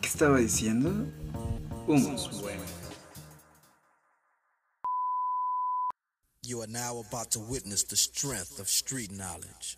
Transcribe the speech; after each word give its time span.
¿Qué 0.00 0.08
estaba 0.08 0.38
diciendo? 0.38 1.06
You 6.42 6.60
are 6.62 6.66
now 6.68 6.98
about 7.00 7.30
to 7.32 7.40
witness 7.40 7.82
the 7.84 7.96
strength 7.96 8.58
of 8.58 8.68
street 8.68 9.10
knowledge. 9.10 9.76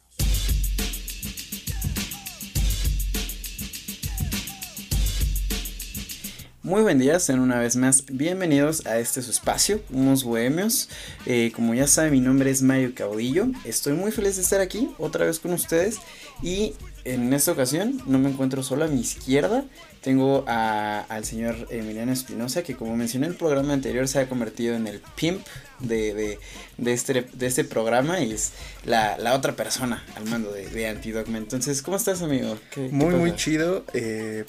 Muy 6.67 6.83
buen 6.83 6.99
día, 6.99 7.21
sean 7.21 7.39
una 7.39 7.61
vez 7.61 7.77
más 7.77 8.05
bienvenidos 8.07 8.87
a 8.87 8.99
este 8.99 9.23
su 9.23 9.31
espacio, 9.31 9.81
Humos 9.93 10.25
Bohemios. 10.25 10.89
Eh, 11.25 11.53
como 11.55 11.75
ya 11.75 11.87
saben, 11.87 12.11
mi 12.11 12.19
nombre 12.19 12.51
es 12.51 12.61
Mario 12.61 12.91
Caudillo. 12.93 13.47
Estoy 13.65 13.93
muy 13.93 14.11
feliz 14.11 14.35
de 14.35 14.43
estar 14.43 14.61
aquí 14.61 14.91
otra 14.99 15.27
vez 15.27 15.39
con 15.39 15.53
ustedes. 15.53 15.99
Y 16.43 16.75
en 17.15 17.33
esta 17.33 17.53
ocasión 17.53 18.01
no 18.07 18.19
me 18.19 18.29
encuentro 18.31 18.63
solo 18.63 18.85
a 18.85 18.89
mi 18.89 19.01
izquierda. 19.01 19.65
Tengo 20.03 20.45
a- 20.47 21.01
al 21.09 21.25
señor 21.25 21.67
Emiliano 21.71 22.13
Espinosa, 22.13 22.63
que 22.63 22.77
como 22.77 22.97
mencioné 22.97 23.27
en 23.27 23.33
el 23.33 23.39
programa 23.39 23.73
anterior, 23.73 24.07
se 24.07 24.21
ha 24.21 24.29
convertido 24.29 24.77
en 24.77 24.87
el 24.87 25.01
pimp 25.17 25.45
de, 25.81 26.15
de- 26.15 26.39
de 26.79 26.93
este, 26.93 27.27
de 27.33 27.47
este 27.47 27.65
programa 27.65 28.21
y 28.21 28.33
es 28.33 28.53
la, 28.85 29.19
la 29.19 29.35
otra 29.35 29.57
persona 29.57 30.05
al 30.15 30.25
mando 30.27 30.53
de, 30.53 30.69
de 30.69 30.87
Antidogma. 30.89 31.39
Entonces, 31.39 31.83
¿cómo 31.83 31.97
estás, 31.97 32.23
amigo? 32.23 32.57
¿Qué- 32.71 32.87
qué 32.87 32.93
Muy, 32.93 33.15
muy 33.17 33.35
chido. 33.35 33.85
eh, 33.95 34.45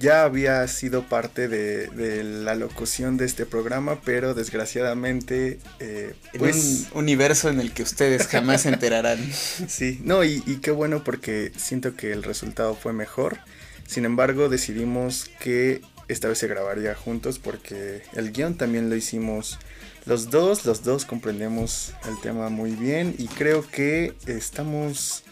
ya 0.00 0.22
había 0.24 0.66
sido 0.68 1.02
parte 1.02 1.48
de, 1.48 1.88
de 1.88 2.24
la 2.24 2.54
locución 2.54 3.16
de 3.18 3.26
este 3.26 3.44
programa, 3.44 4.00
pero 4.04 4.32
desgraciadamente, 4.34 5.58
eh, 5.80 6.14
En 6.32 6.38
pues 6.38 6.56
un 6.92 6.98
universo 7.00 7.48
en 7.50 7.60
el 7.60 7.72
que 7.72 7.82
ustedes 7.82 8.26
jamás 8.26 8.62
se 8.62 8.70
enterarán. 8.70 9.18
sí, 9.68 10.00
no, 10.02 10.24
y, 10.24 10.42
y 10.46 10.56
qué 10.56 10.70
bueno 10.70 11.04
porque 11.04 11.52
siento 11.56 11.93
que 11.96 12.12
el 12.12 12.22
resultado 12.22 12.74
fue 12.74 12.92
mejor. 12.92 13.38
Sin 13.86 14.04
embargo, 14.04 14.48
decidimos 14.48 15.30
que 15.40 15.82
esta 16.08 16.28
vez 16.28 16.38
se 16.38 16.48
grabaría 16.48 16.94
juntos 16.94 17.38
porque 17.38 18.02
el 18.14 18.32
guion 18.32 18.56
también 18.56 18.90
lo 18.90 18.96
hicimos 18.96 19.58
los 20.06 20.30
dos, 20.30 20.66
los 20.66 20.82
dos 20.82 21.06
comprendemos 21.06 21.94
el 22.06 22.20
tema 22.20 22.50
muy 22.50 22.72
bien 22.72 23.14
y 23.18 23.26
creo 23.26 23.66
que 23.66 24.14
estamos 24.26 25.24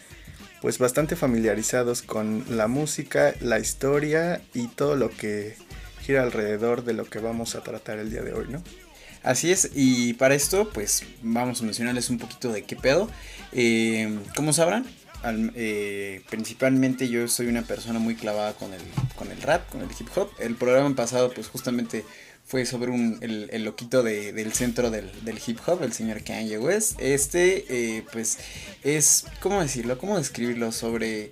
pues 0.61 0.79
bastante 0.79 1.15
familiarizados 1.15 2.01
con 2.01 2.43
la 2.49 2.67
música, 2.67 3.35
la 3.39 3.59
historia 3.59 4.41
y 4.53 4.67
todo 4.69 4.95
lo 4.95 5.09
que 5.09 5.55
gira 6.01 6.23
alrededor 6.23 6.83
de 6.85 6.93
lo 6.93 7.05
que 7.05 7.19
vamos 7.19 7.55
a 7.55 7.61
tratar 7.61 7.99
el 7.99 8.09
día 8.09 8.21
de 8.21 8.33
hoy, 8.33 8.45
¿no? 8.49 8.63
Así 9.23 9.51
es, 9.51 9.69
y 9.73 10.13
para 10.13 10.35
esto, 10.35 10.69
pues 10.73 11.03
vamos 11.21 11.61
a 11.61 11.65
mencionarles 11.65 12.09
un 12.09 12.17
poquito 12.17 12.51
de 12.51 12.63
qué 12.63 12.75
pedo. 12.75 13.09
Eh, 13.51 14.19
sabrán, 14.51 14.85
al- 15.23 15.51
eh, 15.55 16.21
principalmente 16.29 17.09
yo 17.09 17.27
soy 17.27 17.47
una 17.47 17.63
persona 17.63 17.97
muy 17.99 18.15
clavada 18.15 18.53
con 18.53 18.73
el, 18.73 18.81
con 19.15 19.31
el 19.31 19.41
rap, 19.41 19.67
con 19.69 19.81
el 19.81 19.89
hip 19.97 20.07
hop. 20.15 20.29
El 20.39 20.55
programa 20.55 20.95
pasado, 20.95 21.31
pues 21.33 21.47
justamente 21.47 22.03
fue 22.45 22.65
sobre 22.65 22.91
un, 22.91 23.17
el, 23.21 23.49
el 23.51 23.63
loquito 23.63 24.03
de- 24.03 24.33
del 24.33 24.53
centro 24.53 24.91
del, 24.91 25.09
del 25.25 25.39
hip 25.45 25.59
hop, 25.65 25.81
el 25.83 25.93
señor 25.93 26.23
Kanye 26.23 26.59
West. 26.59 26.99
Este, 26.99 27.65
eh, 27.69 28.05
pues, 28.11 28.37
es, 28.83 29.25
¿cómo 29.39 29.61
decirlo? 29.61 29.97
¿Cómo 29.97 30.17
describirlo? 30.17 30.71
Sobre 30.71 31.31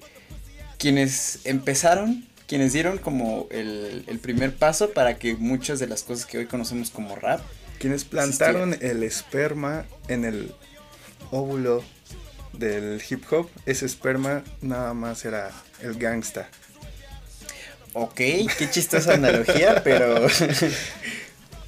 quienes 0.78 1.40
empezaron, 1.44 2.26
quienes 2.48 2.74
dieron 2.74 2.98
como 2.98 3.48
el, 3.52 4.04
el 4.08 4.20
primer 4.20 4.56
paso 4.56 4.92
para 4.92 5.18
que 5.18 5.36
muchas 5.36 5.80
de 5.80 5.88
las 5.88 6.04
cosas 6.04 6.26
que 6.26 6.38
hoy 6.40 6.46
conocemos 6.48 6.90
como 6.90 7.16
rap, 7.16 7.42
Quienes 7.80 8.04
plantaron 8.06 8.76
el 8.82 9.04
esperma 9.04 9.86
en 10.08 10.24
el 10.26 10.52
óvulo 11.32 11.84
del 12.54 13.02
hip 13.10 13.24
hop, 13.32 13.50
ese 13.66 13.86
esperma 13.86 14.44
nada 14.62 14.94
más 14.94 15.24
era 15.26 15.52
el 15.82 15.96
gangsta. 15.96 16.50
Ok, 17.94 18.16
qué 18.16 18.70
chistosa 18.72 19.14
analogía, 19.16 19.82
pero. 19.84 20.28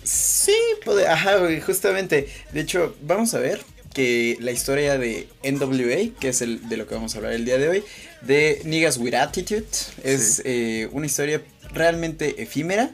sí, 0.03 0.56
puede- 0.85 1.07
ajá, 1.07 1.38
justamente. 1.66 2.28
De 2.52 2.62
hecho, 2.62 2.96
vamos 3.02 3.34
a 3.34 3.40
ver 3.40 3.62
que 3.94 4.38
la 4.40 4.52
historia 4.52 4.97
de 4.97 5.28
NWA, 5.44 6.18
que 6.19 6.30
es 6.30 6.41
el 6.41 6.68
de 6.68 6.78
lo 6.78 6.88
que 6.88 6.96
vamos 6.96 7.13
a 7.13 7.18
hablar 7.19 7.34
el 7.34 7.46
día 7.46 7.57
de 7.57 7.69
hoy, 7.69 7.84
de 8.22 8.62
Niggas 8.66 8.97
with 8.97 9.13
Attitude, 9.13 9.66
es 10.03 10.36
Sí. 10.38 10.41
eh, 10.46 10.90
una 10.91 11.06
historia 11.06 11.41
realmente 11.74 12.41
efímera, 12.41 12.90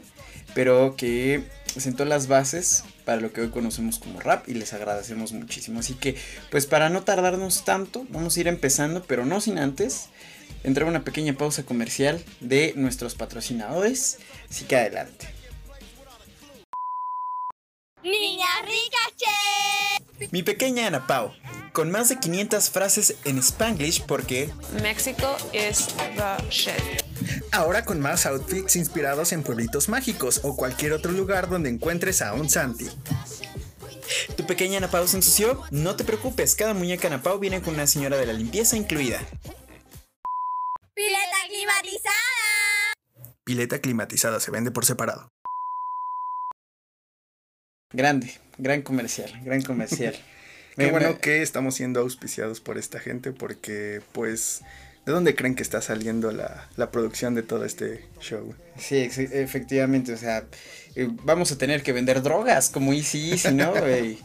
pero 0.54 0.94
que 0.96 1.42
sentó 1.76 2.04
las 2.04 2.26
bases 2.26 2.84
para 3.10 3.20
lo 3.20 3.32
que 3.32 3.40
hoy 3.40 3.48
conocemos 3.48 3.98
como 3.98 4.20
rap 4.20 4.48
y 4.48 4.54
les 4.54 4.72
agradecemos 4.72 5.32
muchísimo. 5.32 5.80
Así 5.80 5.94
que, 5.94 6.14
pues 6.48 6.66
para 6.66 6.90
no 6.90 7.02
tardarnos 7.02 7.64
tanto, 7.64 8.06
vamos 8.08 8.36
a 8.36 8.40
ir 8.40 8.46
empezando, 8.46 9.02
pero 9.02 9.26
no 9.26 9.40
sin 9.40 9.58
antes 9.58 10.10
entrar 10.62 10.86
a 10.86 10.90
una 10.90 11.02
pequeña 11.02 11.32
pausa 11.32 11.64
comercial 11.64 12.24
de 12.38 12.72
nuestros 12.76 13.16
patrocinadores. 13.16 14.20
Así 14.48 14.64
que 14.64 14.76
adelante. 14.76 15.28
Niña 18.04 18.46
rica, 18.62 19.16
che. 19.16 20.28
Mi 20.30 20.44
pequeña 20.44 20.86
Ana 20.86 21.08
Pau, 21.08 21.32
con 21.72 21.90
más 21.90 22.10
de 22.10 22.20
500 22.20 22.70
frases 22.70 23.16
en 23.24 23.38
Spanglish 23.38 24.06
porque 24.06 24.50
Mexico 24.84 25.36
is 25.52 25.88
the 26.14 26.48
shit. 26.48 27.09
Ahora 27.52 27.84
con 27.84 28.00
más 28.00 28.26
outfits 28.26 28.76
inspirados 28.76 29.32
en 29.32 29.42
pueblitos 29.42 29.88
mágicos 29.88 30.40
o 30.42 30.56
cualquier 30.56 30.92
otro 30.92 31.12
lugar 31.12 31.48
donde 31.48 31.68
encuentres 31.70 32.22
a 32.22 32.32
un 32.34 32.48
Santi. 32.50 32.88
tu 34.36 34.46
pequeña 34.46 34.78
Ana 34.78 34.90
Pau 34.90 35.06
se 35.06 35.16
ensució. 35.16 35.62
No 35.70 35.96
te 35.96 36.04
preocupes, 36.04 36.54
cada 36.54 36.74
muñeca 36.74 37.08
Ana 37.08 37.22
Pau 37.22 37.38
viene 37.38 37.60
con 37.62 37.74
una 37.74 37.86
señora 37.86 38.16
de 38.16 38.26
la 38.26 38.32
limpieza 38.32 38.76
incluida. 38.76 39.20
Pileta 40.94 41.36
climatizada. 41.48 42.14
Pileta 43.44 43.78
climatizada 43.80 44.40
se 44.40 44.50
vende 44.50 44.70
por 44.70 44.84
separado. 44.84 45.28
Grande, 47.92 48.38
gran 48.58 48.82
comercial, 48.82 49.32
gran 49.44 49.62
comercial. 49.62 50.14
Qué 50.76 50.84
Me- 50.86 50.90
bueno 50.92 51.08
me- 51.10 51.18
que 51.18 51.42
estamos 51.42 51.74
siendo 51.74 52.00
auspiciados 52.00 52.60
por 52.60 52.78
esta 52.78 53.00
gente 53.00 53.32
porque 53.32 54.00
pues... 54.12 54.62
¿De 55.06 55.12
dónde 55.12 55.34
creen 55.34 55.54
que 55.54 55.62
está 55.62 55.80
saliendo 55.80 56.30
la, 56.30 56.68
la 56.76 56.90
producción 56.90 57.34
de 57.34 57.42
todo 57.42 57.64
este 57.64 58.04
show? 58.20 58.54
Sí, 58.78 59.08
efectivamente, 59.32 60.12
o 60.12 60.16
sea, 60.16 60.44
eh, 60.94 61.08
vamos 61.24 61.50
a 61.52 61.58
tener 61.58 61.82
que 61.82 61.92
vender 61.92 62.22
drogas 62.22 62.68
como 62.70 62.92
Easy 62.92 63.32
Easy, 63.32 63.54
¿no? 63.54 63.72
güey? 63.80 64.18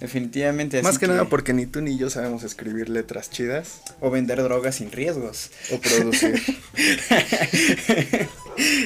Definitivamente. 0.00 0.80
Más 0.82 0.90
así 0.90 1.00
que, 1.00 1.08
nada 1.08 1.24
porque 1.24 1.52
ni 1.52 1.66
tú 1.66 1.80
ni 1.80 1.98
yo 1.98 2.08
sabemos 2.08 2.44
escribir 2.44 2.88
letras 2.88 3.30
chidas 3.30 3.80
O 4.00 4.10
vender 4.10 4.40
drogas 4.42 4.76
sin 4.76 4.92
riesgos. 4.92 5.50
o 5.72 5.80
producir. 5.80 6.40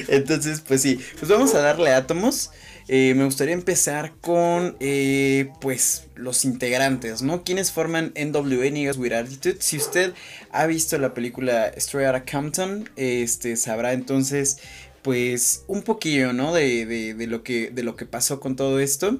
Entonces, 0.07 0.61
pues 0.61 0.81
sí, 0.81 0.99
pues 1.19 1.29
vamos 1.29 1.53
a 1.53 1.59
darle 1.59 1.93
átomos. 1.93 2.49
Eh, 2.87 3.13
me 3.15 3.25
gustaría 3.25 3.53
empezar 3.53 4.13
con, 4.21 4.75
eh, 4.79 5.51
pues, 5.61 6.07
los 6.15 6.45
integrantes, 6.45 7.21
¿no? 7.21 7.43
¿Quiénes 7.43 7.71
forman 7.71 8.13
NWA 8.15 8.69
Niggas 8.71 8.97
with 8.97 9.13
Attitude? 9.13 9.57
Si 9.59 9.77
usted 9.77 10.13
ha 10.51 10.65
visto 10.65 10.97
la 10.97 11.13
película 11.13 11.67
Straight 11.77 12.07
Outta 12.07 12.25
Compton, 12.29 12.89
este, 12.95 13.55
sabrá 13.55 13.93
entonces, 13.93 14.57
pues, 15.01 15.63
un 15.67 15.83
poquillo, 15.83 16.33
¿no? 16.33 16.53
De, 16.53 16.85
de, 16.85 17.13
de 17.13 17.27
lo 17.27 17.43
que, 17.43 17.69
de 17.71 17.83
lo 17.83 17.95
que 17.95 18.05
pasó 18.05 18.39
con 18.39 18.55
todo 18.55 18.79
esto. 18.79 19.19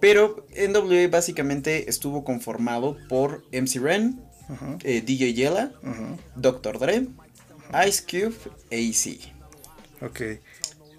Pero 0.00 0.46
NWA 0.56 1.08
básicamente 1.08 1.90
estuvo 1.90 2.24
conformado 2.24 2.96
por 3.08 3.44
MC 3.52 3.78
Ren, 3.80 4.20
eh, 4.82 5.02
DJ 5.04 5.34
Yella, 5.34 5.72
ajá. 5.84 6.16
Dr. 6.36 6.78
Dre, 6.78 7.06
Ice 7.86 8.02
Cube 8.02 8.34
e 8.70 8.88
AC. 8.88 9.32
Ok. 10.02 10.40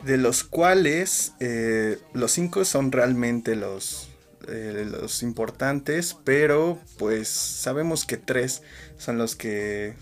De 0.05 0.17
los 0.17 0.43
cuales 0.43 1.33
eh, 1.39 1.99
los 2.13 2.31
cinco 2.31 2.65
son 2.65 2.91
realmente 2.91 3.55
los, 3.55 4.09
eh, 4.47 4.87
los 4.89 5.21
importantes, 5.21 6.17
pero 6.23 6.79
pues 6.97 7.27
sabemos 7.27 8.05
que 8.05 8.17
tres 8.17 8.63
son 8.97 9.17
los 9.17 9.35
que 9.35 9.93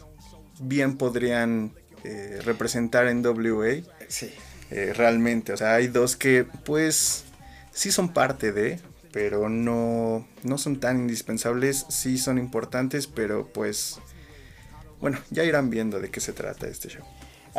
bien 0.59 0.97
podrían 0.97 1.73
eh, 2.05 2.39
representar 2.45 3.07
en 3.07 3.25
WA 3.25 3.81
Sí. 4.07 4.31
realmente. 4.69 5.51
O 5.53 5.57
sea, 5.57 5.75
hay 5.75 5.87
dos 5.87 6.15
que 6.15 6.45
pues 6.65 7.25
sí 7.73 7.91
son 7.91 8.13
parte 8.13 8.51
de, 8.53 8.79
pero 9.11 9.49
no, 9.49 10.25
no 10.43 10.57
son 10.57 10.79
tan 10.79 10.99
indispensables, 11.01 11.85
sí 11.89 12.17
son 12.17 12.37
importantes, 12.37 13.07
pero 13.07 13.47
pues 13.47 13.99
bueno, 15.01 15.19
ya 15.29 15.43
irán 15.43 15.69
viendo 15.69 15.99
de 15.99 16.09
qué 16.09 16.19
se 16.19 16.33
trata 16.33 16.67
este 16.67 16.89
show. 16.89 17.03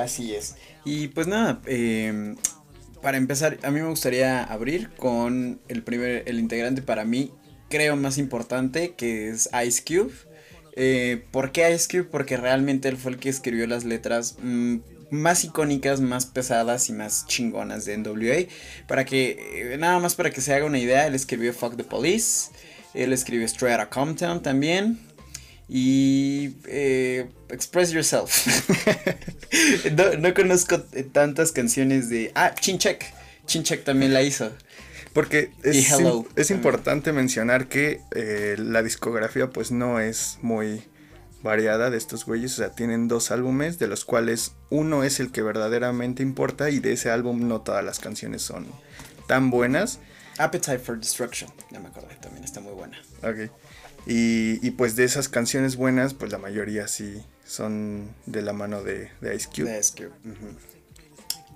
Así 0.01 0.35
es. 0.35 0.57
Y 0.85 1.09
pues 1.09 1.27
nada, 1.27 1.61
eh, 1.67 2.35
para 3.03 3.19
empezar, 3.19 3.59
a 3.63 3.71
mí 3.71 3.81
me 3.81 3.89
gustaría 3.89 4.43
abrir 4.43 4.91
con 4.97 5.61
el 5.69 5.83
primer, 5.83 6.25
el 6.27 6.39
integrante 6.39 6.83
para 6.83 7.05
mí, 7.05 7.33
creo 7.69 7.97
más 7.97 8.19
importante, 8.19 8.95
que 8.95 9.29
es 9.29 9.49
Ice 9.67 9.83
Cube. 9.87 10.13
Eh, 10.77 11.25
¿Por 11.31 11.53
qué 11.53 11.73
Ice 11.75 11.89
Cube? 11.91 12.09
Porque 12.11 12.37
realmente 12.37 12.89
él 12.89 12.97
fue 12.97 13.13
el 13.13 13.19
que 13.19 13.29
escribió 13.29 13.67
las 13.67 13.85
letras 13.85 14.37
mm, 14.43 14.79
más 15.11 15.45
icónicas, 15.45 16.01
más 16.01 16.27
pesadas 16.27 16.89
y 16.89 16.93
más 16.93 17.27
chingonas 17.27 17.85
de 17.85 17.97
NWA. 17.97 18.47
Para 18.87 19.05
que, 19.05 19.73
eh, 19.73 19.77
nada 19.79 19.99
más 19.99 20.15
para 20.15 20.31
que 20.31 20.41
se 20.41 20.55
haga 20.55 20.65
una 20.65 20.79
idea, 20.79 21.07
él 21.07 21.15
escribió 21.15 21.53
Fuck 21.53 21.77
the 21.77 21.85
Police, 21.85 22.51
él 22.95 23.13
escribió 23.13 23.47
Straight 23.47 23.79
Outta 23.79 23.91
Compton 23.91 24.43
también. 24.43 24.99
Y 25.73 26.57
eh, 26.67 27.31
Express 27.49 27.93
Yourself. 27.93 28.49
no, 29.97 30.15
no 30.19 30.35
conozco 30.35 30.83
eh, 30.93 31.05
tantas 31.05 31.53
canciones 31.53 32.11
de... 32.11 32.33
Ah, 32.35 32.53
Chinchek. 32.59 33.07
Chinchek 33.47 33.85
también 33.85 34.13
la 34.13 34.23
hizo. 34.23 34.51
Porque 35.13 35.53
es, 35.63 35.93
Hello 35.93 36.27
importante 36.51 37.13
mencionar 37.13 37.69
que 37.69 38.01
eh, 38.17 38.57
la 38.59 38.83
discografía 38.83 39.51
pues 39.51 39.71
no 39.71 40.01
es 40.01 40.39
muy 40.43 40.83
variada 41.43 41.91
de 41.91 41.99
estos 41.99 42.25
güeyes. 42.25 42.55
O 42.55 42.57
sea, 42.57 42.71
tienen 42.71 43.07
dos 43.07 43.31
álbumes 43.31 43.79
de 43.79 43.87
los 43.87 44.05
cuales 44.05 44.55
uno 44.71 45.05
es 45.05 45.21
el 45.21 45.31
que 45.31 45.43
verdaderamente 45.43 46.25
importa 46.25 46.71
y 46.71 46.81
de 46.81 46.95
ese 46.95 47.11
álbum 47.11 47.47
no 47.47 47.61
todas 47.61 47.85
las 47.85 48.01
canciones 48.01 48.43
son 48.43 48.67
tan 49.29 49.51
buenas. 49.51 50.01
Appetite 50.39 50.81
for 50.81 50.99
Destruction. 50.99 51.49
Ya 51.71 51.79
me 51.79 51.89
acordé, 51.89 52.17
también 52.17 52.43
está 52.43 52.61
muy 52.61 52.73
buena. 52.73 53.01
Ok. 53.23 53.53
Y, 54.07 54.67
y, 54.67 54.71
pues 54.73 54.97
de 54.97 55.05
esas 55.05 55.29
canciones 55.29 55.77
buenas 55.77 56.15
pues 56.15 56.33
la 56.33 56.39
mayoría 56.39 56.89
sí 56.89 57.23
son 57.45 58.09
de 58.27 58.43
la 58.43 58.53
mano 58.53 58.83
de, 58.83 59.11
de 59.21 59.35
Ice 59.37 59.49
Cube. 59.55 59.71
De 59.71 59.79
Ice 59.79 59.93
Cube. 59.95 60.11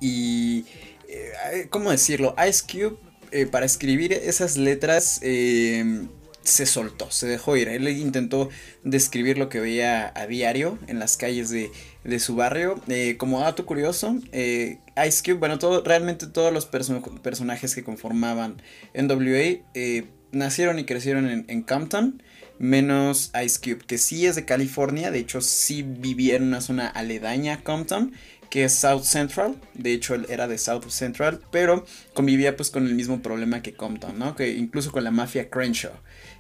Y, 0.01 0.67
eh, 1.09 1.67
¿cómo 1.71 1.91
decirlo? 1.91 2.35
Ice 2.49 2.63
Cube, 2.71 2.99
eh, 3.31 3.47
para 3.47 3.67
escribir 3.67 4.13
esas 4.13 4.57
letras, 4.57 5.21
eh, 5.23 6.07
se 6.43 6.67
soltó, 6.67 7.11
se 7.11 7.27
dejó 7.27 7.57
ir. 7.57 7.69
Él 7.69 7.89
intentó 7.89 8.51
describir 8.83 9.39
lo 9.39 9.49
que 9.49 9.61
veía 9.61 10.13
a 10.15 10.27
diario 10.27 10.79
en 10.89 10.99
las 10.99 11.17
calles 11.17 11.49
de, 11.49 11.71
de 12.05 12.19
su 12.19 12.37
barrio. 12.37 12.81
Eh, 12.89 13.17
como 13.17 13.41
dato 13.41 13.65
curioso, 13.65 14.19
eh, 14.33 14.79
Ice 15.07 15.23
Cube, 15.25 15.39
bueno, 15.39 15.59
todo, 15.59 15.83
realmente 15.83 16.27
todos 16.27 16.53
los 16.53 16.71
perso- 16.71 17.21
personajes 17.23 17.75
que 17.75 17.83
conformaban 17.83 18.61
NWA 18.95 19.63
eh, 19.75 20.05
nacieron 20.33 20.79
y 20.79 20.85
crecieron 20.85 21.31
en, 21.31 21.45
en 21.49 21.63
Compton. 21.63 22.23
Menos 22.59 23.33
Ice 23.45 23.59
Cube, 23.61 23.85
que 23.87 23.99
sí 23.99 24.27
es 24.27 24.37
de 24.37 24.45
California, 24.45 25.11
de 25.11 25.19
hecho 25.19 25.41
sí 25.41 25.83
vivía 25.83 26.37
en 26.37 26.45
una 26.45 26.61
zona 26.61 26.87
aledaña 26.87 27.55
a 27.55 27.63
Compton, 27.63 28.13
que 28.49 28.65
es 28.65 28.73
South 28.73 29.03
Central, 29.03 29.57
de 29.75 29.93
hecho 29.93 30.15
él 30.15 30.27
era 30.29 30.47
de 30.47 30.59
South 30.59 30.89
Central, 30.89 31.41
pero 31.51 31.85
convivía 32.13 32.57
pues 32.57 32.71
con 32.71 32.87
el 32.87 32.95
mismo 32.95 33.21
problema 33.21 33.63
que 33.63 33.75
Compton, 33.75 34.19
¿no? 34.19 34.37
Que 34.37 34.51
incluso 34.51 34.93
con 34.93 35.03
la 35.03 35.11
mafia 35.11 35.51
Crenshaw, 35.51 35.93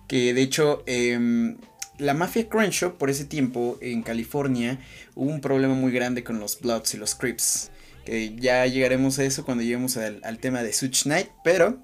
que 0.07 0.33
de 0.33 0.43
hecho 0.43 0.85
em, 0.87 1.57
la 1.99 2.15
mafia 2.15 2.49
Crenshaw 2.49 2.97
por 2.97 3.11
ese 3.11 3.25
tiempo 3.25 3.79
en 3.81 4.03
California 4.03 4.79
hubo 5.15 5.31
un 5.31 5.41
problema 5.41 5.75
muy 5.75 5.93
grande 5.93 6.25
con 6.25 6.39
los 6.39 6.61
Bloods 6.61 6.95
y 6.95 6.99
los 6.99 7.15
Crips, 7.15 7.71
que 8.05 8.35
ya 8.37 8.67
llegaremos 8.67 9.19
a 9.19 9.25
eso 9.25 9.45
cuando 9.45 9.63
lleguemos 9.63 9.97
al, 9.97 10.39
tema 10.39 10.63
de 10.63 10.73
Such 10.73 11.05
Knight, 11.05 11.29
pero 11.43 11.83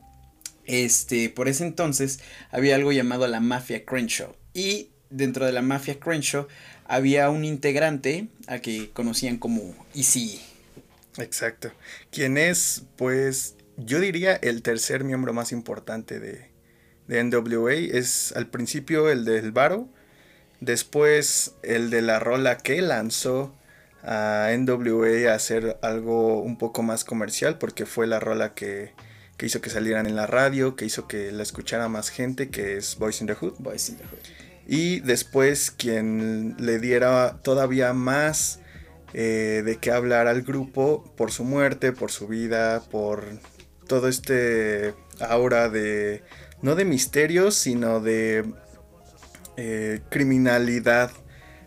este, 0.70 1.28
por 1.30 1.48
ese 1.48 1.64
entonces 1.64 2.20
había 2.52 2.76
algo 2.76 2.92
llamado 2.92 3.26
la 3.26 3.40
mafia 3.40 3.84
Crenshaw. 3.84 4.36
Y 4.54 4.90
dentro 5.10 5.44
de 5.44 5.52
la 5.52 5.62
mafia 5.62 5.98
Crenshaw 5.98 6.46
había 6.86 7.28
un 7.28 7.44
integrante 7.44 8.28
a 8.46 8.60
que 8.60 8.90
conocían 8.90 9.38
como 9.38 9.74
Easy. 9.94 10.40
Exacto. 11.18 11.72
Quien 12.12 12.38
es, 12.38 12.84
pues, 12.96 13.56
yo 13.76 13.98
diría 13.98 14.36
el 14.36 14.62
tercer 14.62 15.02
miembro 15.02 15.32
más 15.32 15.50
importante 15.50 16.20
de, 16.20 16.48
de 17.08 17.24
NWA. 17.24 17.74
Es 17.74 18.32
al 18.36 18.46
principio 18.46 19.10
el 19.10 19.24
del 19.24 19.50
Baro, 19.50 19.88
después 20.60 21.54
el 21.64 21.90
de 21.90 22.02
la 22.02 22.20
rola 22.20 22.58
que 22.58 22.80
lanzó 22.80 23.56
a 24.04 24.50
NWA 24.56 25.32
a 25.32 25.34
hacer 25.34 25.78
algo 25.82 26.40
un 26.40 26.58
poco 26.58 26.84
más 26.84 27.04
comercial, 27.04 27.58
porque 27.58 27.86
fue 27.86 28.06
la 28.06 28.20
rola 28.20 28.54
que, 28.54 28.92
que 29.40 29.46
hizo 29.46 29.62
que 29.62 29.70
salieran 29.70 30.04
en 30.04 30.16
la 30.16 30.26
radio, 30.26 30.76
que 30.76 30.84
hizo 30.84 31.08
que 31.08 31.32
la 31.32 31.42
escuchara 31.42 31.88
más 31.88 32.10
gente, 32.10 32.50
que 32.50 32.76
es 32.76 32.98
Boys 32.98 33.22
in 33.22 33.26
the 33.26 33.32
Hood. 33.32 33.54
Boys 33.58 33.88
in 33.88 33.96
the 33.96 34.04
Hood. 34.04 34.18
Y 34.66 35.00
después 35.00 35.70
quien 35.70 36.56
le 36.58 36.78
diera 36.78 37.40
todavía 37.42 37.94
más 37.94 38.60
eh, 39.14 39.62
de 39.64 39.78
qué 39.78 39.92
hablar 39.92 40.26
al 40.26 40.42
grupo 40.42 41.10
por 41.16 41.32
su 41.32 41.44
muerte, 41.44 41.92
por 41.92 42.10
su 42.10 42.28
vida, 42.28 42.82
por 42.90 43.24
todo 43.86 44.08
este 44.08 44.92
aura 45.20 45.70
de, 45.70 46.22
no 46.60 46.74
de 46.74 46.84
misterios, 46.84 47.54
sino 47.54 48.00
de 48.00 48.44
eh, 49.56 50.00
criminalidad, 50.10 51.12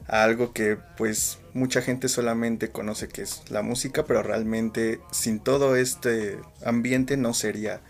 algo 0.06 0.54
que 0.54 0.78
pues 0.96 1.40
mucha 1.54 1.82
gente 1.82 2.08
solamente 2.10 2.70
conoce 2.70 3.08
que 3.08 3.22
es 3.22 3.44
la 3.50 3.62
música, 3.62 4.06
pero 4.06 4.24
realmente 4.24 5.00
sin 5.12 5.40
todo 5.40 5.76
este 5.76 6.38
ambiente 6.66 7.16
no 7.18 7.34
sería 7.34 7.82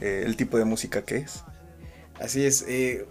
eh, 0.00 0.22
el 0.26 0.36
tipo 0.36 0.58
de 0.58 0.64
música 0.64 1.02
que 1.04 1.18
es. 1.18 1.42
Así 2.20 2.44
es, 2.44 2.64
eh, 2.68 3.06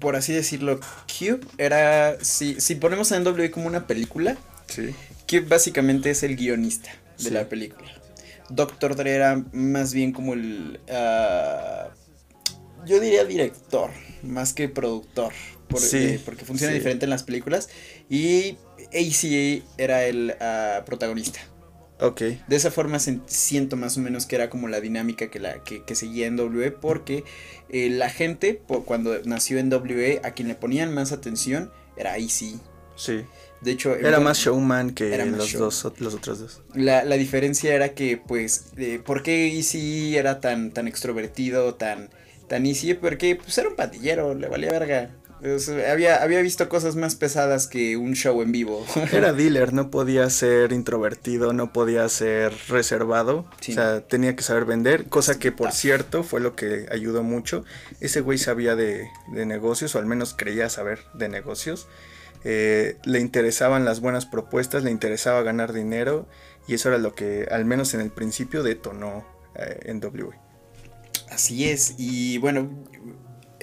por 0.00 0.16
así 0.16 0.32
decirlo, 0.32 0.80
Cube 1.06 1.40
era, 1.58 2.16
si, 2.22 2.60
si 2.60 2.74
ponemos 2.74 3.12
a 3.12 3.20
NWA 3.20 3.50
como 3.50 3.66
una 3.66 3.86
película, 3.86 4.36
Sí. 4.68 4.94
Cube 5.28 5.42
básicamente 5.48 6.10
es 6.10 6.22
el 6.22 6.36
guionista 6.36 6.90
de 7.18 7.24
Sí. 7.24 7.30
la 7.30 7.48
película. 7.48 7.88
Doctor 8.48 8.94
Dre 8.96 9.14
era 9.14 9.44
más 9.52 9.92
bien 9.92 10.12
como 10.12 10.34
el, 10.34 10.80
ah, 10.90 11.88
yo 12.84 13.00
diría 13.00 13.24
director, 13.24 13.90
más 14.22 14.52
que 14.52 14.68
productor, 14.68 15.32
por- 15.68 15.80
Sí, 15.80 15.96
eh, 15.98 16.20
porque 16.24 16.44
funciona 16.44 16.72
sí. 16.72 16.78
diferente 16.78 17.04
en 17.06 17.10
las 17.10 17.22
películas. 17.24 17.68
Y 18.08 18.56
ACA 18.92 19.64
era 19.78 20.04
el 20.04 20.34
ah, 20.40 20.82
protagonista. 20.86 21.40
Ok. 21.98 22.20
De 22.46 22.56
esa 22.56 22.70
forma 22.70 22.98
se- 22.98 23.20
siento 23.26 23.76
más 23.76 23.96
o 23.96 24.00
menos 24.00 24.26
que 24.26 24.36
era 24.36 24.50
como 24.50 24.68
la 24.68 24.80
dinámica 24.80 25.30
que, 25.30 25.40
la, 25.40 25.62
que, 25.64 25.82
que 25.84 25.94
seguía 25.94 26.26
en 26.26 26.36
W 26.36 26.70
porque 26.72 27.24
eh, 27.70 27.88
la 27.90 28.10
gente 28.10 28.54
po- 28.54 28.84
cuando 28.84 29.18
nació 29.24 29.58
en 29.58 29.70
W 29.70 30.20
a 30.22 30.30
quien 30.32 30.48
le 30.48 30.54
ponían 30.54 30.92
más 30.92 31.12
atención 31.12 31.70
era 31.96 32.18
Easy. 32.18 32.60
Sí. 32.96 33.24
De 33.62 33.70
hecho, 33.72 33.92
Era 33.94 34.10
bueno, 34.10 34.20
más 34.24 34.38
showman 34.38 34.90
que 34.92 35.14
Era 35.14 35.24
más 35.24 35.38
los, 35.38 35.48
show. 35.48 35.60
dos, 35.62 35.86
los 35.98 36.14
otros 36.14 36.38
dos. 36.38 36.62
La, 36.74 37.02
la 37.04 37.16
diferencia 37.16 37.74
era 37.74 37.94
que, 37.94 38.18
pues, 38.18 38.66
eh, 38.76 39.00
¿por 39.02 39.22
qué 39.22 39.46
Easy 39.56 40.14
era 40.16 40.40
tan, 40.40 40.72
tan 40.72 40.86
extrovertido, 40.86 41.74
tan, 41.74 42.10
tan 42.48 42.66
Easy? 42.66 42.92
Porque, 42.92 43.36
pues, 43.36 43.56
era 43.56 43.70
un 43.70 43.74
patillero, 43.76 44.34
le 44.34 44.48
valía 44.48 44.70
verga. 44.70 45.10
Había, 45.90 46.22
había 46.22 46.40
visto 46.40 46.68
cosas 46.68 46.96
más 46.96 47.14
pesadas 47.14 47.66
que 47.66 47.96
un 47.96 48.14
show 48.14 48.40
en 48.42 48.52
vivo. 48.52 48.84
Era 49.12 49.32
dealer, 49.32 49.72
no 49.72 49.90
podía 49.90 50.28
ser 50.30 50.72
introvertido, 50.72 51.52
no 51.52 51.72
podía 51.72 52.08
ser 52.08 52.52
reservado. 52.68 53.46
Sí. 53.60 53.72
O 53.72 53.74
sea, 53.74 54.00
tenía 54.06 54.34
que 54.34 54.42
saber 54.42 54.64
vender, 54.64 55.06
cosa 55.08 55.38
que 55.38 55.52
por 55.52 55.72
cierto 55.72 56.22
fue 56.22 56.40
lo 56.40 56.56
que 56.56 56.86
ayudó 56.90 57.22
mucho. 57.22 57.64
Ese 58.00 58.20
güey 58.20 58.38
sabía 58.38 58.76
de, 58.76 59.08
de 59.32 59.46
negocios, 59.46 59.94
o 59.94 59.98
al 59.98 60.06
menos 60.06 60.34
creía 60.34 60.68
saber 60.70 61.00
de 61.14 61.28
negocios. 61.28 61.86
Eh, 62.48 62.96
le 63.04 63.18
interesaban 63.18 63.84
las 63.84 64.00
buenas 64.00 64.24
propuestas, 64.24 64.84
le 64.84 64.92
interesaba 64.92 65.42
ganar 65.42 65.72
dinero, 65.72 66.28
y 66.68 66.74
eso 66.74 66.88
era 66.90 66.98
lo 66.98 67.12
que, 67.12 67.48
al 67.50 67.64
menos 67.64 67.92
en 67.94 68.00
el 68.00 68.10
principio, 68.10 68.62
detonó 68.62 69.26
eh, 69.56 69.80
en 69.86 69.98
W. 69.98 70.30
Así 71.28 71.68
es, 71.68 71.94
y 71.98 72.38
bueno, 72.38 72.70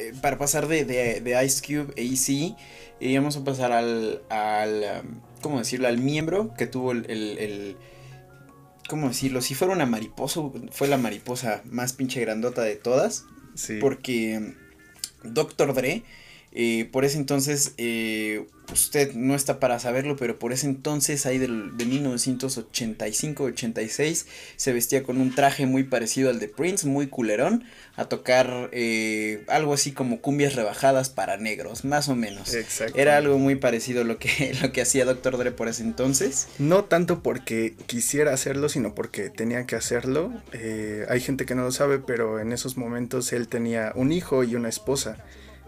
eh, 0.09 0.13
para 0.21 0.37
pasar 0.37 0.67
de, 0.67 0.85
de, 0.85 1.21
de 1.21 1.45
Ice 1.45 1.61
Cube 1.65 1.93
e 1.95 2.03
Easy, 2.05 2.55
vamos 3.15 3.35
a 3.37 3.43
pasar 3.43 3.71
al, 3.71 4.21
al 4.29 4.83
um, 5.05 5.19
¿cómo 5.41 5.59
decirlo? 5.59 5.87
Al 5.87 5.97
miembro 5.97 6.53
que 6.57 6.67
tuvo 6.67 6.91
el, 6.93 7.05
el, 7.09 7.37
el- 7.37 7.77
¿cómo 8.89 9.07
decirlo? 9.09 9.41
Si 9.41 9.55
fuera 9.55 9.73
una 9.73 9.85
mariposa, 9.85 10.41
fue 10.71 10.87
la 10.87 10.97
mariposa 10.97 11.61
más 11.65 11.93
pinche 11.93 12.19
grandota 12.21 12.61
de 12.61 12.75
todas, 12.75 13.25
Sí. 13.55 13.77
porque 13.79 14.53
Dr. 15.23 15.73
Dre, 15.73 16.03
eh, 16.55 16.87
por 16.91 17.03
ese 17.03 17.17
entonces, 17.17 17.73
eh, 17.77 18.45
usted 18.71 19.15
no 19.15 19.33
está 19.33 19.59
para 19.59 19.79
saberlo, 19.79 20.15
pero 20.15 20.37
por 20.37 20.53
ese 20.53 20.67
entonces, 20.67 21.25
ahí 21.25 21.39
del, 21.39 21.75
de 21.77 21.85
1985-86, 21.85 24.27
se 24.55 24.71
vestía 24.71 25.01
con 25.01 25.19
un 25.19 25.33
traje 25.33 25.65
muy 25.65 25.81
parecido 25.83 26.29
al 26.29 26.37
de 26.39 26.47
Prince, 26.47 26.85
muy 26.85 27.07
culerón, 27.07 27.63
a 27.95 28.05
tocar 28.05 28.69
eh, 28.71 29.43
algo 29.47 29.73
así 29.73 29.93
como 29.93 30.21
cumbias 30.21 30.53
rebajadas 30.53 31.09
para 31.09 31.37
negros, 31.37 31.85
más 31.85 32.07
o 32.07 32.15
menos. 32.15 32.53
Exacto. 32.53 32.99
Era 32.99 33.17
algo 33.17 33.39
muy 33.39 33.55
parecido 33.55 34.01
a 34.01 34.03
lo 34.03 34.19
que, 34.19 34.55
lo 34.61 34.71
que 34.71 34.83
hacía 34.83 35.05
Dr. 35.05 35.39
Dre 35.39 35.51
por 35.51 35.67
ese 35.67 35.81
entonces. 35.81 36.49
No 36.59 36.83
tanto 36.83 37.23
porque 37.23 37.73
quisiera 37.87 38.31
hacerlo, 38.31 38.69
sino 38.69 38.93
porque 38.93 39.31
tenía 39.31 39.65
que 39.65 39.75
hacerlo. 39.75 40.31
Hay 41.09 41.19
gente 41.19 41.47
que 41.47 41.55
no 41.55 41.63
lo 41.63 41.71
sabe, 41.71 41.97
pero 41.97 42.39
en 42.39 42.51
esos 42.51 42.77
momentos 42.77 43.33
él 43.33 43.47
tenía 43.47 43.91
un 43.95 44.11
hijo 44.11 44.43
y 44.43 44.55
una 44.55 44.69
esposa. 44.69 45.17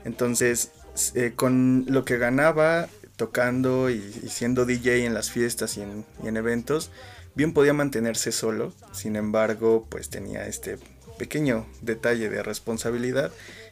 Entonces, 0.05 0.71
eh, 1.15 1.33
con 1.35 1.85
lo 1.89 2.05
que 2.05 2.17
ganaba 2.17 2.87
tocando 3.17 3.89
y, 3.89 3.99
siendo 4.29 4.65
DJ 4.65 5.05
en 5.05 5.13
las 5.13 5.31
fiestas 5.31 5.77
y 5.77 5.81
en, 5.81 6.37
eventos, 6.37 6.91
bien 7.33 7.53
podía 7.53 7.73
mantenerse 7.73 8.31
solo. 8.31 8.73
Sin 8.93 9.15
embargo, 9.15 9.85
pues 9.89 10.09
tenía 10.09 10.47
este 10.47 10.77
pequeño 11.17 11.65
detalle 11.81 12.29
de 12.29 12.43
responsabilidad 12.43 13.31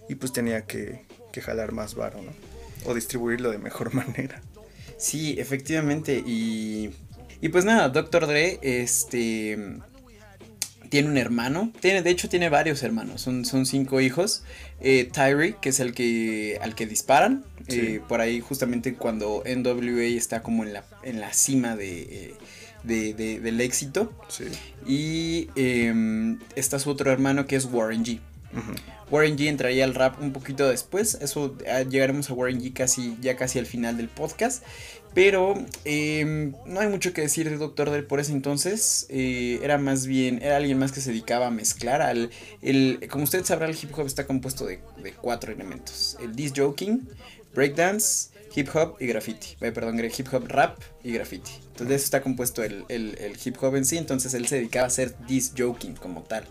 y 0.10 0.16
pues 0.16 0.34
tenía 0.34 0.66
que, 0.66 1.06
que 1.32 1.42
jalar 1.42 1.72
más 1.72 1.96
varo, 1.96 2.22
¿no? 2.22 2.32
O 2.86 2.94
distribuirlo 2.94 3.52
de 3.52 3.60
mejor 3.60 3.94
manera. 3.94 4.42
Sí, 4.98 5.36
efectivamente, 5.40 6.24
y 6.26 6.96
Y 7.42 7.50
pues 7.50 7.66
nada, 7.66 7.90
Dr. 7.90 8.28
Dre, 8.28 8.60
este 8.62 9.58
tiene 10.94 11.10
un 11.10 11.18
hermano, 11.18 11.72
tiene, 11.80 12.04
de 12.04 12.12
hecho 12.12 12.30
tiene 12.30 12.50
varios 12.50 12.84
hermanos, 12.84 13.20
son, 13.20 13.46
son 13.46 13.66
cinco 13.66 14.00
hijos. 14.00 14.44
Eh, 14.80 15.10
Tyree, 15.12 15.56
que 15.60 15.70
es 15.70 15.80
el 15.80 15.96
que 15.96 16.60
al 16.62 16.76
que 16.76 16.86
disparan, 16.86 17.44
Sí. 17.68 17.80
eh, 17.80 18.02
por 18.08 18.22
ahí 18.22 18.42
justamente 18.42 18.94
cuando 18.94 19.42
NWA 19.44 20.04
está 20.04 20.44
como 20.44 20.64
en 20.64 20.72
la, 20.74 20.84
en 21.02 21.20
la 21.20 21.34
cima 21.34 21.76
de, 21.76 22.02
eh, 22.04 22.34
de- 22.84 23.16
de- 23.16 23.40
del 23.40 23.60
éxito. 23.62 24.14
Sí. 24.28 24.44
Y 24.86 25.48
em, 25.56 26.38
está 26.56 26.78
su 26.78 26.92
otro 26.92 27.12
hermano 27.12 27.48
que 27.48 27.56
es 27.56 27.66
Warren 27.66 28.06
G. 28.06 28.20
Warren 29.10 29.36
G 29.36 29.48
entraría 29.48 29.84
al 29.86 29.96
rap 29.96 30.22
un 30.22 30.32
poquito 30.32 30.70
después. 30.70 31.16
Eso 31.22 31.58
ah, 31.68 31.82
llegaremos 31.82 32.30
a 32.30 32.34
Warren 32.34 32.62
G 32.62 32.72
casi, 32.72 33.18
ya 33.20 33.36
casi 33.36 33.58
al 33.58 33.66
final 33.66 33.98
del 33.98 34.10
podcast. 34.10 34.62
Pero 35.14 35.54
em, 35.86 36.54
no 36.66 36.80
hay 36.80 36.88
mucho 36.88 37.14
que 37.14 37.22
decir 37.22 37.50
de 37.50 37.58
Dr. 37.58 37.92
Dre 37.92 38.04
por 38.04 38.20
ese 38.20 38.32
entonces. 38.32 39.06
eh, 39.10 39.60
era 39.62 39.78
más 39.78 40.08
bien, 40.08 40.42
era 40.42 40.58
alguien 40.58 40.80
más 40.80 40.92
que 40.92 41.02
se 41.02 41.12
dedicaba 41.12 41.48
a 41.48 41.52
mezclar. 41.52 42.02
Al, 42.02 42.32
el, 42.62 43.00
como 43.12 43.24
usted 43.24 43.46
sabrá, 43.46 43.68
el 43.68 43.76
hip 43.80 43.92
hop 43.98 44.08
está 44.08 44.26
compuesto 44.26 44.66
de, 44.66 44.80
de 45.04 45.14
cuatro 45.14 45.52
elementos: 45.52 46.18
el 46.22 46.36
disc 46.36 46.56
joking, 46.58 47.08
breakdance, 47.54 48.30
hip 48.56 48.70
hop 48.74 48.96
y 49.00 49.06
graffiti. 49.08 49.50
Eh, 49.62 49.72
perdón, 49.72 50.00
hip 50.04 50.28
hop, 50.34 50.48
rap 50.48 50.80
y 51.04 51.12
graffiti. 51.12 51.52
Entonces, 51.68 51.88
de 51.90 51.96
eso 51.96 52.06
está 52.06 52.22
compuesto 52.22 52.64
el, 52.64 52.86
el- 52.90 53.16
el 53.20 53.38
hip 53.44 53.58
hop 53.62 53.76
en 53.76 53.86
sí. 53.86 53.98
Entonces, 53.98 54.34
él 54.34 54.48
se 54.48 54.56
dedicaba 54.56 54.86
a 54.86 54.88
hacer 54.88 55.16
disc 55.28 55.54
joking 55.58 55.94
como 55.94 56.24
tal 56.24 56.46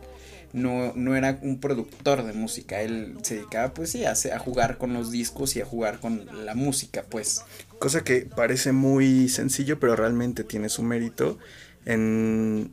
no, 0.52 0.92
no 0.94 1.16
era 1.16 1.38
un 1.42 1.60
productor 1.60 2.24
de 2.24 2.32
música, 2.32 2.82
él 2.82 3.16
se 3.22 3.36
dedicaba 3.36 3.72
pues 3.72 3.90
sí 3.90 4.04
a, 4.04 4.14
jugar 4.38 4.78
con 4.78 4.92
los 4.92 5.10
discos 5.10 5.56
y 5.56 5.60
a 5.60 5.64
jugar 5.64 6.00
con 6.00 6.26
la 6.44 6.54
música 6.54 7.04
pues. 7.08 7.42
Cosa 7.78 8.04
que 8.04 8.22
parece 8.22 8.72
muy 8.72 9.28
sencillo, 9.28 9.80
pero 9.80 9.96
realmente 9.96 10.44
tiene 10.44 10.68
su 10.68 10.82
mérito. 10.82 11.38
En 11.84 12.70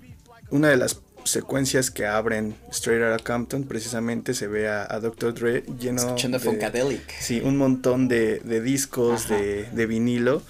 una 0.51 0.69
de 0.69 0.77
las 0.77 1.01
secuencias 1.24 1.91
que 1.91 2.05
abren 2.05 2.55
Straight 2.71 3.01
Outta 3.01 3.24
Compton, 3.24 3.63
precisamente 3.63 4.33
se 4.33 4.48
ve 4.48 4.67
a, 4.67 4.86
a 4.89 5.00
Dr. 5.00 5.33
Dre 5.33 5.63
lleno 5.79 6.01
Escuchando 6.01 6.38
de, 6.39 6.45
Funkadelic. 6.45 7.19
Sí, 7.19 7.41
un 7.43 7.57
montón 7.57 8.07
de, 8.07 8.39
de 8.39 8.62
discos 8.62 9.27
de, 9.29 9.69
de 9.71 9.86
vinilo 9.86 10.41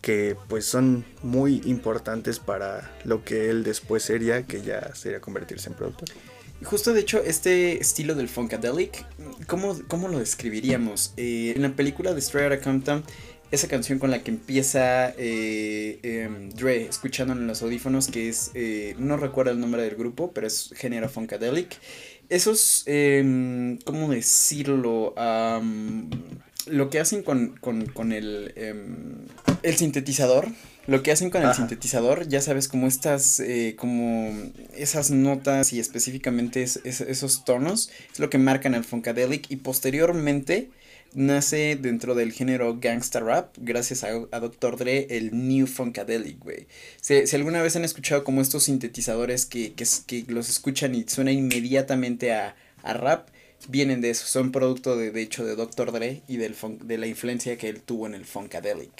que 0.00 0.36
pues 0.48 0.66
son 0.66 1.04
muy 1.22 1.62
importantes 1.64 2.38
para 2.38 2.92
lo 3.02 3.24
que 3.24 3.50
él 3.50 3.64
después 3.64 4.04
sería, 4.04 4.44
que 4.44 4.62
ya 4.62 4.94
sería 4.94 5.20
convertirse 5.20 5.68
en 5.68 5.74
productor. 5.74 6.08
Justo 6.64 6.94
de 6.94 7.00
hecho, 7.00 7.22
este 7.22 7.78
estilo 7.78 8.14
del 8.14 8.28
Funkadelic, 8.28 9.04
¿cómo, 9.46 9.78
cómo 9.88 10.08
lo 10.08 10.18
describiríamos? 10.18 11.12
Eh, 11.16 11.52
en 11.54 11.62
la 11.62 11.76
película 11.76 12.14
de 12.14 12.20
Straight 12.20 12.50
Outta 12.50 12.64
Compton, 12.64 13.04
esa 13.50 13.68
canción 13.68 13.98
con 13.98 14.10
la 14.10 14.22
que 14.22 14.30
empieza 14.30 15.10
eh, 15.18 16.00
em, 16.02 16.50
Dre 16.50 16.86
escuchando 16.86 17.34
en 17.34 17.46
los 17.46 17.62
audífonos, 17.62 18.08
que 18.08 18.30
es, 18.30 18.50
eh, 18.54 18.94
no 18.98 19.18
recuerdo 19.18 19.52
el 19.52 19.60
nombre 19.60 19.82
del 19.82 19.96
grupo, 19.96 20.32
pero 20.32 20.46
es 20.46 20.72
género 20.74 21.08
Funkadelic. 21.08 21.78
Esos, 22.30 22.84
em, 22.86 23.78
¿cómo 23.84 24.08
decirlo? 24.10 25.14
Lo 26.66 26.90
que 26.90 26.98
hacen 26.98 27.22
con, 27.22 27.56
con, 27.58 27.86
con 27.86 28.12
el, 28.12 28.52
em, 28.56 29.26
el 29.62 29.76
sintetizador. 29.76 30.48
Lo 30.86 31.02
que 31.02 31.10
hacen 31.10 31.30
con 31.30 31.42
el 31.42 31.48
sintetizador, 31.54 32.28
ya 32.28 32.40
sabes, 32.40 32.68
como 32.68 32.86
estas, 32.86 33.40
eh, 33.40 33.74
como 33.76 34.32
esas 34.76 35.10
notas 35.10 35.72
y 35.72 35.80
específicamente 35.80 36.62
es- 36.62 36.80
es- 36.84 37.00
esos 37.00 37.44
tonos, 37.44 37.90
es 38.12 38.20
lo 38.20 38.30
que 38.30 38.38
marcan 38.38 38.74
al 38.74 38.84
Funkadelic 38.84 39.50
y 39.50 39.56
posteriormente 39.56 40.70
nace 41.12 41.76
dentro 41.80 42.14
del 42.14 42.32
género 42.32 42.78
gangsta 42.78 43.20
rap, 43.20 43.54
gracias 43.58 44.04
a, 44.04 44.08
a 44.30 44.40
Dr. 44.40 44.76
Dre, 44.76 45.06
el 45.10 45.30
New 45.48 45.66
Funkadelic, 45.66 46.38
güey. 46.38 46.66
Si, 47.00 47.26
si 47.26 47.36
alguna 47.36 47.62
vez 47.62 47.74
han 47.74 47.84
escuchado 47.84 48.22
como 48.22 48.40
estos 48.40 48.64
sintetizadores 48.64 49.46
que, 49.46 49.72
que, 49.72 50.24
los 50.28 50.48
escuchan 50.48 50.94
y 50.94 51.04
suena 51.08 51.32
inmediatamente 51.32 52.32
a, 52.32 52.54
a 52.82 52.92
rap, 52.92 53.28
vienen 53.68 54.00
de 54.02 54.10
eso, 54.10 54.26
son 54.26 54.52
producto 54.52 54.96
de, 54.96 55.10
de 55.10 55.22
hecho 55.22 55.44
de 55.44 55.56
Dr. 55.56 55.90
Dre 55.90 56.22
y 56.28 56.36
del 56.36 56.54
de 56.82 56.98
la 56.98 57.06
influencia 57.06 57.56
que 57.56 57.68
él 57.70 57.80
tuvo 57.80 58.06
en 58.06 58.14
el 58.14 58.24
Funkadelic. 58.26 58.92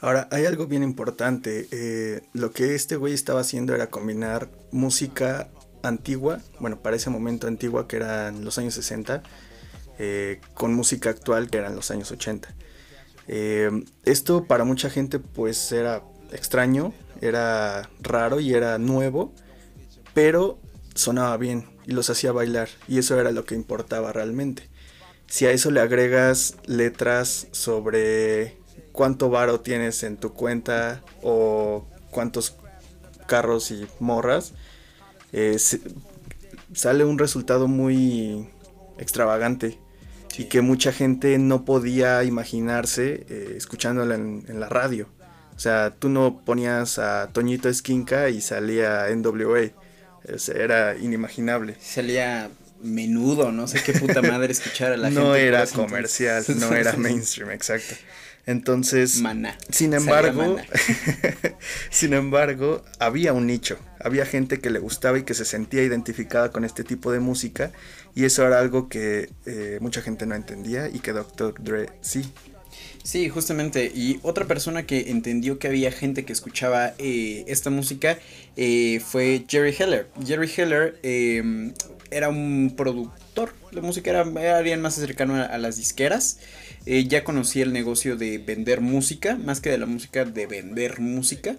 Ahora, 0.00 0.28
hay 0.30 0.46
algo 0.46 0.66
bien 0.66 0.82
importante. 0.82 1.68
eh, 1.70 2.22
lo 2.32 2.50
que 2.52 2.74
este 2.74 2.96
güey 2.96 3.14
estaba 3.14 3.40
haciendo 3.40 3.74
era 3.74 3.88
combinar 3.90 4.50
música 4.70 5.48
antigua, 5.82 6.40
bueno, 6.60 6.80
para 6.80 6.96
ese 6.96 7.10
momento 7.10 7.46
antigua, 7.46 7.88
que 7.88 7.96
eran 7.96 8.44
los 8.44 8.58
años 8.58 8.74
60, 8.74 9.22
eh, 9.98 10.40
con 10.54 10.74
música 10.74 11.10
actual, 11.10 11.50
que 11.50 11.58
eran 11.58 11.76
los 11.76 11.90
años 11.90 12.10
80. 12.10 12.54
Eh, 13.28 13.70
esto 14.04 14.44
para 14.46 14.64
mucha 14.64 14.90
gente 14.90 15.18
pues 15.18 15.70
era 15.72 16.02
extraño, 16.32 16.92
era 17.20 17.88
raro 18.00 18.40
y 18.40 18.54
era 18.54 18.78
nuevo, 18.78 19.32
pero 20.14 20.58
sonaba 20.94 21.36
bien 21.36 21.66
y 21.86 21.92
los 21.92 22.10
hacía 22.10 22.32
bailar 22.32 22.68
y 22.88 22.98
eso 22.98 23.18
era 23.18 23.30
lo 23.30 23.44
que 23.44 23.54
importaba 23.54 24.12
realmente. 24.12 24.68
Si 25.28 25.46
a 25.46 25.52
eso 25.52 25.70
le 25.70 25.80
agregas 25.80 26.56
letras 26.66 27.46
sobre 27.52 28.58
cuánto 28.92 29.30
varo 29.30 29.60
tienes 29.60 30.02
en 30.02 30.16
tu 30.16 30.32
cuenta 30.32 31.02
o 31.22 31.86
cuántos 32.10 32.56
carros 33.26 33.70
y 33.70 33.86
morras, 34.00 34.52
eh, 35.32 35.58
se- 35.58 35.80
sale 36.74 37.04
un 37.04 37.18
resultado 37.18 37.68
muy 37.68 38.48
extravagante 38.98 39.78
y 40.38 40.44
que 40.44 40.60
mucha 40.62 40.92
gente 40.92 41.36
no 41.38 41.64
podía 41.64 42.22
imaginarse 42.24 43.26
eh, 43.28 43.54
escuchándola 43.56 44.14
en, 44.14 44.44
en 44.48 44.60
la 44.60 44.68
radio. 44.68 45.08
O 45.56 45.58
sea, 45.58 45.94
tú 45.98 46.08
no 46.08 46.40
ponías 46.44 46.98
a 46.98 47.28
Toñito 47.32 47.68
Esquinca 47.68 48.30
y 48.30 48.40
salía 48.40 49.06
NWA. 49.14 49.70
O 50.34 50.38
sea, 50.38 50.54
era 50.56 50.96
inimaginable. 50.96 51.76
Salía 51.80 52.50
menudo, 52.82 53.52
no 53.52 53.68
sé 53.68 53.82
qué 53.84 53.92
puta 53.92 54.22
madre 54.22 54.52
escuchar 54.52 54.92
a 54.92 54.96
la 54.96 55.08
gente. 55.10 55.20
no 55.22 55.34
era 55.36 55.66
comercial, 55.66 56.42
no 56.58 56.72
era 56.74 56.94
mainstream, 56.94 57.50
exacto. 57.50 57.94
Entonces, 58.44 59.20
Maná. 59.20 59.56
sin 59.70 59.94
embargo, 59.94 60.56
sin 61.90 62.12
embargo, 62.12 62.82
había 62.98 63.32
un 63.32 63.46
nicho, 63.46 63.78
había 64.00 64.26
gente 64.26 64.58
que 64.58 64.70
le 64.70 64.80
gustaba 64.80 65.18
y 65.18 65.22
que 65.22 65.34
se 65.34 65.44
sentía 65.44 65.82
identificada 65.82 66.50
con 66.50 66.64
este 66.64 66.82
tipo 66.82 67.12
de 67.12 67.20
música 67.20 67.70
y 68.14 68.24
eso 68.24 68.44
era 68.44 68.58
algo 68.58 68.88
que 68.88 69.30
eh, 69.46 69.78
mucha 69.80 70.02
gente 70.02 70.26
no 70.26 70.34
entendía 70.34 70.88
y 70.88 70.98
que 70.98 71.12
Dr. 71.12 71.54
Dre 71.62 71.90
sí. 72.00 72.32
Sí, 73.02 73.28
justamente. 73.28 73.90
Y 73.94 74.20
otra 74.22 74.46
persona 74.46 74.86
que 74.86 75.10
entendió 75.10 75.58
que 75.58 75.68
había 75.68 75.90
gente 75.90 76.24
que 76.24 76.32
escuchaba 76.32 76.94
eh, 76.98 77.44
esta 77.48 77.70
música 77.70 78.18
eh, 78.56 79.00
fue 79.04 79.44
Jerry 79.48 79.74
Heller. 79.76 80.08
Jerry 80.24 80.50
Heller 80.56 80.98
eh, 81.02 81.72
era 82.10 82.28
un 82.28 82.74
productor 82.76 83.21
de 83.80 83.86
música, 83.86 84.10
era, 84.10 84.76
más 84.76 84.94
cercano 84.94 85.34
a, 85.36 85.58
las 85.58 85.76
disqueras. 85.76 86.38
Eh, 86.86 87.06
ya 87.06 87.24
conocía 87.24 87.64
el 87.64 87.72
negocio 87.72 88.16
de 88.16 88.38
vender 88.38 88.80
música, 88.80 89.36
más 89.36 89.60
que 89.60 89.70
de 89.70 89.78
la 89.78 89.86
música, 89.86 90.24
de 90.24 90.46
vender 90.46 91.00
música. 91.00 91.56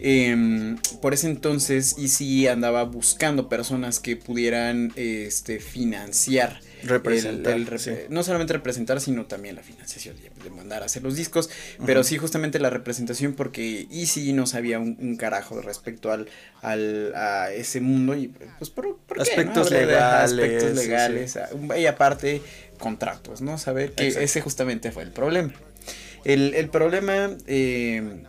Em, 0.00 0.76
por 1.02 1.12
ese 1.14 1.26
entonces 1.26 1.96
Easy 1.98 2.46
andaba 2.46 2.84
buscando 2.84 3.48
personas 3.48 3.98
que 3.98 4.16
pudieran 4.16 4.92
este, 4.94 5.58
financiar 5.58 6.60
Representar, 6.84 7.54
el 7.54 7.78
sí. 7.78 7.92
no 8.08 8.22
solamente 8.22 8.52
representar, 8.52 9.00
sino 9.00 9.26
también 9.26 9.56
la 9.56 9.62
financiación 9.62 10.16
de, 10.16 10.50
mandar 10.50 10.82
a 10.82 10.86
hacer 10.86 11.02
los 11.02 11.16
discos, 11.16 11.50
pero 11.84 12.02
sí 12.04 12.18
justamente 12.18 12.58
la 12.58 12.70
representación 12.70 13.34
porque 13.34 13.86
Easy 13.90 14.32
no 14.32 14.46
sabía 14.46 14.78
un, 14.78 14.96
un 15.00 15.16
carajo 15.16 15.60
respecto 15.60 16.10
al, 16.10 16.28
al 16.62 17.14
a 17.14 17.52
ese 17.52 17.80
mundo 17.80 18.16
y 18.16 18.28
pues 18.58 18.70
por, 18.70 18.96
por 18.98 19.16
qué, 19.16 19.22
Aspectos 19.22 19.70
legales, 19.70 20.32
aspectos 20.32 20.70
sí, 20.70 20.86
legales, 20.86 21.38
y 21.76 21.86
aparte 21.86 22.42
contratos, 22.78 23.40
¿no? 23.40 23.58
Saber 23.58 23.92
que 23.92 24.06
Exacto. 24.06 24.24
ese 24.24 24.40
justamente 24.40 24.92
fue 24.92 25.02
el 25.02 25.10
problema. 25.10 25.52
El, 26.24 26.54
el 26.54 26.68
problema 26.68 27.36
eh, 27.46 28.22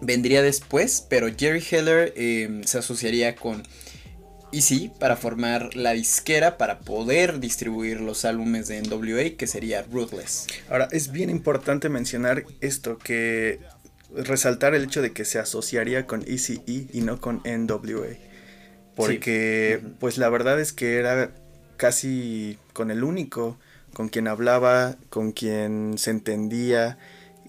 vendría 0.00 0.42
después, 0.42 1.06
pero 1.08 1.28
Jerry 1.34 1.64
Heller 1.70 2.12
eh, 2.16 2.62
se 2.64 2.78
asociaría 2.78 3.34
con 3.34 3.62
Easy 4.52 4.90
para 4.98 5.16
formar 5.16 5.74
la 5.74 5.92
disquera 5.92 6.58
para 6.58 6.80
poder 6.80 7.40
distribuir 7.40 8.00
los 8.00 8.24
álbumes 8.24 8.68
de 8.68 8.82
NWA, 8.82 9.36
que 9.36 9.46
sería 9.46 9.82
Ruthless. 9.82 10.46
Ahora, 10.70 10.88
es 10.92 11.10
bien 11.10 11.30
importante 11.30 11.88
mencionar 11.88 12.44
esto, 12.60 12.98
que 12.98 13.60
resaltar 14.14 14.74
el 14.74 14.84
hecho 14.84 15.02
de 15.02 15.12
que 15.12 15.24
se 15.24 15.38
asociaría 15.38 16.06
con 16.06 16.22
ECE 16.26 16.60
y 16.66 17.00
no 17.00 17.20
con 17.20 17.42
NWA. 17.44 18.16
Porque, 18.94 19.80
pues 20.00 20.18
la 20.18 20.28
verdad 20.28 20.60
es 20.60 20.72
que 20.72 20.98
era 20.98 21.30
casi 21.78 22.58
con 22.74 22.90
el 22.90 23.04
único 23.04 23.58
con 23.92 24.08
quien 24.08 24.28
hablaba, 24.28 24.96
con 25.10 25.32
quien 25.32 25.98
se 25.98 26.10
entendía, 26.10 26.98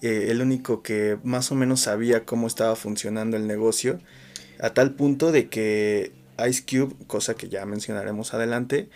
eh, 0.02 0.26
el 0.28 0.42
único 0.42 0.82
que 0.82 1.18
más 1.24 1.50
o 1.50 1.54
menos 1.54 1.80
sabía 1.80 2.24
cómo 2.24 2.46
estaba 2.46 2.76
funcionando 2.76 3.36
el 3.36 3.46
negocio, 3.46 4.00
a 4.60 4.70
tal 4.70 4.92
punto 4.92 5.32
de 5.32 5.48
que 5.48 6.12
Ice 6.48 6.64
Cube, 6.64 6.94
cosa 7.06 7.34
que 7.34 7.48
ya 7.48 7.64
mencionaremos 7.66 8.34
adelante, 8.34 8.88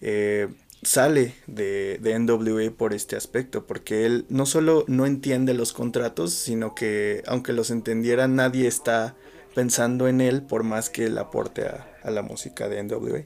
eh, 0.00 0.48
sale 0.82 1.34
de, 1.46 1.98
de 2.00 2.18
NWA 2.18 2.70
por 2.76 2.94
este 2.94 3.16
aspecto, 3.16 3.66
porque 3.66 4.06
él 4.06 4.26
no 4.28 4.46
solo 4.46 4.84
no 4.88 5.06
entiende 5.06 5.54
los 5.54 5.72
contratos, 5.72 6.32
sino 6.32 6.74
que 6.74 7.22
aunque 7.26 7.52
los 7.52 7.70
entendiera, 7.70 8.28
nadie 8.28 8.66
está 8.66 9.16
pensando 9.54 10.08
en 10.08 10.20
él 10.20 10.42
por 10.42 10.62
más 10.62 10.90
que 10.90 11.06
él 11.06 11.18
aporte 11.18 11.66
a, 11.66 11.98
a 12.02 12.10
la 12.10 12.22
música 12.22 12.68
de 12.68 12.82
NWA. 12.82 13.24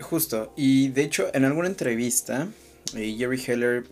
Justo, 0.00 0.52
y 0.56 0.88
de 0.88 1.02
hecho 1.02 1.26
en 1.34 1.44
alguna 1.44 1.68
entrevista 1.68 2.48
eh, 2.96 3.14
Jerry 3.18 3.42
Heller 3.46 3.84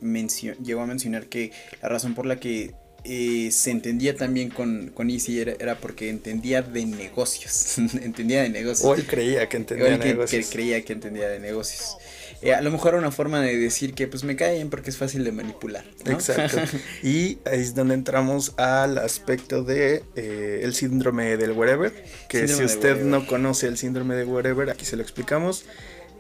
llegó 0.63 0.83
a 0.83 0.87
mencionar 0.87 1.27
que 1.27 1.53
la 1.81 1.89
razón 1.89 2.15
por 2.15 2.27
la 2.27 2.37
que 2.37 2.75
eh, 3.05 3.51
se 3.53 3.71
entendía 3.71 4.15
también 4.17 4.49
con, 4.51 4.91
con 4.95 5.11
Easy 5.11 5.41
era, 5.41 5.53
era 5.59 5.79
porque 5.79 6.09
entendía 6.11 6.63
de 6.63 6.87
negocios, 6.87 7.79
entendía 8.03 8.43
de 8.43 8.49
negocios. 8.51 8.85
O 8.89 8.95
él 8.95 9.07
creía 9.07 9.49
que 9.49 9.57
entendía 9.57 9.87
Igual 9.89 10.01
que- 10.01 10.09
que, 10.09 10.15
negocios. 10.15 10.51
creía 10.51 10.85
que 10.85 10.93
entendía 10.93 11.29
de 11.29 11.41
negocios. 11.41 11.97
Eh, 12.43 12.53
a 12.55 12.61
lo 12.61 12.73
mejor 12.73 12.89
era 12.95 12.99
una 12.99 13.13
forma 13.13 13.41
de 13.41 13.57
decir 13.57 13.95
que 13.95 14.09
pues 14.09 14.25
me 14.25 14.35
cae 14.35 14.57
bien 14.57 14.69
porque 14.69 14.91
es 14.91 14.97
fácil 14.97 15.23
de 15.23 15.31
manipular. 15.31 15.85
¿no? 16.05 16.11
Exacto. 16.13 16.59
Y 17.05 17.39
ahí 17.45 17.61
es 17.61 17.75
donde 17.77 17.95
entramos 17.95 18.55
al 18.57 18.99
aspecto 18.99 19.63
de 19.63 20.03
eh, 20.17 20.61
el 20.65 20.75
síndrome 20.75 21.37
del 21.37 21.53
wherever. 21.53 21.93
Que 22.29 22.39
Síndrome 22.49 22.55
si 22.55 22.59
de 22.61 22.65
usted 22.93 23.05
no 23.05 23.27
conoce 23.29 23.69
el 23.69 23.79
síndrome 23.79 24.17
de 24.17 24.25
wherever, 24.25 24.71
aquí 24.71 24.85
se 24.85 24.97
lo 24.97 25.03
explicamos. 25.03 25.65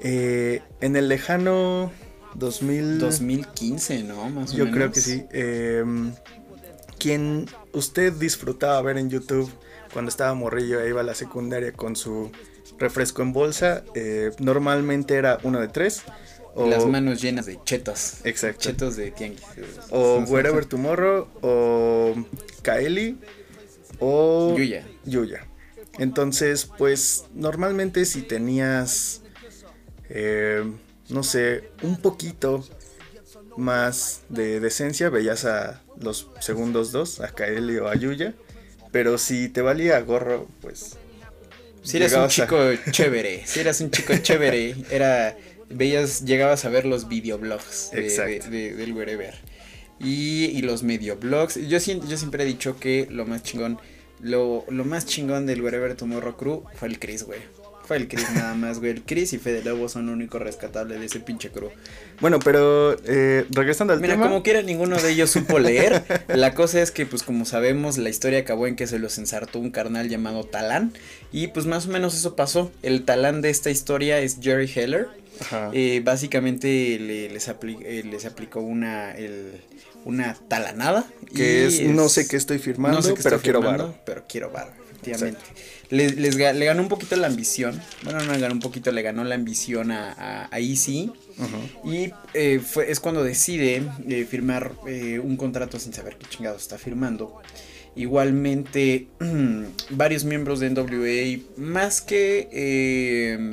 En 0.00 0.96
el 0.96 1.08
lejano 1.08 1.92
2000, 2.34 2.98
2015, 2.98 4.02
¿no? 4.04 4.28
Más 4.30 4.52
o 4.52 4.56
yo 4.56 4.64
menos. 4.64 4.76
creo 4.76 4.92
que 4.92 5.00
sí. 5.00 5.24
eh, 5.32 5.84
quien 7.02 7.46
usted 7.72 8.12
disfrutaba 8.12 8.80
ver 8.80 8.96
en 8.96 9.10
YouTube 9.10 9.50
cuando 9.92 10.08
estaba 10.08 10.32
morrillo 10.34 10.80
e 10.80 10.88
iba 10.88 11.00
a 11.00 11.04
la 11.04 11.16
secundaria 11.16 11.72
con 11.72 11.96
su 11.96 12.30
refresco 12.78 13.22
en 13.22 13.32
bolsa, 13.32 13.82
eh, 13.96 14.30
normalmente 14.38 15.16
era 15.16 15.38
uno 15.42 15.60
de 15.60 15.66
tres. 15.66 16.02
O, 16.54 16.68
Las 16.68 16.86
manos 16.86 17.20
llenas 17.20 17.46
de 17.46 17.58
chetos. 17.64 18.18
Exacto. 18.24 18.60
Chetos 18.60 18.94
de 18.94 19.10
tianguis. 19.10 19.42
o 19.90 20.18
Wherever 20.28 20.64
Tomorrow, 20.64 21.26
o 21.40 22.14
Kaeli, 22.62 23.18
o 23.98 24.54
Yuya. 24.56 24.86
Yuya. 25.04 25.46
Entonces, 25.98 26.70
pues 26.78 27.24
normalmente 27.34 28.04
si 28.04 28.22
tenías, 28.22 29.22
eh, 30.08 30.62
no 31.08 31.22
sé, 31.24 31.70
un 31.82 31.96
poquito 31.96 32.64
más 33.56 34.20
de 34.28 34.60
decencia, 34.60 35.10
veías 35.10 35.44
a 35.44 35.81
los 36.00 36.28
segundos 36.40 36.92
dos, 36.92 37.20
a 37.20 37.28
Kaeli 37.28 37.78
o 37.78 37.88
a 37.88 37.94
Yuya. 37.96 38.34
Pero 38.90 39.16
si 39.18 39.48
te 39.48 39.62
valía 39.62 39.98
gorro, 40.00 40.48
pues 40.60 40.96
Si 41.82 41.96
eras 41.96 42.12
un 42.14 42.20
a- 42.22 42.28
chico 42.28 42.56
chévere, 42.90 43.42
si 43.46 43.60
eras 43.60 43.80
un 43.80 43.90
chico 43.90 44.12
chévere, 44.16 44.74
era 44.90 45.36
veías, 45.70 46.24
llegabas 46.24 46.64
a 46.64 46.68
ver 46.68 46.84
los 46.84 47.08
videoblogs 47.08 47.90
de, 47.92 48.02
de- 48.02 48.40
de- 48.50 48.74
del 48.74 48.92
wherever. 48.92 49.34
Y, 49.98 50.46
y 50.46 50.62
los 50.62 50.82
medioblogs. 50.82 51.54
Yo, 51.56 51.78
yo 51.78 52.16
siempre 52.16 52.42
he 52.42 52.46
dicho 52.46 52.78
que 52.78 53.06
lo 53.10 53.24
más 53.24 53.42
chingón, 53.42 53.78
lo, 54.20 54.64
lo 54.68 54.84
más 54.84 55.06
chingón 55.06 55.46
del 55.46 55.62
wherever 55.62 55.94
Tomorrow 55.94 56.36
Crew 56.36 56.64
fue 56.74 56.88
el 56.88 56.98
Chris, 56.98 57.22
güey. 57.22 57.40
Fue 57.92 57.96
el 57.98 58.08
Chris 58.08 58.26
nada 58.34 58.54
más, 58.54 58.78
güey. 58.78 58.90
El 58.92 59.02
Chris 59.02 59.32
y 59.34 59.38
Fede 59.38 59.62
Lobo 59.62 59.88
son 59.88 60.06
lo 60.06 60.12
único 60.12 60.38
rescatable 60.38 60.98
de 60.98 61.04
ese 61.06 61.20
pinche 61.20 61.50
crew. 61.50 61.68
Bueno, 62.20 62.38
pero 62.38 62.96
eh, 63.04 63.44
regresando 63.50 63.92
al 63.92 64.00
Mira, 64.00 64.14
tema. 64.14 64.28
como 64.28 64.42
quiera 64.42 64.62
ninguno 64.62 64.96
de 64.96 65.10
ellos 65.10 65.30
supo 65.30 65.58
leer. 65.58 66.02
La 66.28 66.54
cosa 66.54 66.80
es 66.80 66.90
que, 66.90 67.04
pues 67.04 67.22
como 67.22 67.44
sabemos, 67.44 67.98
la 67.98 68.08
historia 68.08 68.38
acabó 68.38 68.66
en 68.66 68.76
que 68.76 68.86
se 68.86 68.98
los 68.98 69.18
ensartó 69.18 69.58
un 69.58 69.70
carnal 69.70 70.08
llamado 70.08 70.44
Talán. 70.44 70.92
Y 71.32 71.48
pues 71.48 71.66
más 71.66 71.86
o 71.86 71.90
menos 71.90 72.14
eso 72.16 72.34
pasó. 72.34 72.72
El 72.82 73.04
Talán 73.04 73.42
de 73.42 73.50
esta 73.50 73.70
historia 73.70 74.18
es 74.20 74.38
Jerry 74.40 74.70
Heller. 74.74 75.08
Ajá. 75.40 75.70
Eh, 75.74 76.00
básicamente 76.04 76.98
le- 76.98 77.28
les, 77.30 77.48
apli- 77.48 77.82
eh, 77.84 78.04
les 78.08 78.24
aplicó 78.24 78.60
una, 78.60 79.12
el- 79.12 79.60
una 80.04 80.34
talanada. 80.48 81.04
que 81.34 81.62
y 81.64 81.66
es, 81.66 81.80
no 81.82 82.08
sé 82.08 82.26
qué 82.28 82.36
estoy 82.36 82.58
firmando, 82.58 82.98
no 82.98 83.02
sé 83.02 83.14
qué 83.14 83.22
pero 83.22 83.36
estoy 83.36 83.44
quiero 83.44 83.60
firmando, 83.60 83.84
varo. 83.88 83.98
Pero 84.04 84.24
quiero 84.28 84.50
varo, 84.50 84.70
efectivamente. 84.90 85.40
Les, 85.92 86.36
le 86.36 86.64
ganó 86.64 86.80
un 86.80 86.88
poquito 86.88 87.16
la 87.16 87.26
ambición. 87.26 87.78
Bueno, 88.02 88.24
no 88.24 88.32
le 88.32 88.38
ganó 88.38 88.54
un 88.54 88.60
poquito, 88.60 88.90
le 88.90 89.02
ganó 89.02 89.24
la 89.24 89.34
ambición 89.34 89.90
a, 89.90 90.12
a, 90.12 90.48
a 90.50 90.58
Easy. 90.58 91.12
Y 91.84 92.10
eh, 92.32 92.60
fue, 92.64 92.90
es 92.90 92.98
cuando 92.98 93.22
decide 93.22 93.82
eh, 94.08 94.24
firmar 94.24 94.72
eh, 94.86 95.18
un 95.18 95.36
contrato 95.36 95.78
sin 95.78 95.92
saber 95.92 96.16
qué 96.16 96.26
chingado 96.30 96.56
está 96.56 96.78
firmando. 96.78 97.42
Igualmente, 97.94 99.08
varios 99.90 100.24
miembros 100.24 100.60
de 100.60 100.70
NWA, 100.70 101.42
más 101.58 102.00
que 102.00 103.52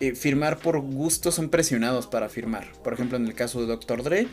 eh, 0.00 0.14
firmar 0.14 0.58
por 0.58 0.80
gusto, 0.80 1.32
son 1.32 1.48
presionados 1.48 2.06
para 2.06 2.28
firmar. 2.28 2.68
Por 2.84 2.92
ejemplo, 2.92 3.16
en 3.16 3.26
el 3.26 3.34
caso 3.34 3.60
de 3.60 3.66
Dr. 3.66 4.02
Dre, 4.02 4.26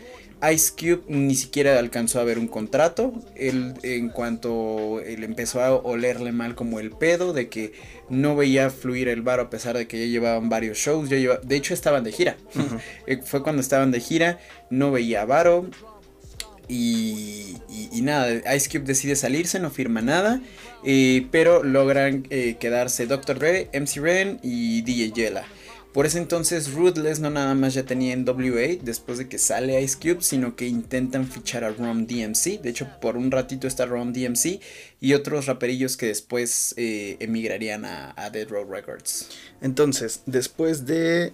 Ice 0.54 0.74
Cube 0.78 1.04
ni 1.08 1.34
siquiera 1.36 1.80
alcanzó 1.80 2.20
a 2.20 2.24
ver 2.24 2.38
un 2.38 2.48
contrato. 2.48 3.14
Él, 3.36 3.74
en 3.84 4.10
cuanto 4.10 5.00
él 5.00 5.24
empezó 5.24 5.62
a 5.62 5.74
olerle 5.74 6.32
mal 6.32 6.56
como 6.56 6.80
el 6.80 6.92
pedo, 6.92 7.34
de 7.34 7.48
que 7.50 7.74
no 8.10 8.36
veía 8.36 8.70
fluir 8.70 9.08
el 9.08 9.22
bar 9.22 9.40
a 9.40 9.50
pesar 9.50 9.78
de 9.78 9.88
que 9.88 10.00
ya 10.00 10.06
llevaban 10.12 10.50
varios 10.50 10.78
shows. 10.78 11.10
Ya 11.10 11.18
lleva- 11.18 11.40
de 11.42 11.56
hecho, 11.56 11.74
estaban 11.74 12.04
de 12.04 12.12
gira. 12.12 12.38
Eh, 13.08 13.22
Fue 13.24 13.42
cuando 13.44 13.62
estaban 13.62 13.92
de 13.92 14.00
gira, 14.00 14.40
no 14.70 14.92
veía 14.92 15.22
a 15.22 15.26
Varo. 15.26 15.68
Y, 16.68 17.58
y- 17.92 18.02
nada, 18.02 18.56
Ice 18.56 18.70
Cube 18.70 18.86
decide 18.86 19.16
salirse, 19.16 19.60
no 19.60 19.70
firma 19.72 20.02
nada. 20.02 20.42
eh, 20.84 21.28
pero 21.32 21.64
logran 21.64 22.28
eh, 22.30 22.58
quedarse 22.60 23.08
Dr. 23.08 23.40
Dre, 23.40 23.70
MC 23.74 24.00
Ren 24.00 24.40
y 24.44 24.82
DJ 24.84 25.12
Yella. 25.12 25.46
Por 25.94 26.06
ese 26.06 26.18
entonces 26.18 26.74
Ruthless 26.74 27.22
no 27.22 27.30
nada 27.30 27.56
más 27.56 27.74
ya 27.74 27.84
tenía 27.84 28.16
NWA 28.18 28.78
después 28.82 29.18
de 29.18 29.30
que 29.30 29.38
sale 29.38 29.82
Ice 29.82 29.98
Cube, 29.98 30.22
sino 30.22 30.56
que 30.58 30.68
intentan 30.68 31.26
fichar 31.26 31.64
a 31.64 31.70
Rom 31.70 32.06
DMC. 32.06 32.60
De 32.62 32.70
hecho, 32.70 32.88
por 33.00 33.16
un 33.16 33.32
ratito 33.32 33.66
está 33.66 33.86
Rom 33.86 34.12
DMC 34.12 34.60
y 35.00 35.14
otros 35.14 35.46
raperillos 35.46 35.96
que 35.96 36.08
después 36.08 36.74
eh, 36.78 37.16
emigrarían 37.22 37.86
a, 37.86 38.14
Dead 38.32 38.48
Row 38.50 38.70
Records. 38.70 39.30
Entonces, 39.62 40.22
después 40.26 40.86
de, 40.86 41.32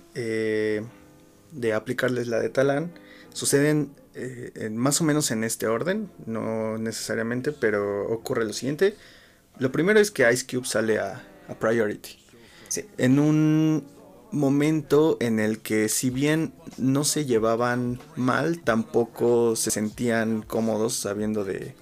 de 1.51 1.73
aplicarles 1.73 2.27
la 2.27 2.39
de 2.39 2.49
Talán, 2.49 2.91
suceden 3.33 3.91
eh, 4.13 4.69
más 4.71 5.01
o 5.01 5.03
menos 5.03 5.31
en 5.31 5.43
este 5.43 5.67
orden, 5.67 6.09
no 6.25 6.77
necesariamente, 6.77 7.51
pero 7.51 8.07
ocurre 8.11 8.45
lo 8.45 8.53
siguiente. 8.53 8.95
Lo 9.57 9.71
primero 9.71 9.99
es 9.99 10.11
que 10.11 10.31
Ice 10.31 10.45
Cube 10.45 10.65
sale 10.65 10.99
a, 10.99 11.23
a 11.47 11.55
Priority. 11.55 12.17
Sí. 12.67 12.85
En 12.97 13.19
un 13.19 13.85
momento 14.31 15.17
en 15.19 15.39
el 15.39 15.59
que 15.59 15.89
si 15.89 16.09
bien 16.09 16.53
no 16.77 17.03
se 17.03 17.25
llevaban 17.25 17.99
mal, 18.15 18.61
tampoco 18.61 19.55
se 19.55 19.71
sentían 19.71 20.41
cómodos 20.41 20.93
sabiendo 20.95 21.43
de 21.43 21.75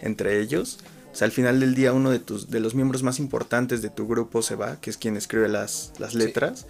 entre 0.00 0.40
ellos. 0.40 0.78
O 1.12 1.16
sea, 1.16 1.26
al 1.26 1.32
final 1.32 1.60
del 1.60 1.74
día 1.74 1.92
uno 1.92 2.10
de 2.10 2.18
tus 2.18 2.50
de 2.50 2.60
los 2.60 2.74
miembros 2.74 3.02
más 3.02 3.18
importantes 3.18 3.82
de 3.82 3.90
tu 3.90 4.06
grupo 4.06 4.42
se 4.42 4.54
va, 4.54 4.80
que 4.80 4.90
es 4.90 4.96
quien 4.96 5.16
escribe 5.16 5.48
las, 5.48 5.92
las 5.98 6.12
Sí. 6.12 6.66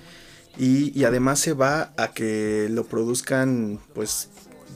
Y, 0.59 0.99
y 0.99 1.05
además 1.05 1.39
se 1.41 1.53
va 1.53 1.93
a 1.97 2.13
que 2.13 2.69
lo 2.71 2.85
produzcan 2.87 3.79
pues 3.95 4.31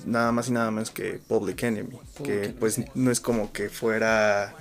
nada 0.05 0.31
más 0.33 0.49
y 0.49 0.53
nada 0.53 0.71
menos 0.71 0.90
que 0.90 1.21
Public 1.27 1.62
Enemy. 1.62 1.97
Public 2.16 2.23
que 2.25 2.38
Enemy, 2.45 2.55
pues 2.59 2.81
no 2.95 3.11
es 3.11 3.21
como 3.21 3.53
que 3.53 3.69
fuera, 3.71 4.55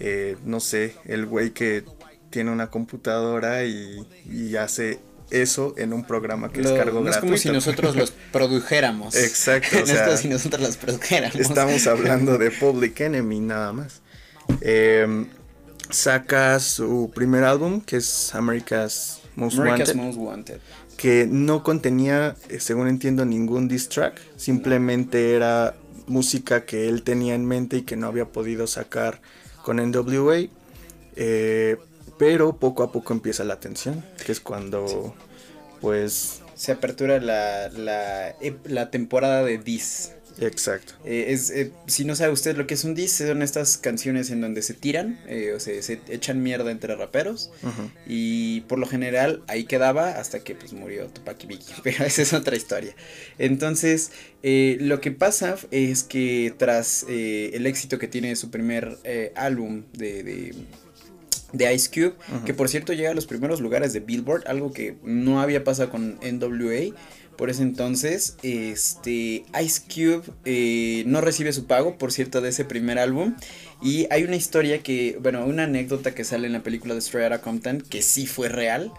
eh, 0.00 0.36
no 0.44 0.60
sé, 0.60 0.94
el 1.06 1.26
güey 1.26 1.50
que 1.50 1.84
tiene 2.30 2.50
una 2.50 2.68
computadora 2.70 3.64
y, 3.64 4.06
y 4.30 4.56
hace 4.56 4.98
eso 5.30 5.74
en 5.78 5.92
un 5.92 6.04
programa 6.04 6.52
que 6.52 6.62
Lo- 6.62 6.70
es 6.70 6.78
cargo 6.78 7.00
no 7.00 7.08
es 7.08 7.16
gratuito. 7.16 7.26
como 7.26 7.36
si 7.38 7.48
nosotros 7.50 7.96
los 7.96 8.10
produjéramos. 8.32 9.14
Exacto, 9.16 9.76
no 9.78 9.82
o 9.82 9.86
sea, 9.86 9.94
es 9.96 10.02
como 10.02 10.16
si 10.18 10.28
nosotros 10.28 10.62
los 10.62 10.76
produjéramos. 10.76 11.36
Estamos 11.36 11.86
hablando 11.88 12.38
de 12.38 12.50
Public 12.52 13.00
Enemy 13.00 13.40
nada 13.40 13.72
más. 13.72 14.02
Eh, 14.60 15.26
saca 15.90 16.58
su 16.60 17.10
primer 17.14 17.44
álbum 17.44 17.80
que 17.80 17.96
es 17.96 18.34
America's 18.34 19.20
Most 19.36 19.58
America's 19.58 19.88
Wanted, 19.88 20.02
Most 20.04 20.18
Wanted. 20.18 20.60
que 20.96 21.26
no 21.30 21.62
contenía, 21.62 22.36
eh, 22.48 22.60
según 22.60 22.88
entiendo, 22.88 23.24
ningún 23.24 23.68
diss 23.68 23.88
track. 23.88 24.20
Simplemente 24.36 25.34
era 25.34 25.74
música 26.06 26.64
que 26.64 26.88
él 26.88 27.02
tenía 27.02 27.34
en 27.34 27.44
mente 27.46 27.78
y 27.78 27.82
que 27.82 27.96
no 27.96 28.06
había 28.06 28.26
podido 28.26 28.66
sacar 28.66 29.20
con 29.62 29.78
NWA. 29.80 30.48
Eh, 31.16 31.76
pero 32.18 32.56
poco 32.56 32.82
a 32.82 32.92
poco 32.92 33.12
empieza 33.12 33.44
la 33.44 33.58
tensión, 33.58 34.04
que 34.24 34.32
es 34.32 34.40
cuando, 34.40 35.14
pues, 35.80 36.42
Se 36.64 36.72
apertura 36.72 37.20
la, 37.20 37.68
la, 37.68 38.34
la 38.64 38.90
temporada 38.90 39.44
de 39.44 39.58
Diss. 39.58 40.12
exacto. 40.40 40.94
Eh, 41.04 41.26
es, 41.28 41.50
eh, 41.50 41.72
si 41.86 42.06
no 42.06 42.16
sabe 42.16 42.32
usted 42.32 42.56
lo 42.56 42.66
que 42.66 42.72
es 42.72 42.84
un 42.84 42.94
diss, 42.94 43.12
son 43.12 43.42
estas 43.42 43.76
canciones 43.76 44.30
en 44.30 44.40
donde 44.40 44.62
se 44.62 44.72
tiran 44.72 45.20
eh, 45.28 45.52
o 45.54 45.60
se, 45.60 45.82
se 45.82 46.00
echan 46.08 46.42
mierda 46.42 46.70
entre 46.70 46.96
raperos. 46.96 47.50
Y 48.06 48.62
por 48.62 48.78
lo 48.78 48.86
general 48.86 49.42
ahí 49.46 49.64
quedaba 49.64 50.12
hasta 50.12 50.40
que 50.40 50.54
pues 50.54 50.72
murió 50.72 51.08
Tupac 51.08 51.44
y 51.44 51.48
Biggie. 51.48 51.74
Pero 51.82 52.02
esa 52.02 52.22
es 52.22 52.32
otra 52.32 52.56
historia. 52.56 52.96
Entonces, 53.38 54.12
lo 54.42 55.02
que 55.02 55.10
pasa 55.10 55.58
es 55.70 56.02
que 56.02 56.54
tras 56.56 57.04
el 57.06 57.66
éxito 57.66 57.98
que 57.98 58.08
tiene 58.08 58.36
su 58.36 58.50
primer 58.50 58.96
álbum 59.36 59.82
de, 59.92 60.22
de, 60.22 60.54
de 61.52 61.72
Ice 61.74 61.88
Cube, 61.90 62.14
que 62.44 62.54
por 62.54 62.68
cierto 62.68 62.92
llega 62.92 63.10
a 63.10 63.14
los 63.14 63.26
primeros 63.26 63.60
lugares 63.60 63.92
de 63.92 64.00
Billboard, 64.00 64.44
algo 64.46 64.72
que 64.72 64.96
no 65.02 65.40
había 65.40 65.64
pasado 65.64 65.90
con 65.90 66.18
NWA. 66.22 66.94
Por 67.36 67.50
ese 67.50 67.62
entonces, 67.62 68.36
este 68.42 69.44
Ice 69.60 69.82
Cube 69.92 70.22
eh, 70.44 71.02
no 71.06 71.20
recibe 71.20 71.52
su 71.52 71.66
pago, 71.66 71.98
por 71.98 72.12
cierto, 72.12 72.40
de 72.40 72.50
ese 72.50 72.64
primer 72.64 72.98
álbum. 72.98 73.34
Y 73.82 74.06
hay 74.10 74.22
una 74.22 74.36
historia 74.36 74.82
que, 74.84 75.18
bueno, 75.20 75.44
una 75.44 75.64
anécdota 75.64 76.14
que 76.14 76.22
sale 76.24 76.46
en 76.46 76.52
la 76.52 76.62
película 76.62 76.94
de 76.94 77.00
Straight 77.00 77.32
Outta 77.32 77.42
Compton, 77.42 77.80
que 77.80 78.02
sí 78.02 78.26
fue 78.26 78.48
real. 78.48 78.92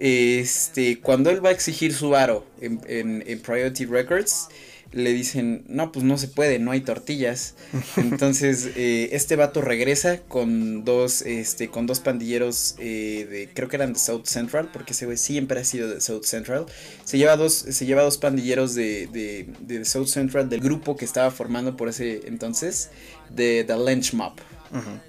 Este, 0.00 0.98
cuando 1.00 1.30
él 1.30 1.44
va 1.44 1.50
a 1.50 1.52
exigir 1.52 1.94
su 1.94 2.10
varo 2.10 2.44
en, 2.60 2.80
en- 2.88 3.22
en 3.26 3.40
Priority 3.40 3.86
Records, 3.86 4.48
le 4.96 5.12
dicen, 5.12 5.64
no, 5.68 5.92
pues 5.92 6.04
no 6.04 6.16
se 6.16 6.28
puede, 6.28 6.58
no 6.58 6.70
hay 6.70 6.80
tortillas. 6.80 7.54
Entonces, 7.96 8.70
eh, 8.76 9.10
este 9.12 9.36
vato 9.36 9.60
regresa 9.60 10.20
con 10.22 10.84
dos, 10.84 11.22
este, 11.22 11.68
con 11.68 11.86
dos 11.86 12.00
pandilleros 12.00 12.76
eh, 12.78 13.26
de, 13.30 13.48
creo 13.52 13.68
que 13.68 13.76
eran 13.76 13.92
de 13.92 13.98
South 13.98 14.24
Central, 14.24 14.70
porque 14.72 14.92
ese 14.92 15.04
güey 15.04 15.18
siempre 15.18 15.60
ha 15.60 15.64
sido 15.64 15.88
de 15.88 16.00
South 16.00 16.24
Central. 16.24 16.66
Se 17.04 17.18
lleva 17.18 17.36
dos, 17.36 17.52
se 17.54 17.86
lleva 17.86 18.02
dos 18.02 18.18
pandilleros 18.18 18.74
de, 18.74 19.06
de, 19.12 19.46
de 19.60 19.84
South 19.84 20.06
Central 20.06 20.48
del 20.48 20.60
grupo 20.60 20.96
que 20.96 21.04
estaba 21.04 21.30
formando 21.30 21.76
por 21.76 21.88
ese 21.88 22.22
entonces, 22.26 22.90
de 23.30 23.64
The 23.64 23.76
Lynch 23.76 24.14
Mob 24.14 24.32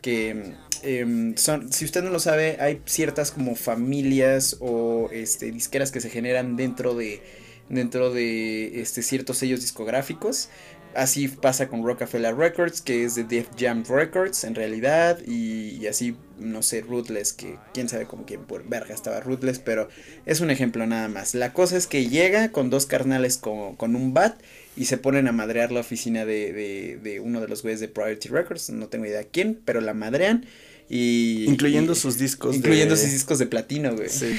que 0.02 0.54
em, 0.84 1.36
son, 1.36 1.72
si 1.72 1.86
usted 1.86 2.04
no 2.04 2.10
lo 2.10 2.20
sabe, 2.20 2.58
hay 2.60 2.82
ciertas 2.86 3.32
como 3.32 3.56
familias 3.56 4.58
o 4.60 5.10
este, 5.12 5.52
disqueras 5.52 5.92
que 5.92 6.00
se 6.00 6.10
generan 6.10 6.56
dentro 6.56 6.94
de, 6.94 7.22
dentro 7.70 8.12
de 8.12 8.82
este, 8.82 9.02
ciertos 9.02 9.38
sellos 9.38 9.62
discográficos. 9.62 10.50
Así 10.96 11.28
pasa 11.28 11.68
con 11.68 11.86
Rockefeller 11.86 12.36
Records, 12.36 12.82
que 12.82 13.04
es 13.04 13.14
de 13.14 13.24
Def 13.24 13.50
Jam 13.56 13.84
Records 13.88 14.44
en 14.46 14.56
realidad, 14.56 15.20
y, 15.28 15.78
y 15.80 15.86
así, 15.86 16.16
no 16.40 16.64
sé, 16.64 16.82
Ruthless, 16.82 17.34
que 17.34 17.58
quién 17.74 17.88
sabe 17.88 18.06
con 18.06 18.24
quién 18.24 18.46
por 18.46 18.68
verga 18.68 18.96
estaba 18.96 19.20
Ruthless, 19.20 19.60
pero 19.60 19.90
es 20.26 20.40
un 20.40 20.50
ejemplo 20.50 20.88
nada 20.88 21.08
más. 21.08 21.36
La 21.36 21.54
cosa 21.54 21.78
es 21.78 21.86
que 21.86 22.10
llega 22.10 22.52
con 22.52 22.72
dos 22.72 22.88
carnales 22.88 23.38
con, 23.38 23.76
con 23.76 23.96
un 23.96 24.16
bat 24.16 24.42
y 24.76 24.86
se 24.86 24.98
ponen 24.98 25.28
a 25.28 25.34
madrear 25.34 25.72
la 25.72 25.82
oficina 25.82 26.26
de, 26.26 26.52
de, 26.54 26.98
de 26.98 27.20
uno 27.20 27.42
de 27.42 27.48
los 27.48 27.62
güeyes 27.62 27.80
de 27.80 27.90
Priority 27.90 28.30
Records, 28.30 28.72
no 28.72 28.88
tengo 28.88 29.06
idea 29.06 29.24
quién, 29.24 29.62
pero 29.66 29.82
la 29.82 29.94
madrean 29.94 30.48
y... 30.90 31.46
Incluyendo 31.48 31.94
y- 31.94 31.96
sus 31.96 32.18
discos 32.18 32.52
de- 32.52 32.58
Incluyendo 32.58 32.96
sus 32.96 33.12
discos 33.12 33.40
de 33.40 33.46
platino, 33.48 33.94
güey. 33.96 34.10
Sí. 34.10 34.38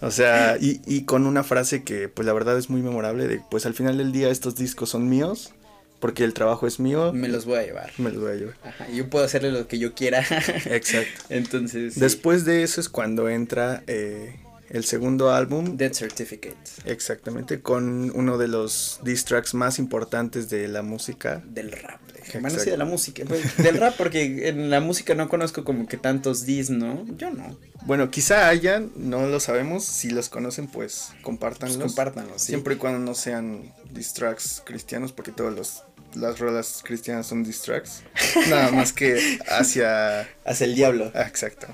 O 0.00 0.10
sea, 0.10 0.56
y, 0.60 0.80
y 0.86 1.02
con 1.04 1.26
una 1.26 1.44
frase 1.44 1.82
que 1.82 2.08
pues 2.08 2.26
la 2.26 2.32
verdad 2.32 2.56
es 2.58 2.70
muy 2.70 2.80
memorable 2.82 3.26
de 3.28 3.40
pues 3.50 3.66
al 3.66 3.74
final 3.74 3.98
del 3.98 4.12
día 4.12 4.28
estos 4.30 4.56
discos 4.56 4.90
son 4.90 5.08
míos 5.08 5.52
porque 6.00 6.24
el 6.24 6.34
trabajo 6.34 6.66
es 6.66 6.80
mío. 6.80 7.12
Me 7.14 7.28
los 7.28 7.46
voy 7.46 7.58
a 7.58 7.62
llevar. 7.62 7.90
Me 7.98 8.10
los 8.10 8.20
voy 8.20 8.32
a 8.32 8.34
llevar. 8.34 8.54
Ajá, 8.64 8.86
yo 8.90 9.08
puedo 9.08 9.24
hacerle 9.24 9.50
lo 9.52 9.66
que 9.68 9.78
yo 9.78 9.94
quiera. 9.94 10.20
Exacto. 10.66 11.08
Entonces, 11.30 11.94
sí. 11.94 12.00
Después 12.00 12.44
de 12.44 12.62
eso 12.62 12.80
es 12.80 12.88
cuando 12.90 13.28
entra 13.30 13.82
eh, 13.86 14.36
el 14.70 14.84
segundo 14.84 15.32
álbum. 15.32 15.76
Death 15.76 15.94
Certificate 15.94 16.56
Exactamente, 16.84 17.60
con 17.60 18.10
uno 18.14 18.38
de 18.38 18.48
los 18.48 19.00
diss 19.02 19.24
tracks 19.24 19.54
más 19.54 19.78
importantes 19.78 20.48
de 20.50 20.68
la 20.68 20.82
música. 20.82 21.42
del 21.46 21.72
rap. 21.72 22.00
Bueno, 22.40 22.58
sí, 22.58 22.70
de 22.70 22.76
la 22.76 22.84
música. 22.84 23.24
pues, 23.26 23.56
del 23.58 23.76
rap, 23.76 23.96
porque 23.96 24.48
en 24.48 24.70
la 24.70 24.80
música 24.80 25.14
no 25.14 25.28
conozco 25.28 25.62
como 25.64 25.86
que 25.86 25.96
tantos 25.98 26.46
dis, 26.46 26.70
¿no? 26.70 27.04
Yo 27.16 27.30
no. 27.30 27.56
Bueno, 27.82 28.10
quizá 28.10 28.48
hayan, 28.48 28.90
no 28.96 29.26
lo 29.26 29.40
sabemos. 29.40 29.84
Si 29.84 30.10
los 30.10 30.30
conocen, 30.30 30.66
pues 30.66 31.10
compártanlos. 31.22 31.76
Pues 31.76 31.86
compártanlos, 31.88 32.40
sí. 32.40 32.48
Siempre 32.48 32.74
y 32.74 32.78
cuando 32.78 32.98
no 32.98 33.14
sean 33.14 33.72
diss 33.92 34.14
tracks 34.14 34.62
cristianos, 34.64 35.12
porque 35.12 35.32
todos 35.32 35.54
los 35.54 35.82
las 36.14 36.38
rolas 36.38 36.80
cristianas 36.84 37.26
son 37.26 37.42
diss 37.44 37.62
tracks. 37.62 38.02
Nada 38.48 38.70
más 38.70 38.92
que 38.92 39.38
hacia. 39.48 40.28
Hacia 40.44 40.64
el 40.64 40.74
diablo. 40.74 41.10
Ah, 41.14 41.22
exacto. 41.22 41.66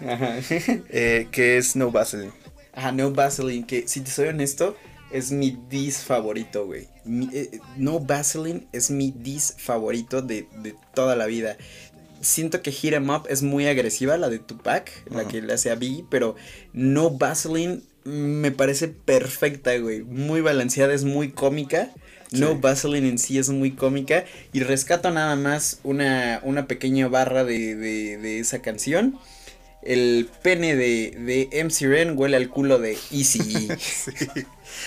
Eh, 0.88 1.29
que 1.31 1.59
es 1.59 1.76
No 1.76 1.90
Vaseline. 1.90 2.33
Ajá, 2.73 2.93
No 2.93 3.11
Vaseline, 3.13 3.67
que 3.67 3.87
si 3.89 4.01
te 4.01 4.11
soy 4.11 4.29
honesto, 4.29 4.77
es 5.11 5.33
mi 5.33 5.59
dis 5.69 5.99
favorito, 5.99 6.67
güey. 6.67 6.89
Eh, 7.33 7.59
no 7.77 8.01
Vaseline 8.01 8.67
es 8.73 8.91
mi 8.91 9.11
dis 9.11 9.55
favorito 9.59 10.23
de, 10.23 10.47
de 10.63 10.75
toda 10.95 11.17
la 11.17 11.27
vida. 11.27 11.57
Siento 12.21 12.63
que 12.63 12.71
Hit 12.71 12.93
'em 12.93 13.09
Up 13.11 13.27
es 13.29 13.43
muy 13.43 13.67
agresiva, 13.67 14.17
la 14.19 14.29
de 14.29 14.39
Tupac, 14.39 14.91
la 15.11 15.27
que 15.27 15.41
le 15.41 15.53
hace 15.55 15.71
a 15.71 15.75
Biggie, 15.75 16.05
pero 16.11 16.37
No 16.73 17.11
Vaseline 17.11 17.83
me 18.05 18.51
parece 18.51 18.89
perfecta, 18.89 19.77
güey. 19.79 20.03
Muy 20.03 20.41
balanceada, 20.41 20.95
es 20.95 21.05
muy 21.05 21.31
cómica. 21.31 21.91
No. 22.31 22.57
Vaseline 22.57 23.09
en 23.09 23.19
sí 23.19 23.39
es 23.39 23.49
muy 23.49 23.73
cómica. 23.73 24.25
Y 24.53 24.61
rescato 24.61 25.11
nada 25.11 25.35
más 25.35 25.81
una, 25.83 26.41
una 26.45 26.67
pequeña 26.67 27.09
barra 27.09 27.45
de, 27.45 27.75
de, 27.75 28.19
de 28.19 28.39
esa 28.39 28.63
canción. 28.63 29.19
El 29.83 30.29
pene 30.43 30.77
de, 30.77 31.16
de 31.19 31.64
MC 31.64 31.87
Ren 31.88 32.19
huele 32.19 32.37
al 32.37 32.49
culo 32.51 32.79
de 32.79 32.99
Easy. 33.11 33.69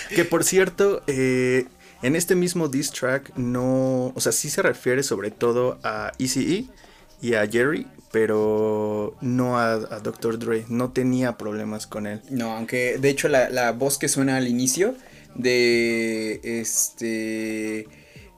Que 0.08 0.24
por 0.24 0.44
cierto, 0.44 1.02
eh, 1.06 1.66
en 2.02 2.16
este 2.16 2.34
mismo 2.34 2.68
diss 2.68 2.90
track 2.90 3.36
no. 3.36 4.12
O 4.14 4.20
sea, 4.20 4.32
sí 4.32 4.50
se 4.50 4.62
refiere 4.62 5.02
sobre 5.02 5.30
todo 5.30 5.78
a 5.82 6.12
Eazy-E 6.18 6.66
y 7.20 7.34
a 7.34 7.46
Jerry, 7.46 7.86
pero 8.12 9.16
no 9.20 9.58
a, 9.58 9.72
a 9.74 10.00
Dr. 10.00 10.38
Dre. 10.38 10.64
No 10.68 10.92
tenía 10.92 11.36
problemas 11.36 11.86
con 11.86 12.06
él. 12.06 12.22
no, 12.30 12.52
aunque 12.52 12.98
de 12.98 13.08
hecho 13.08 13.28
la, 13.28 13.48
la 13.50 13.72
voz 13.72 13.98
que 13.98 14.08
suena 14.08 14.36
al 14.36 14.48
inicio 14.48 14.94
de 15.34 16.40
este 16.42 17.88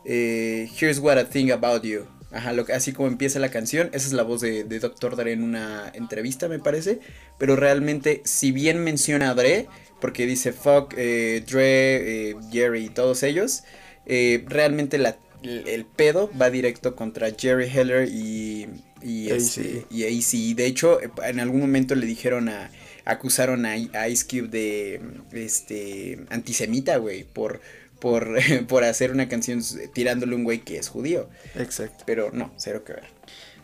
eh, 0.05 0.71
Here's 0.79 0.99
what 0.99 1.19
I 1.19 1.25
think 1.25 1.51
about 1.51 1.83
you. 1.83 2.07
Ajá, 2.31 2.53
lo 2.53 2.67
así 2.75 2.93
como 2.93 3.09
empieza 3.09 3.39
la 3.39 3.51
canción, 3.51 3.89
esa 3.93 4.07
es 4.09 4.13
la 4.13 4.25
voz 4.25 4.41
de, 4.41 4.65
de 4.65 4.81
Dr. 4.81 5.15
Dre 5.17 5.33
en 5.33 5.43
una 5.45 5.91
entrevista, 5.95 6.49
me 6.49 6.59
parece. 6.59 6.99
Pero 7.39 7.55
realmente, 7.57 8.21
si 8.25 8.51
bien 8.53 8.83
menciona 8.83 9.31
a 9.31 9.35
Dre, 9.35 9.69
porque 10.01 10.27
dice 10.27 10.53
fuck, 10.53 10.93
eh, 10.97 11.45
Dre, 11.49 12.31
eh, 12.31 12.37
Jerry 12.51 12.87
y 12.87 12.89
todos 12.91 13.23
ellos, 13.23 13.63
eh, 14.07 14.45
realmente 14.49 14.99
la- 14.99 15.19
el, 15.43 15.69
el 15.69 15.85
pedo 15.87 16.31
va 16.41 16.51
directo 16.51 16.97
contra 16.97 17.29
Jerry 17.39 17.69
Heller 17.69 18.09
y, 18.09 18.67
y, 19.03 19.31
este, 19.31 19.85
AC. 19.85 19.87
y 19.91 20.05
AC. 20.05 20.55
De 20.57 20.67
hecho, 20.67 20.99
en 21.25 21.41
algún 21.41 21.61
momento 21.61 21.95
le 21.95 22.07
dijeron 22.07 22.49
a. 22.49 22.71
Acusaron 23.09 23.67
a, 23.67 23.75
a 23.93 24.09
Ice 24.09 24.27
Cube 24.29 24.49
de. 24.49 25.01
Este. 25.33 26.19
Antisemita, 26.31 26.97
güey. 26.97 27.23
Por. 27.25 27.61
Por, 28.01 28.37
por 28.69 28.85
hacer 28.85 29.11
una 29.11 29.29
canción 29.29 29.63
tirándole 29.93 30.35
a 30.35 30.37
un 30.37 30.45
güey 30.45 30.61
que 30.61 30.79
es 30.79 30.89
judío. 30.89 31.29
Exacto. 31.55 32.05
Pero 32.07 32.31
no, 32.33 32.53
cero 32.57 32.85
que 32.85 32.95
ver. 32.95 33.05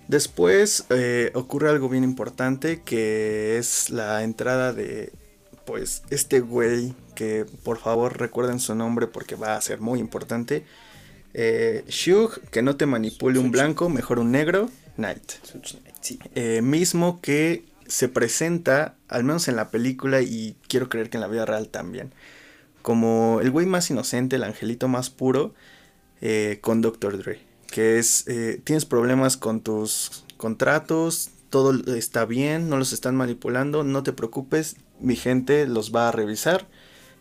Después 0.08 0.84
eh, 0.90 1.30
ocurre 1.34 1.70
algo 1.70 1.88
bien 1.88 2.04
importante 2.04 2.82
que 2.82 3.56
es 3.58 3.90
la 3.90 4.22
entrada 4.22 4.72
de 4.72 5.12
pues 5.64 6.02
este 6.10 6.40
güey 6.40 6.94
que 7.14 7.46
por 7.62 7.78
favor 7.78 8.18
recuerden 8.18 8.58
su 8.58 8.74
nombre 8.74 9.06
porque 9.06 9.36
va 9.36 9.56
a 9.56 9.60
ser 9.60 9.80
muy 9.80 10.00
importante. 10.00 10.64
Eh, 11.34 11.84
Shug, 11.88 12.40
que 12.50 12.62
no 12.62 12.76
te 12.76 12.86
manipule 12.86 13.38
un 13.38 13.50
blanco, 13.50 13.88
mejor 13.88 14.18
un 14.18 14.32
negro, 14.32 14.70
Night. 14.96 15.32
Sí. 16.00 16.18
Eh, 16.34 16.60
mismo 16.62 17.20
que 17.20 17.64
se 17.86 18.08
presenta, 18.08 18.96
al 19.08 19.24
menos 19.24 19.48
en 19.48 19.56
la 19.56 19.70
película 19.70 20.20
y 20.20 20.56
quiero 20.68 20.88
creer 20.88 21.10
que 21.10 21.16
en 21.16 21.22
la 21.22 21.28
vida 21.28 21.44
real 21.46 21.68
también, 21.68 22.12
como 22.82 23.40
el 23.40 23.50
güey 23.50 23.66
más 23.66 23.90
inocente, 23.90 24.36
el 24.36 24.44
angelito 24.44 24.88
más 24.88 25.08
puro, 25.08 25.54
eh, 26.24 26.58
con 26.60 26.82
Dr. 26.82 27.18
Dre. 27.18 27.40
Que 27.68 27.98
es, 27.98 28.28
eh, 28.28 28.60
tienes 28.62 28.84
problemas 28.84 29.36
con 29.36 29.60
tus 29.60 30.24
contratos, 30.36 31.30
todo 31.50 31.72
está 31.96 32.26
bien, 32.26 32.68
no 32.68 32.78
los 32.78 32.92
están 32.92 33.16
manipulando, 33.16 33.82
no 33.82 34.04
te 34.04 34.12
preocupes, 34.12 34.76
mi 35.00 35.16
gente 35.16 35.66
los 35.66 35.92
va 35.92 36.08
a 36.08 36.12
revisar 36.12 36.68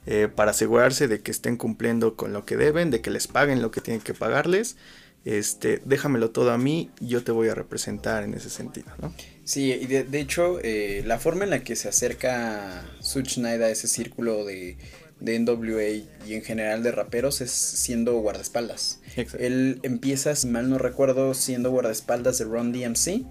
eh, 0.06 0.28
para 0.34 0.52
asegurarse 0.52 1.08
de 1.08 1.22
que 1.22 1.32
estén 1.32 1.58
cumpliendo 1.58 2.16
con 2.16 2.32
lo 2.32 2.46
que 2.46 2.58
deben, 2.58 2.92
de 2.92 3.02
que 3.02 3.10
les 3.10 3.28
paguen 3.28 3.64
lo 3.64 3.72
que 3.72 3.82
tienen 3.82 4.02
que 4.02 4.14
pagarles. 4.14 4.78
Este, 5.26 5.82
déjamelo 5.86 6.30
todo 6.30 6.52
a 6.52 6.58
mí, 6.58 6.92
yo 7.00 7.24
te 7.24 7.32
voy 7.32 7.50
a 7.50 7.56
representar 7.56 8.24
en 8.24 8.34
ese 8.34 8.50
sentido, 8.50 8.92
¿no? 9.00 9.14
Sí, 9.44 9.72
y 9.72 9.86
de, 9.86 10.20
hecho, 10.20 10.60
la 11.04 11.20
forma 11.20 11.44
en 11.44 11.50
la 11.50 11.64
que 11.64 11.76
se 11.76 11.90
acerca 11.90 12.86
Such 13.00 13.36
Knight 13.36 13.62
a 13.62 13.70
ese 13.70 13.88
círculo 13.88 14.46
de, 14.46 14.78
de 15.22 15.40
NWA 15.40 15.84
y 16.28 16.34
en 16.34 16.42
general 16.42 16.84
de 16.84 16.92
raperos 16.92 17.40
es 17.42 17.52
siendo 17.52 18.14
guardaespaldas. 18.20 19.00
Exacto. 19.16 19.38
Él 19.40 19.80
empieza, 19.84 20.36
si 20.36 20.48
mal 20.48 20.70
no 20.70 20.78
recuerdo, 20.78 21.34
siendo 21.34 21.72
guardaespaldas 21.72 22.38
de 22.40 22.46
Ron 22.46 22.74
DMC. 22.74 23.24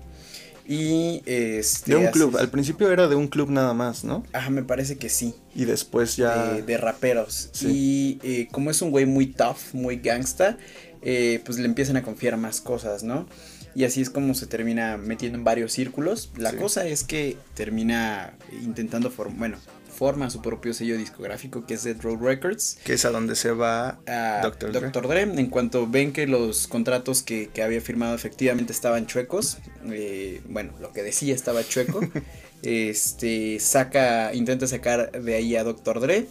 Y 0.66 1.22
este. 1.26 1.92
De 1.92 1.96
un 1.96 2.06
club, 2.08 2.36
al 2.36 2.48
principio 2.48 2.92
era 2.92 3.08
de 3.08 3.16
un 3.16 3.26
club 3.26 3.50
nada 3.50 3.74
más, 3.74 4.04
¿no? 4.04 4.24
Ajá, 4.32 4.50
me 4.50 4.62
parece 4.62 4.96
que 4.98 5.08
sí. 5.08 5.34
Y 5.54 5.64
después 5.64 6.16
ya... 6.16 6.52
de, 6.54 6.62
de 6.62 6.76
raperos. 6.76 7.48
Sí. 7.52 7.66
Y 7.68 8.18
eh, 8.22 8.48
como 8.52 8.70
es 8.70 8.80
un 8.80 8.90
güey 8.92 9.04
muy 9.04 9.26
tough, 9.26 9.56
muy 9.72 9.96
gangsta, 9.96 10.58
eh, 11.02 11.42
pues 11.44 11.58
le 11.58 11.64
empiezan 11.66 11.96
a 11.96 12.02
confiar 12.04 12.36
más 12.36 12.60
cosas, 12.60 13.02
¿no? 13.02 13.26
Y 13.74 13.84
así 13.84 14.00
es 14.00 14.10
como 14.10 14.34
se 14.34 14.46
termina 14.46 14.96
metiendo 14.96 15.38
en 15.38 15.44
varios 15.44 15.72
círculos. 15.72 16.30
La 16.36 16.50
Sí. 16.52 16.56
cosa 16.56 16.86
es 16.86 17.02
que 17.02 17.36
termina 17.54 18.34
intentando 18.62 19.10
formar, 19.10 19.38
bueno, 19.38 19.56
forma 19.90 20.30
su 20.30 20.40
propio 20.40 20.72
sello 20.72 20.96
discográfico 20.96 21.66
que 21.66 21.74
es 21.74 21.84
Dead 21.84 22.00
Road 22.00 22.20
Records. 22.20 22.78
Que 22.84 22.94
es 22.94 23.04
a 23.04 23.10
donde 23.10 23.36
se 23.36 23.52
va 23.52 24.00
a 24.06 24.40
Dr. 24.42 24.72
Dre. 24.72 24.88
Dr. 24.88 25.08
Dre. 25.08 25.22
En 25.22 25.46
cuanto 25.46 25.86
ven 25.86 26.12
que 26.12 26.26
los 26.26 26.66
contratos 26.66 27.22
que, 27.22 27.48
que 27.48 27.62
había 27.62 27.80
firmado 27.80 28.14
efectivamente 28.14 28.72
estaban 28.72 29.06
chuecos, 29.06 29.58
eh, 29.90 30.40
bueno, 30.48 30.72
lo 30.80 30.92
que 30.92 31.02
decía 31.02 31.34
estaba 31.34 31.62
chueco, 31.62 32.00
este, 32.62 33.58
saca, 33.60 34.32
intenta 34.34 34.66
sacar 34.66 35.12
de 35.12 35.34
ahí 35.34 35.56
a 35.56 35.64
Dr. 35.64 36.00
Dre 36.00 36.26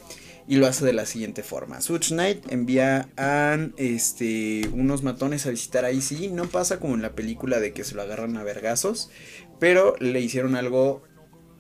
y 0.49 0.55
lo 0.55 0.65
hace 0.65 0.83
de 0.83 0.93
la 0.93 1.05
siguiente 1.05 1.43
forma. 1.43 1.79
Such 1.79 2.07
Knight 2.07 2.51
envía 2.51 3.07
a 3.17 3.55
este, 3.77 4.67
unos 4.73 5.03
matones 5.03 5.45
a 5.45 5.51
visitar 5.51 5.85
a 5.85 5.91
Easy. 5.91 6.29
No 6.29 6.45
pasa 6.45 6.79
como 6.79 6.95
en 6.95 7.03
la 7.03 7.11
película 7.11 7.59
de 7.59 7.71
que 7.71 7.83
se 7.83 7.93
lo 7.93 8.01
agarran 8.01 8.35
a 8.35 8.43
vergazos, 8.43 9.11
pero 9.59 9.95
le 9.99 10.19
hicieron 10.21 10.55
algo 10.55 11.03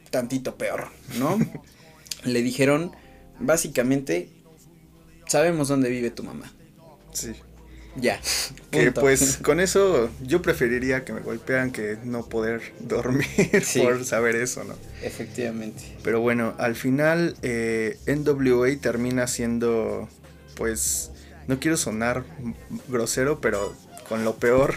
tantito 0.09 0.57
peor, 0.57 0.87
¿no? 1.19 1.37
le 2.23 2.41
dijeron, 2.41 2.91
básicamente, 3.39 4.29
sabemos 5.27 5.67
dónde 5.67 5.89
vive 5.89 6.11
tu 6.11 6.23
mamá. 6.23 6.51
Sí. 7.13 7.33
Ya. 7.95 8.19
Que 8.71 8.85
punto. 8.85 9.01
pues 9.01 9.37
con 9.41 9.59
eso 9.59 10.11
yo 10.21 10.43
preferiría 10.43 11.03
que 11.03 11.11
me 11.11 11.21
golpearan 11.21 11.71
que 11.71 11.97
no 12.03 12.29
poder 12.29 12.61
dormir 12.79 13.25
Sí. 13.63 13.81
por 13.81 14.05
saber 14.05 14.35
eso, 14.35 14.63
¿no? 14.63 14.75
Efectivamente. 15.01 15.97
Pero 16.03 16.21
bueno, 16.21 16.53
al 16.59 16.75
final 16.75 17.35
eh, 17.41 17.97
NWA 18.05 18.79
termina 18.79 19.25
siendo, 19.25 20.07
pues, 20.55 21.11
no 21.47 21.59
quiero 21.59 21.77
sonar 21.77 22.23
grosero, 22.87 23.41
pero 23.41 23.73
con 24.07 24.23
lo 24.23 24.35
peor. 24.35 24.75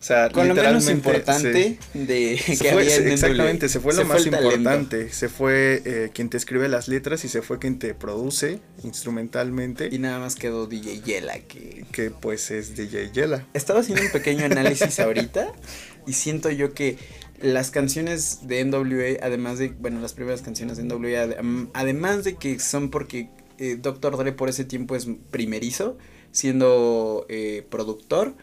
O 0.00 0.02
sea, 0.02 0.30
Con 0.30 0.48
lo 0.48 0.54
menos 0.54 0.88
importante 0.88 1.78
de 1.92 2.38
se- 2.38 2.56
se 2.56 2.64
que 2.64 2.70
fue- 2.72 2.82
había 2.84 2.96
en 2.96 3.02
se- 3.04 3.12
exactamente, 3.12 3.68
se 3.68 3.80
fue 3.80 3.92
lo 3.94 4.04
más 4.06 4.24
talento. 4.24 4.38
importante. 4.54 5.12
Se 5.12 5.28
fue 5.28 5.82
eh, 5.84 6.10
quien 6.14 6.30
te 6.30 6.38
escribe 6.38 6.68
las 6.70 6.88
letras 6.88 7.22
y 7.26 7.28
se 7.28 7.42
fue 7.42 7.58
quien 7.58 7.78
te 7.78 7.92
produce 7.94 8.60
instrumentalmente. 8.82 9.88
Y 9.92 9.98
nada 9.98 10.18
más 10.18 10.36
quedó 10.36 10.66
DJ 10.66 11.02
Yela 11.02 11.38
que... 11.40 11.84
que 11.92 12.10
pues 12.10 12.50
es 12.50 12.76
DJ 12.76 13.10
Yela. 13.12 13.46
Estaba 13.54 13.80
haciendo 13.80 14.02
un 14.02 14.10
pequeño 14.10 14.44
análisis 14.46 15.00
ahorita 15.00 15.52
y 16.06 16.12
siento 16.14 16.50
yo 16.50 16.72
que 16.72 16.96
las 17.42 17.70
canciones 17.70 18.46
de 18.46 18.64
NWA, 18.64 19.18
además 19.22 19.58
de, 19.58 19.68
bueno, 19.68 20.00
las 20.00 20.12
primeras 20.12 20.42
canciones 20.42 20.76
de 20.76 20.84
NWA, 20.84 21.26
adem- 21.26 21.70
además 21.74 22.24
de 22.24 22.36
que 22.36 22.58
son 22.58 22.90
porque 22.90 23.28
eh, 23.58 23.76
Dr. 23.80 24.16
Dre 24.16 24.32
por 24.32 24.48
ese 24.48 24.64
tiempo 24.64 24.94
es 24.96 25.06
primerizo, 25.30 25.98
siendo 26.32 27.26
eh, 27.28 27.66
productor, 27.70 28.34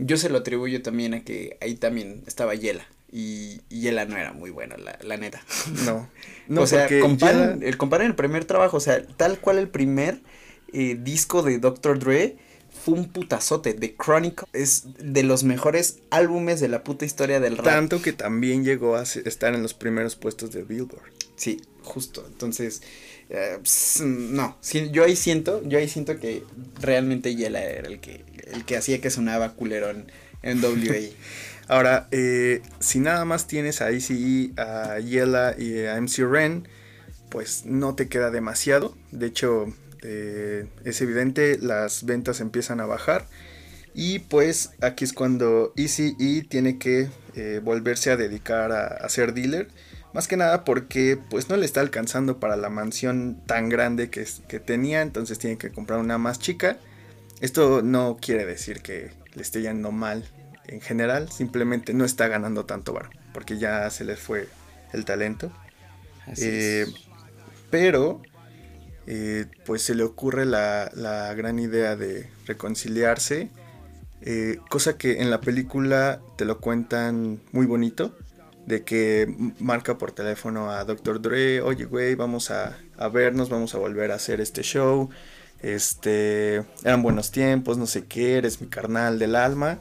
yo 0.00 0.16
se 0.16 0.28
lo 0.28 0.38
atribuyo 0.38 0.82
también 0.82 1.14
a 1.14 1.24
que 1.24 1.56
ahí 1.60 1.74
también 1.74 2.22
estaba 2.26 2.54
Yela. 2.54 2.86
Y, 3.12 3.60
y 3.68 3.80
Yela 3.80 4.04
no 4.04 4.16
era 4.16 4.32
muy 4.32 4.50
buena, 4.50 4.76
la, 4.76 4.98
la 5.02 5.16
neta. 5.16 5.42
No, 5.84 6.08
no 6.48 6.62
o 6.62 6.66
sea, 6.66 6.88
Yela- 6.88 7.58
el, 7.62 8.06
el 8.06 8.14
primer 8.14 8.44
trabajo, 8.44 8.76
o 8.76 8.80
sea, 8.80 9.04
tal 9.06 9.38
cual 9.40 9.58
el 9.58 9.68
primer 9.68 10.20
eh, 10.72 10.96
disco 11.00 11.42
de 11.42 11.58
Dr. 11.58 11.98
Dre 11.98 12.36
fue 12.84 12.94
un 12.94 13.08
putazote. 13.10 13.74
The 13.74 13.96
Chronicle 13.96 14.46
es 14.52 14.84
de 14.98 15.22
los 15.22 15.42
mejores 15.44 15.98
álbumes 16.10 16.60
de 16.60 16.68
la 16.68 16.84
puta 16.84 17.04
historia 17.04 17.40
del 17.40 17.56
rap. 17.56 17.66
tanto 17.66 18.00
que 18.00 18.12
también 18.12 18.64
llegó 18.64 18.96
a 18.96 19.02
estar 19.02 19.54
en 19.54 19.62
los 19.62 19.74
primeros 19.74 20.16
puestos 20.16 20.52
de 20.52 20.62
Billboard. 20.62 21.10
Sí, 21.36 21.60
justo. 21.82 22.24
Entonces, 22.26 22.82
eh, 23.32 23.58
no, 24.02 24.58
yo 24.90 25.04
ahí 25.04 25.14
siento, 25.14 25.62
yo 25.64 25.78
ahí 25.78 25.88
siento 25.88 26.18
que 26.18 26.42
realmente 26.80 27.36
Yela 27.36 27.62
era 27.62 27.88
el 27.88 28.00
que, 28.00 28.24
el 28.52 28.64
que 28.64 28.76
hacía 28.76 29.00
que 29.00 29.08
sonaba 29.08 29.52
culero 29.52 29.88
en, 30.42 30.64
WA. 30.64 30.96
Ahora, 31.68 32.08
eh, 32.10 32.60
si 32.80 32.98
nada 32.98 33.24
más 33.24 33.46
tienes 33.46 33.80
a 33.82 33.92
ICE, 33.92 34.50
a 34.56 34.98
Yela 34.98 35.54
y 35.56 35.86
a 35.86 36.00
MC 36.00 36.24
Ren, 36.28 36.66
pues 37.28 37.64
no 37.66 37.94
te 37.94 38.08
queda 38.08 38.32
demasiado. 38.32 38.96
De 39.12 39.26
hecho, 39.26 39.72
eh, 40.02 40.66
es 40.84 41.00
evidente, 41.00 41.56
las 41.58 42.04
ventas 42.04 42.40
empiezan 42.40 42.80
a 42.80 42.86
bajar. 42.86 43.28
Y 43.94 44.18
pues 44.18 44.72
aquí 44.80 45.04
es 45.04 45.12
cuando 45.12 45.72
ECE 45.76 46.16
tiene 46.48 46.78
que 46.78 47.08
volverse 47.62 48.10
a 48.10 48.16
dedicar 48.16 48.72
a 48.72 49.08
ser 49.08 49.34
dealer. 49.34 49.68
Más 50.12 50.26
que 50.28 50.36
nada 50.36 50.64
porque 50.64 51.16
pues 51.30 51.48
no 51.48 51.56
le 51.56 51.64
está 51.66 51.80
alcanzando 51.80 52.40
para 52.40 52.56
la 52.56 52.68
mansión 52.70 53.42
tan 53.46 53.68
grande 53.68 54.10
que, 54.10 54.26
que 54.48 54.60
tenía. 54.60 55.02
Entonces 55.02 55.38
tiene 55.38 55.58
que 55.58 55.72
comprar 55.72 56.00
una 56.00 56.18
más 56.18 56.38
chica. 56.38 56.78
Esto 57.40 57.82
no 57.82 58.18
quiere 58.20 58.44
decir 58.46 58.82
que 58.82 59.12
le 59.34 59.42
esté 59.42 59.62
yendo 59.62 59.92
mal 59.92 60.28
en 60.66 60.80
general. 60.80 61.30
Simplemente 61.30 61.94
no 61.94 62.04
está 62.04 62.28
ganando 62.28 62.66
tanto 62.66 62.92
bar. 62.92 63.10
Porque 63.32 63.58
ya 63.58 63.88
se 63.90 64.04
le 64.04 64.16
fue 64.16 64.48
el 64.92 65.04
talento. 65.04 65.52
Así 66.26 66.50
Eh, 66.50 66.52
es. 66.52 66.94
pero 67.70 68.22
eh, 69.06 69.46
pues 69.64 69.82
se 69.82 69.94
le 69.94 70.02
ocurre 70.04 70.46
la, 70.46 70.90
la 70.94 71.34
gran 71.34 71.58
idea 71.58 71.96
de 71.96 72.30
reconciliarse. 72.46 73.50
eh, 74.22 74.58
cosa 74.70 74.98
que 74.98 75.20
en 75.22 75.30
la 75.30 75.42
película 75.42 76.22
te 76.36 76.44
lo 76.44 76.60
cuentan 76.60 77.42
muy 77.52 77.66
bonito. 77.66 78.16
De 78.70 78.84
que 78.84 79.26
marca 79.58 79.98
por 79.98 80.12
teléfono 80.12 80.70
a 80.70 80.84
Dr. 80.84 81.20
Dre, 81.20 81.60
oye 81.62 81.84
güey, 81.86 82.14
vamos 82.14 82.50
a, 82.50 82.78
a 82.96 83.08
vernos, 83.08 83.48
vamos 83.50 83.74
a 83.74 83.78
volver 83.78 84.12
a 84.12 84.16
hacer 84.16 84.40
este 84.40 84.62
show. 84.62 85.10
Este, 85.60 86.64
eran 86.84 87.02
buenos 87.02 87.30
tiempos, 87.32 87.78
no 87.78 87.86
sé 87.86 88.06
qué, 88.06 88.36
eres 88.38 88.60
mi 88.60 88.68
carnal 88.68 89.18
del 89.18 89.34
alma. 89.36 89.80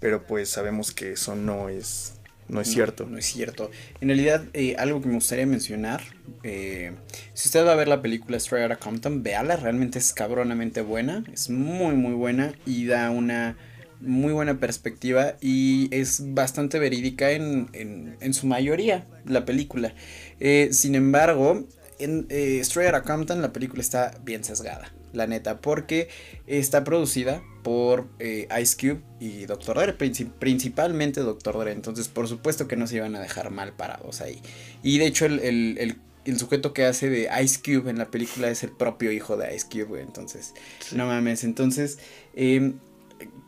Pero 0.00 0.26
pues 0.26 0.50
sabemos 0.50 0.92
que 0.92 1.12
eso 1.12 1.36
no 1.36 1.68
es, 1.70 2.14
no 2.48 2.60
es 2.60 2.68
No, 2.68 2.72
cierto. 2.72 3.06
No, 3.06 3.18
es 3.18 3.26
cierto. 3.26 3.70
En 4.00 4.08
realidad, 4.08 4.48
eh, 4.52 4.76
algo 4.78 5.00
que 5.00 5.08
me 5.08 5.14
gustaría 5.14 5.46
mencionar, 5.46 6.02
eh, 6.42 6.92
si 7.34 7.48
usted 7.48 7.64
va 7.66 7.72
a 7.72 7.76
ver 7.76 7.88
la 7.88 8.02
película 8.02 8.36
Straight 8.36 8.64
Outta 8.70 8.78
Compton, 8.80 9.22
véala, 9.22 9.56
realmente 9.56 9.98
es 9.98 10.12
cabronamente 10.12 10.82
buena, 10.82 11.24
es 11.32 11.50
muy 11.50 11.94
muy 11.96 12.12
buena 12.14 12.54
y 12.66 12.86
da 12.86 13.10
una 13.10 13.56
muy 14.00 14.32
buena 14.32 14.58
perspectiva 14.60 15.34
y 15.40 15.88
es 15.94 16.34
bastante 16.34 16.78
verídica 16.78 17.30
en, 17.32 17.68
en, 17.72 18.16
en 18.20 18.34
su 18.34 18.46
mayoría 18.46 19.06
la 19.24 19.44
película. 19.44 19.94
Eh, 20.40 20.68
sin 20.72 20.94
embargo, 20.94 21.66
en 21.98 22.26
eh, 22.28 22.58
Straight 22.60 22.94
Outta 22.94 23.02
Compton 23.02 23.42
la 23.42 23.52
película 23.52 23.80
está 23.82 24.16
bien 24.24 24.44
sesgada, 24.44 24.92
la 25.12 25.26
neta, 25.26 25.60
porque 25.60 26.08
está 26.46 26.84
producida 26.84 27.42
por 27.64 28.08
eh, 28.20 28.46
Ice 28.62 28.76
Cube 28.80 29.00
y 29.20 29.46
Dr. 29.46 29.76
Dre, 29.78 29.98
princi- 29.98 30.30
principalmente 30.38 31.20
Dr. 31.20 31.58
Dre, 31.58 31.72
entonces 31.72 32.08
por 32.08 32.28
supuesto 32.28 32.68
que 32.68 32.76
no 32.76 32.86
se 32.86 32.96
iban 32.96 33.16
a 33.16 33.20
dejar 33.20 33.50
mal 33.50 33.72
parados 33.74 34.20
ahí. 34.20 34.40
Y 34.82 34.98
de 34.98 35.06
hecho 35.06 35.26
el, 35.26 35.40
el- 35.40 35.76
el- 35.78 35.96
el 36.24 36.38
sujeto 36.38 36.74
que 36.74 36.84
hace 36.84 37.08
de 37.08 37.28
Ice 37.42 37.60
Cube 37.64 37.88
en 37.90 37.96
la 37.96 38.10
película 38.10 38.50
es 38.50 38.62
el 38.62 38.70
propio 38.70 39.10
hijo 39.12 39.36
de 39.38 39.54
Ice 39.56 39.66
Cube, 39.70 39.84
güey, 39.84 40.02
entonces, 40.02 40.52
no 40.92 41.06
mames, 41.06 41.42
entonces, 41.42 41.98
eh, 42.34 42.74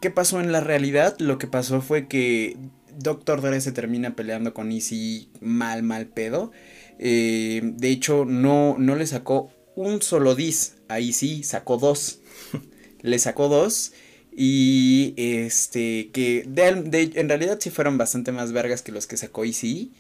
¿qué 0.00 0.10
pasó 0.10 0.40
en 0.40 0.52
la 0.52 0.60
realidad? 0.60 1.16
Lo 1.18 1.38
que 1.38 1.46
pasó 1.46 1.80
fue 1.82 2.08
que 2.08 2.56
Dr. 2.98 3.40
Dre 3.42 3.60
se 3.60 3.72
termina 3.72 4.14
peleando 4.16 4.54
con 4.54 4.72
Easy 4.72 5.28
mal, 5.40 5.82
mal 5.82 6.06
pedo. 6.06 6.52
Eh, 6.98 7.60
de 7.64 7.88
hecho, 7.90 8.24
no, 8.24 8.76
no 8.78 8.96
le 8.96 9.06
sacó 9.06 9.50
un 9.76 10.02
solo 10.02 10.34
dis. 10.34 10.76
Ahí 10.88 11.12
sí, 11.12 11.42
sacó 11.42 11.76
dos. 11.78 12.20
le 13.02 13.18
sacó 13.18 13.48
dos. 13.48 13.92
Y 14.36 15.14
este, 15.16 16.10
que 16.12 16.44
de, 16.46 16.74
de- 16.84 17.12
en 17.20 17.28
realidad 17.28 17.58
sí 17.60 17.70
fueron 17.70 17.98
bastante 17.98 18.32
más 18.32 18.52
vergas 18.52 18.82
que 18.82 18.92
los 18.92 19.06
que 19.06 19.16
sacó 19.16 19.44
Easy. 19.44 19.92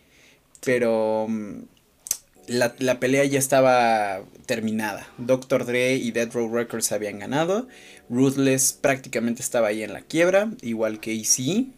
Pero 0.64 1.26
mm, 1.28 1.62
la, 2.50 2.74
la 2.78 2.98
pelea 3.00 3.24
ya 3.24 3.38
estaba 3.38 4.22
terminada. 4.46 5.06
Dr. 5.18 5.64
Dre 5.64 5.94
y 5.94 6.10
Dead 6.10 6.30
Row 6.32 6.52
Records 6.52 6.90
habían 6.92 7.20
ganado. 7.20 7.68
Ruthless 8.08 8.72
prácticamente 8.72 9.40
estaba 9.40 9.68
ahí 9.68 9.82
en 9.84 9.92
la 9.92 10.00
quiebra, 10.00 10.50
igual 10.62 10.98
que 10.98 11.14
Easy. 11.14 11.72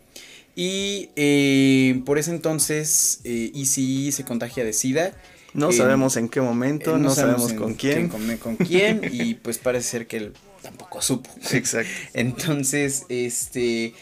Y 0.57 1.11
eh, 1.17 2.01
por 2.07 2.19
ese 2.19 2.31
entonces 2.31 3.21
eh, 3.25 3.53
Easy 3.55 4.13
se 4.13 4.25
contagia 4.25 4.65
de 4.65 4.73
SIDA. 4.73 5.13
No 5.55 5.69
Eh, 5.69 5.75
sabemos 5.75 6.17
en 6.17 6.31
qué 6.31 6.41
momento, 6.41 6.97
eh, 6.97 6.99
no, 6.99 7.11
sabemos, 7.11 7.53
con 7.53 7.75
quién. 7.75 8.09
Con, 8.09 8.37
con 8.39 8.57
quién 8.57 9.03
y 9.13 9.35
pues 9.35 9.59
parece 9.59 9.89
ser 9.89 10.07
que 10.07 10.17
él 10.17 10.33
tampoco 10.63 11.03
supo. 11.03 11.29
Exacto. 11.53 11.91
Entonces, 12.15 13.05
este, 13.11 13.93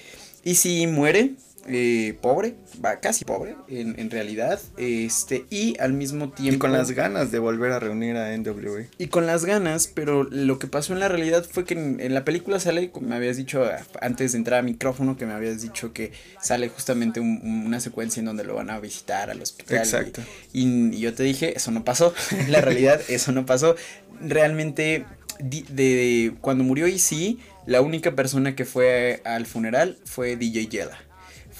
Easy 0.44 0.87
muere, 0.87 1.33
eh, 1.66 2.16
pobre, 2.23 2.55
va 2.85 3.01
casi 3.01 3.25
pobre 3.25 3.55
en, 3.68 3.99
en 3.99 4.11
realidad, 4.11 4.59
este, 4.79 5.44
y 5.51 5.79
al 5.79 5.92
mismo 5.92 6.31
tiempo... 6.31 6.55
Y 6.57 6.59
con 6.59 6.73
las 6.73 6.90
ganas 6.92 7.31
de 7.31 7.38
volver 7.38 7.73
a 7.73 7.79
reunir 7.79 8.16
a 8.16 8.35
NWA. 8.37 8.87
Y 8.99 9.07
con 9.09 9.27
las 9.27 9.44
ganas, 9.44 9.87
pero 9.87 10.25
lo 10.25 10.59
que 10.59 10.66
pasó 10.66 10.92
en 10.94 11.01
la 11.01 11.09
realidad 11.09 11.44
fue 11.49 11.64
que 11.64 11.75
en, 11.75 12.01
en 12.01 12.14
la 12.14 12.25
película 12.25 12.59
sale, 12.61 12.90
como 12.90 13.09
me 13.09 13.14
habías 13.16 13.37
dicho 13.37 13.68
antes 14.01 14.33
de 14.33 14.38
entrar 14.38 14.61
a 14.61 14.62
micrófono, 14.62 15.16
que 15.16 15.27
me 15.27 15.33
habías 15.35 15.61
dicho 15.62 15.92
que 15.92 16.12
sale 16.40 16.68
justamente 16.70 17.20
un- 17.20 17.40
una 17.66 17.79
secuencia 17.81 18.20
en 18.20 18.27
donde 18.27 18.44
lo 18.44 18.55
van 18.55 18.70
a 18.70 18.81
visitar 18.81 19.31
al 19.31 19.40
hospital. 19.42 19.77
y- 19.77 19.81
Exacto. 19.81 20.23
Y, 20.53 20.94
y 20.96 21.01
yo 21.01 21.14
te 21.14 21.23
dije, 21.23 21.57
eso 21.57 21.70
no 21.70 21.85
pasó. 21.85 22.14
En 22.31 22.51
la 22.53 22.61
realidad, 22.62 23.01
eso 23.09 23.33
no 23.33 23.44
pasó. 23.46 23.77
Realmente, 24.20 25.05
de, 25.40 26.35
cuando 26.40 26.64
murió 26.64 26.87
Easy, 26.87 27.38
la 27.66 27.81
única 27.81 28.14
persona 28.14 28.55
que 28.57 28.64
fue 28.64 29.20
al 29.25 29.46
funeral 29.46 29.99
fue 30.05 30.37
DJ 30.37 30.66
Yella. 30.68 30.99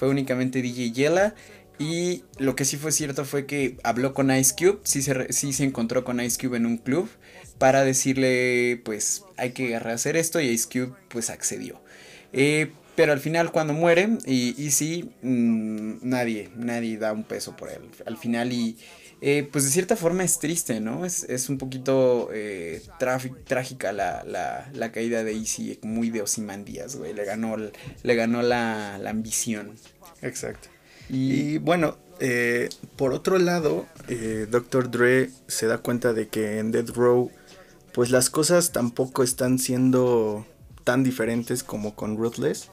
Fue 0.01 0.09
únicamente 0.09 0.63
DJ 0.63 0.93
Yella. 0.93 1.35
Y 1.77 2.23
lo 2.39 2.55
que 2.55 2.65
sí 2.65 2.75
fue 2.75 2.91
cierto 2.91 3.23
fue 3.23 3.45
que 3.45 3.77
habló 3.83 4.15
con 4.15 4.35
Ice 4.35 4.55
Cube, 4.57 4.79
sí 4.83 5.03
se, 5.03 5.31
sí 5.31 5.53
se 5.53 5.63
encontró 5.63 6.03
con 6.03 6.19
Ice 6.19 6.39
Cube 6.41 6.57
en 6.57 6.65
un 6.65 6.77
club 6.77 7.07
para 7.59 7.83
decirle, 7.83 8.81
pues, 8.83 9.25
hay 9.37 9.51
que 9.51 9.75
hacer 9.75 10.17
esto 10.17 10.41
y 10.41 10.47
Ice 10.47 10.67
Cube, 10.67 10.95
pues, 11.07 11.29
accedió. 11.29 11.79
Eh, 12.33 12.71
pero 12.95 13.13
al 13.13 13.19
final 13.19 13.51
cuando 13.51 13.73
muere, 13.73 14.17
y, 14.25 14.55
y 14.59 14.71
sí, 14.71 15.11
mm, 15.21 15.97
nadie, 16.01 16.49
nadie 16.55 16.97
da 16.97 17.13
un 17.13 17.23
peso 17.23 17.55
por 17.55 17.69
él. 17.69 17.81
Al 18.07 18.17
final 18.17 18.51
y... 18.53 18.77
eh, 19.23 19.47
pues 19.51 19.65
de 19.65 19.69
cierta 19.69 19.95
forma 19.95 20.23
es 20.23 20.39
triste, 20.39 20.79
¿no? 20.79 21.05
Es, 21.05 21.23
es 21.25 21.47
un 21.47 21.59
poquito 21.59 22.29
eh, 22.33 22.81
trágica 22.97 23.93
la, 23.93 24.23
la, 24.23 24.67
la 24.73 24.91
caída 24.91 25.23
de 25.23 25.33
Easy, 25.33 25.77
muy 25.83 26.09
de 26.09 26.23
Ozymandias, 26.23 26.95
güey. 26.95 27.13
Le 27.13 27.23
ganó, 27.23 27.55
le 27.57 28.15
ganó 28.15 28.41
la, 28.41 28.97
la 28.97 29.11
ambición. 29.11 29.75
Exacto. 30.23 30.69
Y, 31.07 31.33
Y 31.33 31.57
bueno, 31.59 31.99
eh, 32.19 32.69
por 32.95 33.13
otro 33.13 33.37
lado, 33.37 33.85
Dr. 34.49 34.89
Dre 34.89 35.29
se 35.47 35.67
da 35.67 35.77
cuenta 35.77 36.13
de 36.13 36.27
que 36.27 36.57
en 36.57 36.71
Death 36.71 36.89
Row, 36.89 37.31
pues 37.93 38.09
las 38.09 38.31
cosas 38.31 38.71
tampoco 38.71 39.21
están 39.21 39.59
siendo 39.59 40.47
tan 40.83 41.03
diferentes 41.03 41.63
como 41.63 41.95
con 41.95 42.17
Ruthless. 42.17 42.69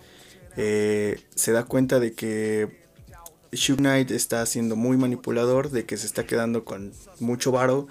Se 0.56 1.52
da 1.52 1.64
cuenta 1.64 2.00
de 2.00 2.14
que 2.14 2.87
Suge 3.52 3.78
Knight 3.78 4.10
está 4.10 4.44
siendo 4.46 4.76
muy 4.76 4.96
manipulador, 4.96 5.70
de 5.70 5.84
que 5.86 5.96
se 5.96 6.06
está 6.06 6.26
quedando 6.26 6.64
con 6.64 6.92
mucho 7.20 7.52
varo. 7.52 7.86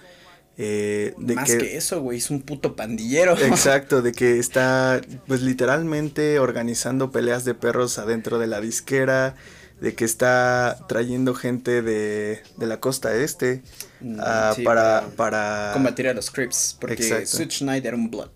eh, 0.57 1.13
de 1.17 1.35
más 1.35 1.49
que, 1.49 1.77
eso, 1.77 2.01
güey, 2.01 2.17
es 2.17 2.29
un 2.31 2.41
puto 2.41 2.75
pandillero. 2.75 3.37
Exacto, 3.41 4.01
de 4.01 4.11
que 4.11 4.39
está 4.39 5.01
pues 5.27 5.41
literalmente 5.41 6.39
organizando 6.39 7.11
peleas 7.11 7.45
de 7.45 7.53
perros 7.53 7.97
adentro 7.99 8.39
de 8.39 8.47
la 8.47 8.59
disquera, 8.61 9.35
de 9.81 9.93
que 9.93 10.05
está 10.05 10.79
trayendo 10.87 11.35
gente 11.35 11.81
de, 11.83 12.41
de 12.57 12.65
la 12.67 12.79
costa 12.79 13.15
este 13.15 13.61
Mm, 13.99 14.19
sí, 14.55 14.61
para, 14.63 15.07
para 15.15 15.15
para 15.15 15.71
combatir 15.73 16.07
a 16.07 16.13
los 16.13 16.29
Crips, 16.29 16.77
porque. 16.79 17.25
Switch 17.25 17.59
Knight 17.59 17.83
era 17.85 17.95
un 17.95 18.11
Blood. 18.11 18.29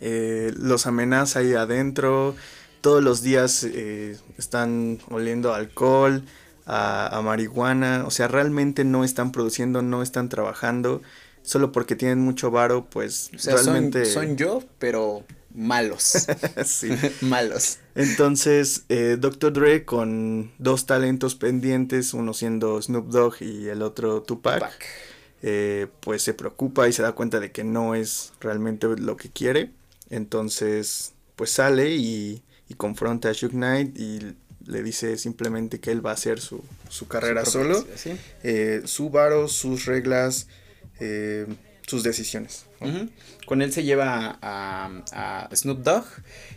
eh, 0.00 0.52
los 0.56 0.86
amenaza 0.86 1.40
ahí 1.40 1.54
adentro, 1.54 2.36
todos 2.80 3.02
los 3.02 3.22
días 3.22 3.64
eh, 3.64 4.16
están 4.38 4.98
oliendo 5.10 5.54
alcohol, 5.54 6.24
a, 6.72 7.08
a 7.18 7.22
marihuana, 7.22 8.04
o 8.06 8.10
sea, 8.10 8.28
realmente 8.28 8.84
no 8.84 9.04
están 9.04 9.32
produciendo, 9.32 9.82
no 9.82 10.02
están 10.02 10.28
trabajando, 10.28 11.02
solo 11.42 11.72
porque 11.72 11.96
tienen 11.96 12.20
mucho 12.20 12.50
varo, 12.50 12.86
pues 12.90 13.30
O 13.34 13.38
sea, 13.38 13.56
son- 13.58 13.66
realmente... 13.66 14.04
son, 14.06 14.36
yo, 14.36 14.62
pero 14.78 15.24
malos. 15.54 16.26
sí. 16.64 16.88
malos. 17.20 17.78
Entonces, 17.94 18.84
eh, 18.88 19.16
Dr. 19.20 19.52
Dre 19.52 19.84
con 19.84 20.52
dos 20.58 20.86
talentos 20.86 21.34
pendientes, 21.34 22.14
uno 22.14 22.32
siendo 22.34 22.80
Snoop 22.80 23.08
Dogg 23.10 23.42
y 23.42 23.68
el 23.68 23.82
otro 23.82 24.22
Tupac, 24.22 24.60
Tupac. 24.60 24.84
eh, 25.42 25.88
pues 26.00 26.22
se 26.22 26.34
preocupa 26.34 26.88
y 26.88 26.92
se 26.92 27.02
da 27.02 27.12
cuenta 27.12 27.40
de 27.40 27.52
que 27.52 27.64
no 27.64 27.94
es 27.94 28.32
realmente 28.40 28.86
lo 28.96 29.16
que 29.16 29.28
quiere. 29.30 29.72
Entonces, 30.10 31.12
pues 31.36 31.50
sale 31.50 31.94
y, 31.96 32.42
y 32.68 32.74
confronta 32.74 33.30
a 33.30 33.34
Suge 33.34 33.52
Knight 33.54 33.98
y 33.98 34.36
le 34.72 34.82
dice 34.82 35.16
simplemente 35.18 35.78
que 35.78 35.90
él 35.92 36.04
va 36.04 36.10
a 36.10 36.14
hacer 36.14 36.40
su, 36.40 36.64
su 36.88 37.06
carrera 37.06 37.44
Su 37.44 37.50
solo, 37.52 37.86
eh, 38.42 38.82
su 38.84 39.10
varo, 39.10 39.46
sus 39.48 39.84
reglas, 39.86 40.48
eh, 41.00 41.46
sus 41.86 42.02
decisiones. 42.02 42.64
Con 43.46 43.62
él 43.62 43.72
se 43.72 43.84
lleva 43.84 44.38
a, 44.42 44.90
a- 45.12 45.48
Snoop 45.54 45.80
Dogg 45.84 46.04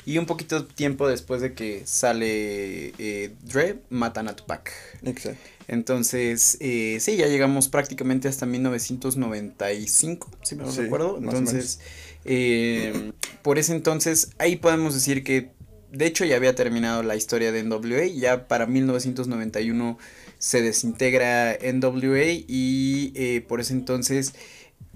y 0.05 0.17
un 0.17 0.25
poquito 0.25 0.65
tiempo 0.65 1.07
después 1.07 1.39
de 1.41 1.53
que 1.53 1.83
sale 1.85 2.93
eh, 2.97 3.33
Dre, 3.43 3.81
matan 3.89 4.27
a 4.27 4.35
Tupac. 4.35 4.71
Exacto. 5.03 5.39
Entonces, 5.67 6.57
eh, 6.61 6.97
sí, 6.99 7.17
ya 7.17 7.27
llegamos 7.27 7.67
prácticamente 7.67 8.27
hasta 8.27 8.45
1995, 8.45 10.29
si 10.43 10.55
me 10.55 10.71
Sí, 10.71 10.81
recuerdo. 10.81 11.17
Entonces, 11.17 11.79
eh, 12.23 13.11
por 13.41 13.57
ese 13.59 13.73
entonces, 13.73 14.29
ahí 14.37 14.55
podemos 14.57 14.93
decir 14.93 15.23
que, 15.23 15.51
de 15.95 16.05
hecho, 16.05 16.25
ya 16.25 16.35
había 16.35 16.55
terminado 16.55 17.03
la 17.03 17.15
historia 17.15 17.51
de 17.51 17.63
NWA. 17.63 18.05
Ya 18.05 18.47
para 18.47 18.65
1991 18.67 19.97
se 20.39 20.61
desintegra 20.61 21.53
NWA 21.61 22.25
y 22.47 23.11
eh, 23.15 23.41
por 23.47 23.59
ese 23.61 23.73
entonces... 23.73 24.33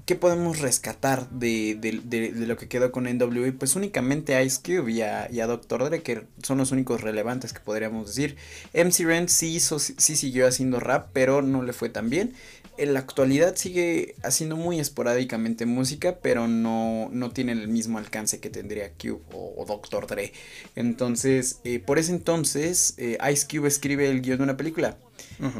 ¿Qué 0.05 0.15
podemos 0.15 0.57
rescatar 0.59 1.29
de, 1.29 1.75
de- 1.75 2.31
lo 2.47 2.57
que 2.57 2.67
quedó 2.67 2.91
con 2.91 3.03
NWA? 3.05 3.51
Pues 3.59 3.75
únicamente 3.75 4.33
a 4.35 4.41
Ice 4.41 4.59
Cube 4.63 4.91
y 4.91 5.01
a, 5.01 5.29
y 5.31 5.37
Dr. 5.37 5.83
Dre, 5.85 6.01
que 6.01 6.23
son 6.41 6.57
los 6.57 6.71
únicos 6.71 7.01
relevantes 7.01 7.53
que 7.53 7.59
podríamos 7.59 8.07
decir. 8.07 8.35
MC 8.73 9.05
Ren 9.05 9.29
sí, 9.29 9.53
hizo, 9.53 9.77
sí 9.77 10.15
siguió 10.15 10.47
haciendo 10.47 10.79
rap, 10.79 11.09
pero 11.13 11.43
no 11.43 11.61
le 11.61 11.73
fue 11.73 11.89
tan 11.89 12.09
bien. 12.09 12.33
En 12.79 12.93
la 12.93 12.99
actualidad 12.99 13.55
sigue 13.55 14.15
haciendo 14.23 14.55
muy 14.55 14.79
esporádicamente 14.79 15.65
música, 15.65 16.19
pero 16.21 16.47
no, 16.47 17.09
no 17.11 17.29
tiene 17.31 17.51
el 17.51 17.67
mismo 17.67 17.97
alcance 17.97 18.39
que 18.39 18.49
tendría 18.49 18.91
Cube 18.93 19.21
o, 19.33 19.53
o 19.57 19.65
Dr. 19.65 20.07
Dre. 20.07 20.31
Entonces, 20.75 21.59
eh, 21.63 21.79
por 21.79 21.99
ese 21.99 22.11
entonces, 22.11 22.93
eh, 22.97 23.17
Ice 23.31 23.45
Cube 23.49 23.67
escribe 23.67 24.09
el 24.09 24.21
guion 24.21 24.37
de 24.37 24.43
una 24.43 24.57
película 24.57 24.97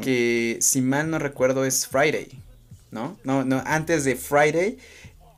que 0.02 0.58
si 0.62 0.82
mal 0.82 1.10
no 1.10 1.20
recuerdo 1.20 1.64
es 1.66 1.88
Friday, 1.88 2.28
¿no? 2.92 3.18
No, 3.24 3.46
no, 3.46 3.62
antes 3.66 4.04
de 4.04 4.16
Friday, 4.16 4.78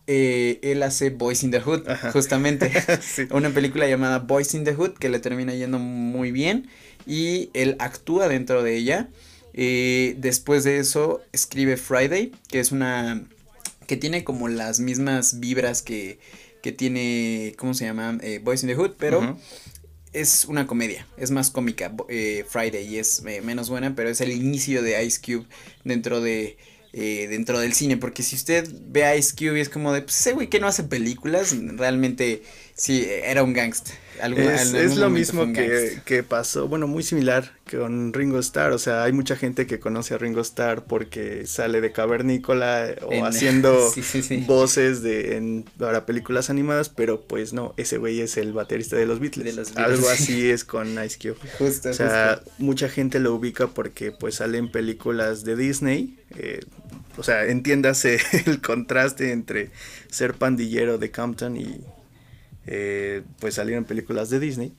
eh, 0.08 0.60
él 0.64 0.82
hace 0.84 1.10
Boys 1.10 1.44
in 1.44 1.52
the 1.52 1.60
Hood, 1.60 1.88
Ajá. 1.88 2.12
justamente. 2.12 2.72
Sí. 3.02 3.28
Una 3.32 3.50
película 3.50 3.88
llamada 3.88 4.20
Boys 4.20 4.54
in 4.54 4.64
the 4.64 4.74
Hood 4.74 4.94
que 4.94 5.10
le 5.10 5.20
termina 5.20 5.54
yendo 5.54 5.80
muy 5.80 6.32
bien 6.32 6.70
y 7.06 7.50
él 7.54 7.76
actúa 7.80 8.28
dentro 8.28 8.64
de 8.64 8.76
ella. 8.78 9.10
Eh, 9.54 10.16
después 10.18 10.64
de 10.64 10.80
eso 10.80 11.22
escribe 11.32 11.78
Friday, 11.78 12.32
que 12.48 12.60
es 12.60 12.72
una... 12.72 13.24
que 13.88 13.98
tiene 13.98 14.24
como 14.24 14.48
las 14.48 14.80
mismas 14.80 15.40
vibras 15.40 15.82
que, 15.82 16.20
que 16.62 16.72
tiene, 16.72 17.54
¿cómo 17.58 17.74
se 17.74 17.86
llama? 17.86 18.18
Eh, 18.22 18.40
Boys 18.44 18.64
in 18.64 18.70
the 18.70 18.76
Hood, 18.76 18.94
pero 18.98 19.38
es 20.14 20.46
una 20.46 20.68
comedia, 20.68 21.08
es 21.18 21.32
más 21.32 21.52
cómica 21.52 21.94
eh, 22.10 22.46
Friday 22.48 22.86
y 22.86 22.98
es 22.98 23.24
eh, 23.26 23.42
menos 23.42 23.70
buena, 23.70 23.96
pero 23.96 24.10
es 24.10 24.22
el 24.22 24.32
inicio 24.32 24.82
de 24.82 25.04
Ice 25.06 25.22
Cube 25.24 25.46
dentro 25.84 26.22
de 26.22 26.58
eh, 26.94 27.28
dentro 27.30 27.58
del 27.58 27.72
cine, 27.72 27.96
porque 27.96 28.22
si 28.22 28.36
usted 28.36 28.70
ve 28.88 29.06
a 29.06 29.16
Ice 29.16 29.34
Cube 29.34 29.58
y 29.58 29.62
es 29.62 29.70
como 29.70 29.94
de, 29.94 30.02
pues 30.02 30.20
ese 30.20 30.34
güey 30.34 30.50
que 30.50 30.60
no 30.60 30.68
hace 30.68 30.84
películas, 30.84 31.56
realmente 31.78 32.44
sí, 32.82 33.08
era 33.08 33.44
un 33.44 33.54
gangster. 33.54 33.96
Es, 34.36 34.98
lo 34.98 35.10
mismo 35.10 35.52
que, 35.52 36.24
pasó, 36.24 36.68
bueno, 36.68 36.86
muy 36.88 37.02
similar 37.02 37.54
con 37.72 38.14
Ringo 38.14 38.38
Starr. 38.40 38.72
O 38.74 38.78
sea, 38.78 39.04
hay 39.04 39.14
mucha 39.14 39.36
gente 39.36 39.66
que 39.66 39.80
conoce 39.80 40.14
a 40.14 40.18
Ringo 40.20 40.42
Starr 40.42 40.84
porque 40.84 41.48
sale 41.48 41.82
de 41.82 41.92
cavernícola 41.92 42.94
o 43.04 43.12
En- 43.14 43.26
haciendo 43.26 43.90
sí, 43.94 44.04
sí, 44.04 44.22
sí. 44.22 44.44
voces 44.46 45.02
de, 45.02 45.38
en, 45.38 45.66
para 45.80 46.06
películas 46.06 46.50
animadas, 46.52 46.90
pero 46.90 47.22
pues 47.22 47.54
no, 47.54 47.74
ese 47.78 47.98
güey 47.98 48.22
es 48.22 48.38
el 48.38 48.54
baterista 48.54 48.96
de 48.96 49.08
los 49.08 49.20
Beatles. 49.20 49.46
De 49.46 49.54
los 49.54 49.74
Beatles, 49.74 49.98
Algo 50.00 50.08
sí. 50.10 50.14
así 50.24 50.50
es 50.52 50.64
con 50.66 51.04
Ice 51.04 51.18
Cube. 51.20 51.38
Justo, 51.58 51.90
O 51.90 51.94
sea, 51.94 52.36
justo. 52.44 52.52
mucha 52.60 52.90
gente 52.90 53.20
lo 53.20 53.34
ubica 53.34 53.68
porque 53.68 54.12
pues 54.12 54.36
sale 54.36 54.60
en 54.60 54.70
películas 54.72 55.44
de 55.44 55.56
Disney. 55.56 56.20
eh, 56.38 56.60
o 57.18 57.24
sea, 57.24 57.46
entiéndase 57.46 58.20
el 58.46 58.62
contraste 58.62 59.32
entre 59.32 59.72
ser 60.12 60.36
pandillero 60.36 60.98
de 61.00 61.10
Compton 61.12 61.58
y 61.58 61.82
eh, 62.68 63.24
pues 63.40 63.56
salir 63.56 63.76
en 63.76 63.86
películas 63.86 64.30
de 64.30 64.40
Disney. 64.40 64.74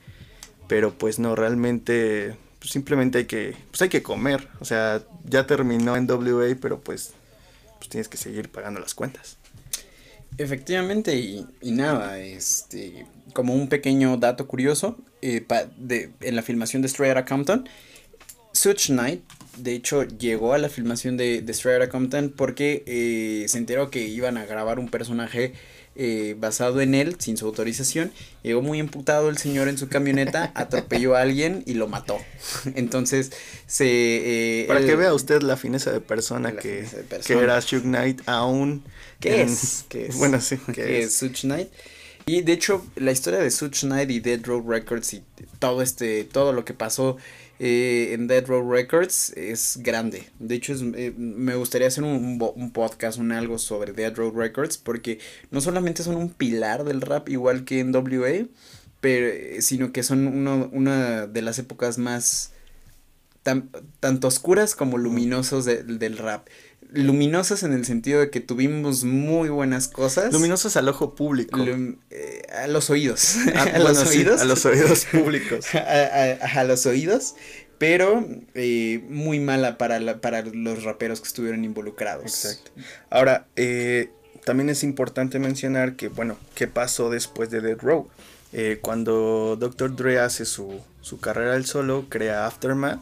Pero 0.67 0.97
pues 0.97 1.19
no, 1.19 1.35
realmente 1.35 2.35
pues, 2.63 2.71
simplemente 2.71 3.17
hay 3.17 3.25
que, 3.25 3.55
pues 3.69 3.81
hay 3.81 3.89
que 3.89 4.01
comer. 4.01 4.47
O 4.61 4.65
sea, 4.65 5.03
ya 5.25 5.45
terminó 5.45 5.97
en 5.97 6.09
WA, 6.09 6.55
pero 6.61 6.79
pues, 6.79 7.11
pues 7.77 7.89
tienes 7.89 8.07
que 8.07 8.15
seguir 8.15 8.49
pagando 8.49 8.79
las 8.79 8.95
cuentas. 8.95 9.37
Efectivamente, 10.37 11.15
y, 11.15 11.45
nada, 11.71 12.17
este, 12.19 13.05
como 13.33 13.53
un 13.53 13.67
pequeño 13.67 14.17
dato 14.17 14.47
curioso, 14.47 14.97
eh, 15.21 15.45
de, 15.77 16.11
en 16.21 16.35
la 16.35 16.41
filmación 16.41 16.81
de 16.81 16.87
Straight 16.87 17.15
Outta 17.15 17.25
Compton, 17.25 17.69
Such 18.53 18.87
Knight, 18.87 19.21
de 19.57 19.75
hecho, 19.75 20.03
llegó 20.03 20.53
a 20.53 20.57
la 20.57 20.69
filmación 20.69 21.17
de, 21.17 21.41
de 21.41 21.51
Straight 21.51 21.81
Outta 21.81 21.91
Compton 21.91 22.33
porque 22.35 22.83
eh, 22.87 23.45
se 23.47 23.57
enteró 23.57 23.91
que 23.91 24.07
iban 24.07 24.37
a 24.37 24.45
grabar 24.45 24.79
un 24.79 24.89
personaje 24.89 25.53
eh, 25.95 26.35
basado 26.39 26.81
en 26.81 26.95
él, 26.95 27.15
sin 27.19 27.37
su 27.37 27.45
autorización. 27.45 28.11
Llegó 28.41 28.61
muy 28.61 28.79
emputado 28.79 29.29
el 29.29 29.37
señor 29.37 29.67
en 29.67 29.77
su 29.77 29.89
camioneta, 29.89 30.51
atropelló 30.55 31.15
a 31.15 31.21
alguien 31.21 31.63
y 31.65 31.73
lo 31.75 31.87
mató. 31.87 32.17
Entonces, 32.75 33.31
se... 33.67 33.85
eh, 33.87 34.65
Para 34.67 34.79
él- 34.79 34.85
que 34.85 34.95
vea 34.95 35.13
usted 35.13 35.41
la 35.41 35.57
fineza 35.57 35.91
de 35.91 35.99
persona, 36.01 36.51
La 36.51 36.61
que, 36.61 36.85
que 37.25 37.33
era 37.33 37.61
Suge 37.61 37.83
Knight 37.83 38.21
aún. 38.27 38.83
¿Qué 39.19 39.41
en- 39.41 39.49
es? 39.49 39.85
¿Qué 39.89 40.07
es? 40.07 40.17
Bueno, 40.17 40.41
sí, 40.41 40.57
¿qué 40.67 40.73
que 40.73 40.99
es? 40.99 41.05
es 41.07 41.15
Such 41.15 41.41
Knight. 41.41 41.69
Y 42.25 42.41
de 42.41 42.53
hecho, 42.53 42.85
la 42.95 43.11
historia 43.11 43.39
de 43.39 43.51
Such 43.51 43.81
Knight 43.81 44.09
y 44.09 44.19
Dead 44.21 44.39
Row 44.43 44.63
Records 44.65 45.13
y 45.13 45.23
todo 45.59 45.81
este, 45.81 46.23
todo 46.23 46.53
lo 46.53 46.63
que 46.63 46.73
pasó 46.73 47.17
eh, 47.59 48.13
en 48.13 48.27
Dead 48.27 48.45
Row 48.45 48.69
Records 48.69 49.31
es 49.37 49.79
grande. 49.81 50.29
De 50.39 50.55
hecho, 50.55 50.73
es, 50.73 50.81
eh, 50.95 51.13
me 51.17 51.55
gustaría 51.55 51.87
hacer 51.87 52.03
un, 52.03 52.39
un 52.55 52.71
podcast, 52.71 53.19
un 53.19 53.31
algo 53.31 53.57
sobre 53.57 53.93
Dead 53.93 54.13
Row 54.15 54.31
Records, 54.31 54.77
porque 54.77 55.19
no 55.51 55.61
solamente 55.61 56.03
son 56.03 56.15
un 56.15 56.29
pilar 56.29 56.83
del 56.83 57.01
rap 57.01 57.29
igual 57.29 57.63
que 57.65 57.79
en 57.79 57.93
WA, 57.95 58.47
pero, 59.01 59.27
eh, 59.27 59.61
sino 59.61 59.91
que 59.91 60.03
son 60.03 60.27
uno, 60.27 60.69
una 60.73 61.27
de 61.27 61.41
las 61.41 61.59
épocas 61.59 61.97
más 61.97 62.51
tan- 63.43 63.69
tanto 63.99 64.27
oscuras 64.27 64.75
como 64.75 64.97
luminosos 64.97 65.65
de- 65.65 65.83
del 65.83 66.17
rap. 66.17 66.47
Luminosas 66.93 67.63
en 67.63 67.73
el 67.73 67.85
sentido 67.85 68.19
de 68.21 68.29
que 68.29 68.39
tuvimos 68.39 69.03
muy 69.03 69.49
buenas 69.49 69.87
cosas. 69.87 70.31
Luminosas 70.31 70.77
al 70.77 70.87
ojo 70.87 71.15
público. 71.15 71.57
Lum- 71.57 71.97
eh, 72.11 72.43
a 72.55 72.67
los 72.67 72.89
oídos. 72.89 73.35
Ah, 73.55 73.61
a 73.75 73.79
bueno, 73.81 73.89
los 73.89 74.09
sí, 74.09 74.19
oídos. 74.19 74.41
a 74.41 74.45
los 74.45 74.65
oídos 74.65 75.05
públicos. 75.11 75.65
a, 75.75 75.79
a- 75.79 76.59
a 76.61 76.63
los 76.63 76.85
oídos. 76.85 77.35
Pero 77.79 78.25
eh, 78.53 79.03
muy 79.09 79.39
mala 79.39 79.77
para, 79.77 79.99
la- 79.99 80.21
para 80.21 80.43
los 80.43 80.83
raperos 80.83 81.19
que 81.19 81.27
estuvieron 81.27 81.65
involucrados. 81.65 82.45
Exacto. 82.45 82.71
Ahora, 83.09 83.47
eh, 83.57 84.09
también 84.45 84.69
es 84.69 84.83
importante 84.83 85.39
mencionar 85.39 85.95
que, 85.95 86.07
bueno, 86.07 86.37
¿qué 86.55 86.67
pasó 86.67 87.09
después 87.09 87.49
de 87.49 87.59
Dead 87.61 87.77
Row? 87.77 88.07
Cuando 88.81 89.57
Dr. 89.59 89.95
Dre 89.95 90.19
hace 90.19 90.45
su, 90.45 90.79
su 91.01 91.19
carrera 91.19 91.55
al 91.55 91.65
solo, 91.65 92.05
crea 92.07 92.45
Aftermath. 92.45 92.99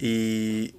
Y, 0.00 0.74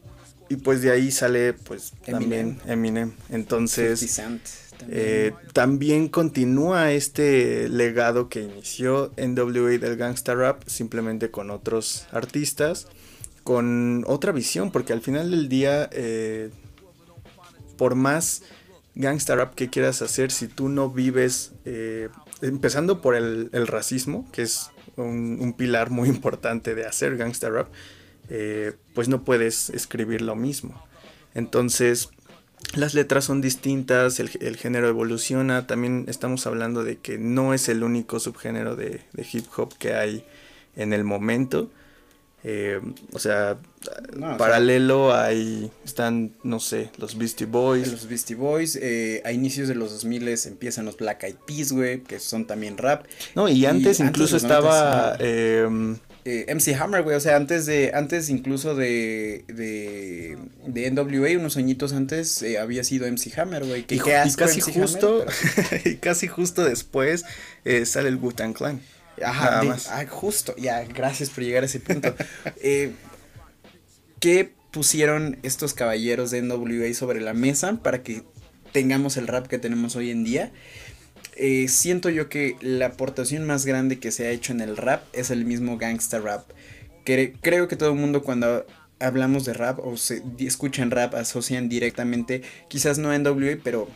y 0.49 0.57
pues 0.57 0.81
de 0.81 0.91
ahí 0.91 1.11
sale, 1.11 1.53
pues, 1.53 1.93
Eminem. 2.05 2.57
también 2.57 2.61
Eminem. 2.65 3.09
50 3.11 3.35
Entonces, 3.35 4.15
también. 4.15 4.41
eh, 4.89 5.33
también 5.53 6.07
continúa 6.09 6.91
este 6.91 7.69
legado 7.69 8.29
que 8.29 8.41
inició 8.41 9.11
NWA 9.17 9.77
del 9.77 9.95
gangsta 9.95 10.33
rap, 10.35 10.63
simplemente 10.67 11.29
con 11.31 11.51
otros 11.51 12.07
artistas, 12.11 12.87
con 13.43 14.03
otra 14.07 14.31
visión, 14.31 14.71
porque 14.71 14.93
al 14.93 15.01
final 15.01 15.31
del 15.31 15.49
día, 15.49 15.89
eh, 15.91 16.49
por 17.77 17.95
más 17.95 18.41
gangsta 18.95 19.35
rap 19.35 19.53
que 19.55 19.69
quieras 19.69 20.01
hacer, 20.01 20.31
si 20.31 20.47
tú 20.47 20.67
no 20.69 20.89
vives, 20.89 21.51
eh, 21.65 22.09
empezando 22.41 23.01
por 23.01 23.15
el, 23.15 23.49
el 23.53 23.67
racismo, 23.67 24.27
que 24.31 24.41
es 24.41 24.71
un, 24.97 25.37
un 25.39 25.53
pilar 25.53 25.89
muy 25.89 26.09
importante 26.15 26.73
de 26.75 26.85
hacer 26.85 27.17
gangsta 27.17 27.49
rap, 27.49 27.69
eh, 28.29 28.73
pues 28.93 29.07
no 29.09 29.23
puedes 29.23 29.69
escribir 29.71 30.21
lo 30.21 30.35
mismo. 30.35 30.81
Entonces, 31.35 32.09
las 32.75 32.93
letras 32.93 33.25
son 33.25 33.41
distintas, 33.41 34.19
el, 34.19 34.29
el 34.41 34.57
género 34.57 34.87
evoluciona, 34.87 35.67
también 35.67 36.05
estamos 36.07 36.45
hablando 36.47 36.83
de 36.83 36.97
que 36.97 37.17
no 37.17 37.53
es 37.53 37.69
el 37.69 37.83
único 37.83 38.19
subgénero 38.19 38.75
de, 38.75 39.01
de 39.13 39.27
hip 39.31 39.45
hop 39.57 39.77
que 39.77 39.93
hay 39.93 40.25
en 40.75 40.93
el 40.93 41.03
momento. 41.03 41.69
Eh, 42.43 42.79
o 43.11 43.19
sea, 43.19 43.57
No, 44.15 44.25
o 44.25 44.29
sea- 44.29 44.37
paralelo 44.37 45.13
hay, 45.13 45.69
están, 45.83 46.31
no 46.43 46.59
sé, 46.61 46.89
los 46.97 47.17
Beastie 47.17 47.45
Boys. 47.47 47.91
Los 47.91 48.07
Beastie 48.07 48.35
Boys, 48.35 48.77
eh, 48.81 49.21
a 49.25 49.31
inicios 49.33 49.67
de 49.67 49.75
los 49.75 49.91
2000 49.91 50.27
empiezan 50.45 50.85
los 50.85 50.95
Black 50.97 51.23
Eyed 51.23 51.35
Peas, 51.45 51.71
güey, 51.73 52.01
que 52.03 52.19
son 52.19 52.45
también 52.45 52.77
rap. 52.77 53.05
No, 53.35 53.49
y 53.49 53.65
antes 53.65 53.99
incluso 53.99 54.37
estaba... 54.37 55.17
90s, 55.19 55.97
Eh, 56.25 56.45
MC 56.53 56.75
Hammer, 56.75 57.01
güey, 57.03 57.15
o 57.15 57.19
sea, 57.19 57.35
antes 57.37 57.65
de, 57.65 57.91
antes 57.93 58.29
incluso 58.29 58.75
de, 58.75 59.45
de, 59.47 60.37
de 60.67 60.91
NWA, 60.91 61.39
unos 61.39 61.55
añitos 61.57 61.93
antes, 61.93 62.41
eh, 62.43 62.59
había 62.59 62.83
sido 62.83 63.07
MC 63.07 63.37
Hammer, 63.39 63.63
güey. 63.65 63.83
que 63.85 63.95
y, 63.95 63.99
casi 63.99 64.59
MC 64.59 64.63
Hammer, 64.71 64.81
justo, 64.81 65.25
pero- 65.25 65.81
y 65.85 65.95
casi 65.95 66.27
justo 66.27 66.63
después 66.65 67.23
eh, 67.65 67.85
sale 67.85 68.09
el 68.09 68.17
Wu-Tang 68.17 68.53
Clan. 68.53 68.81
Ajá, 69.23 69.61
de- 69.61 69.69
ah, 69.89 70.05
justo, 70.09 70.55
ya, 70.57 70.83
gracias 70.83 71.29
por 71.29 71.43
llegar 71.43 71.63
a 71.63 71.65
ese 71.67 71.79
punto. 71.79 72.13
¿Qué 74.19 74.51
pusieron 74.71 75.37
estos 75.43 75.73
caballeros 75.73 76.31
de 76.31 76.41
NWA 76.41 76.93
sobre 76.93 77.21
la 77.21 77.33
mesa 77.33 77.79
para 77.81 78.03
que 78.03 78.23
tengamos 78.71 79.17
el 79.17 79.27
rap 79.27 79.47
que 79.47 79.57
tenemos 79.57 79.95
hoy 79.95 80.11
en 80.11 80.23
día? 80.23 80.51
Eh, 81.41 81.67
siento 81.69 82.09
yo 82.09 82.27
que 82.27 82.57
la 82.59 82.87
aportación 82.87 83.47
más 83.47 83.65
grande 83.65 83.97
que 83.97 84.11
se 84.11 84.27
ha 84.27 84.31
hecho 84.31 84.51
en 84.51 84.59
el 84.59 84.75
rap 84.75 85.03
es 85.13 85.31
el 85.31 85.45
mismo 85.45 85.77
gangsta 85.77 86.19
rap. 86.19 86.43
Cre- 87.05 87.33
creo 87.41 87.69
que 87.69 87.77
todo 87.77 87.89
el 87.91 87.95
mundo 87.95 88.23
cuando 88.23 88.65
hablamos 88.99 89.45
de 89.45 89.53
rap 89.53 89.79
o 89.79 89.95
se 89.95 90.21
escuchan 90.39 90.91
rap 90.91 91.15
asocian 91.15 91.69
directamente, 91.69 92.41
quizás 92.67 92.97
no 92.97 93.09
a 93.11 93.17
NWA, 93.17 93.57
pero 93.63 93.87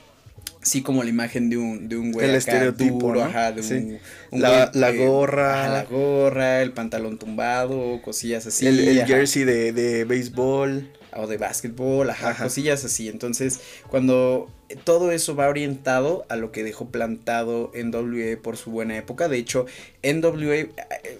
sí 0.62 0.82
como 0.82 1.04
la 1.04 1.10
imagen 1.10 1.50
de 1.50 1.58
un, 1.58 1.90
de 1.90 1.98
un 1.98 2.14
güey 2.14 2.24
El 2.26 2.32
acá 2.32 2.38
estereotipo, 2.38 3.00
duro, 3.08 3.20
¿no? 3.20 3.26
ajá, 3.26 3.52
de 3.52 3.62
Sí. 3.64 3.74
un, 3.74 4.00
un 4.32 4.42
La- 4.42 4.68
güey, 4.68 4.82
la 4.82 4.92
gorra. 5.06 5.64
ajá, 5.66 5.74
la 5.74 5.84
gorra, 5.84 6.62
el 6.62 6.72
pantalón 6.72 7.20
tumbado, 7.20 8.02
cosillas 8.02 8.46
así. 8.48 8.66
el 8.68 9.06
jersey 9.06 9.44
de, 9.44 9.74
de 9.74 10.06
béisbol. 10.06 10.90
O 11.16 11.28
de 11.28 11.38
básquetbol, 11.38 12.10
ajá, 12.10 12.30
Ajá. 12.30 12.46
cosillas 12.46 12.84
así. 12.86 13.08
Entonces, 13.08 13.60
cuando 13.88 14.50
todo 14.84 15.12
eso 15.12 15.36
va 15.36 15.48
orientado 15.48 16.26
a 16.30 16.36
lo 16.36 16.52
que 16.52 16.64
dejó 16.64 16.90
plantado 16.90 17.72
NWA 17.74 18.42
por 18.42 18.58
su 18.58 18.72
buena 18.72 18.98
época. 18.98 19.28
De 19.28 19.38
hecho, 19.38 19.66
NWA, 20.04 20.56
eh, 20.56 20.70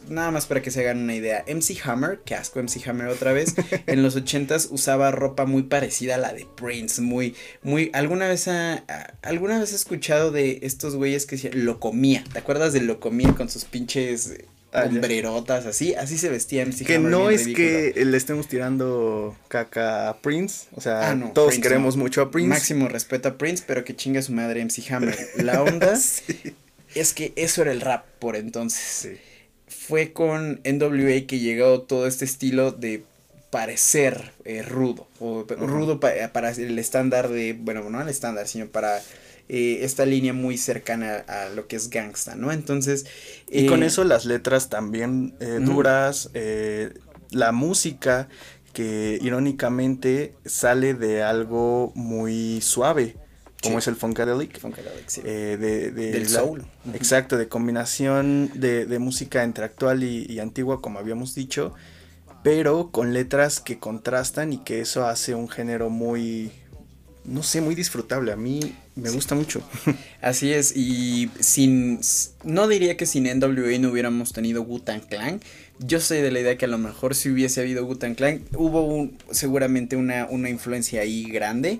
nada 0.10 0.32
más 0.32 0.46
para 0.46 0.62
que 0.62 0.72
se 0.72 0.82
hagan 0.82 1.04
una 1.04 1.16
idea, 1.16 1.44
MC 1.48 1.80
Hammer, 1.84 2.20
que 2.26 2.36
asco 2.36 2.62
MC 2.62 2.88
Hammer 2.88 3.08
otra 3.08 3.34
vez, 3.34 3.56
en 3.88 4.04
los 4.04 4.16
ochentas 4.16 4.68
usaba 4.72 5.12
ropa 5.12 5.46
muy 5.46 5.64
parecida 5.64 6.16
a 6.16 6.20
la 6.20 6.34
de 6.34 6.48
Prince, 6.56 7.02
muy, 7.02 7.36
muy, 7.62 7.90
alguna 7.94 8.28
vez 8.28 8.48
ha, 8.48 8.84
alguna 9.22 9.60
vez 9.60 9.72
he 9.72 9.76
escuchado 9.76 10.32
de 10.32 10.60
estos 10.64 10.96
güeyes 10.96 11.26
que 11.26 11.36
decían, 11.36 11.66
lo 11.66 11.80
comía, 11.80 12.24
¿te 12.32 12.40
acuerdas 12.40 12.74
de 12.74 12.82
lo 12.82 13.00
comía 13.00 13.34
con 13.34 13.50
sus 13.50 13.66
pinches. 13.66 14.34
Hombrerotas 14.74 15.66
así? 15.66 15.94
Así 15.96 16.18
se 16.18 16.30
vestía 16.30 16.64
MC 16.66 16.86
Que 16.86 16.96
Hammer. 16.96 17.12
no 17.12 17.30
es 17.30 17.46
ridículo. 17.46 17.68
que 17.68 18.06
le 18.06 18.18
estemos 18.18 18.48
tirando 18.48 19.36
caca 19.48 20.10
a 20.10 20.18
Prince. 20.22 20.68
O 20.76 20.82
sea, 20.82 21.10
Ah, 21.12 21.16
no, 21.16 21.32
todos 21.32 21.50
Prince 21.50 21.62
queremos 21.68 21.96
no. 21.98 22.04
mucho 22.04 22.22
a 22.22 22.32
Prince. 22.32 22.50
Máximo 22.50 22.88
respeto 22.88 23.30
a 23.30 23.38
Prince, 23.38 23.64
pero 23.66 23.84
que 23.84 23.96
chinga 23.96 24.22
su 24.22 24.32
madre 24.34 24.62
MC 24.62 24.84
Hammer. 24.94 25.18
La 25.38 25.62
onda 25.64 25.96
Sí. 25.96 26.56
es 26.96 27.14
que 27.14 27.34
eso 27.36 27.62
era 27.62 27.72
el 27.72 27.82
rap 27.82 28.06
por 28.20 28.36
entonces. 28.36 28.82
Sí. 28.82 29.18
Fue 29.68 30.14
con 30.14 30.62
NWA 30.64 31.26
que 31.28 31.40
llegó 31.40 31.82
todo 31.82 32.08
este 32.08 32.26
estilo 32.26 32.72
de 32.72 33.04
parecer 33.50 34.32
eh, 34.46 34.62
rudo. 34.64 35.08
O 35.20 35.44
rudo 35.48 36.00
pa- 36.00 36.12
para 36.32 36.52
el 36.52 36.80
estándar 36.80 37.30
de. 37.30 37.54
Bueno, 37.54 37.90
no 37.90 38.02
el 38.02 38.10
estándar, 38.10 38.48
sino 38.48 38.68
para. 38.68 39.02
Eh, 39.50 39.80
esta 39.82 40.06
línea 40.06 40.34
muy 40.34 40.58
cercana 40.58 41.18
a 41.28 41.50
lo 41.50 41.68
que 41.68 41.76
es 41.76 41.90
gangsta, 41.90 42.36
¿no? 42.36 42.52
Entonces. 42.52 43.06
Y 43.50 43.66
eh, 43.66 43.68
con 43.68 43.84
eso 43.84 44.04
las 44.04 44.26
letras 44.26 44.70
también 44.70 45.36
eh, 45.40 45.60
duras, 45.62 46.30
eh, 46.34 46.94
la 47.32 47.52
música 47.52 48.30
que 48.74 49.20
irónicamente 49.22 50.34
sale 50.46 50.94
de 50.96 51.22
algo 51.24 51.92
muy 51.96 52.60
suave, 52.62 53.16
como 53.62 53.76
Sí. 53.76 53.84
es 53.84 53.88
el 53.88 53.96
Funkadelic. 53.96 54.60
Funkadelic, 54.60 55.08
sí. 55.08 55.22
eh, 55.24 55.58
de, 55.60 55.92
de 55.92 56.12
Del 56.12 56.24
la- 56.24 56.30
soul. 56.30 56.66
Exacto, 56.94 57.38
de 57.38 57.48
combinación 57.48 58.50
de, 58.56 58.86
de 58.86 59.00
música 59.00 59.44
entre 59.44 59.66
actual 59.66 60.04
y, 60.04 60.26
y 60.28 60.40
antigua, 60.40 60.82
como 60.82 61.00
habíamos 61.00 61.36
dicho, 61.36 61.74
pero 62.44 62.90
con 62.92 63.14
letras 63.14 63.60
que 63.60 63.80
contrastan 63.80 64.52
y 64.54 64.58
que 64.58 64.82
eso 64.82 65.06
hace 65.06 65.34
un 65.36 65.48
género 65.50 65.90
muy, 65.90 66.52
no 67.26 67.44
sé, 67.44 67.62
muy 67.62 67.76
disfrutable. 67.76 68.32
A 68.32 68.36
mí 68.36 68.76
me 68.96 69.10
gusta 69.10 69.36
mucho. 69.36 69.62
Así 70.22 70.52
es, 70.54 70.76
y 70.76 71.30
sin, 71.40 72.00
no 72.44 72.68
diría 72.68 72.98
que 72.98 73.06
sin 73.06 73.24
NWA 73.26 73.78
no 73.80 73.90
hubiéramos 73.92 74.34
tenido 74.34 74.62
Wu-Tang 74.64 75.02
Clan. 75.08 75.40
Yo 75.80 76.00
soy 76.00 76.22
de 76.22 76.32
la 76.32 76.40
idea 76.40 76.58
que 76.58 76.66
a 76.66 76.68
lo 76.68 76.78
mejor 76.78 77.16
si 77.16 77.30
hubiese 77.30 77.62
habido 77.62 77.86
Wu-Tang 77.86 78.16
Clan, 78.16 78.44
hubo 78.56 78.84
un, 78.86 79.18
seguramente 79.32 79.96
una, 79.96 80.28
una 80.30 80.50
influencia 80.50 81.02
ahí 81.02 81.24
grande. 81.32 81.80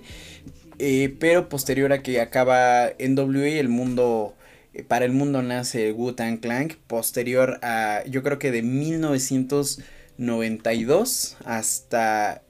eh, 0.78 1.14
pero 1.20 1.48
posterior 1.48 1.92
a 1.92 2.02
que 2.02 2.20
acaba 2.20 2.90
NWA, 2.98 3.48
el 3.60 3.68
mundo, 3.68 4.36
eh, 4.72 4.82
para 4.82 5.04
el 5.04 5.12
mundo 5.12 5.42
nace 5.42 5.92
Wu-Tang 5.92 6.38
Clan. 6.40 6.68
Posterior 6.86 7.58
a, 7.62 8.02
yo 8.08 8.22
creo 8.22 8.38
que 8.38 8.50
de 8.50 8.62
1992 8.62 11.36
hasta 11.44 12.42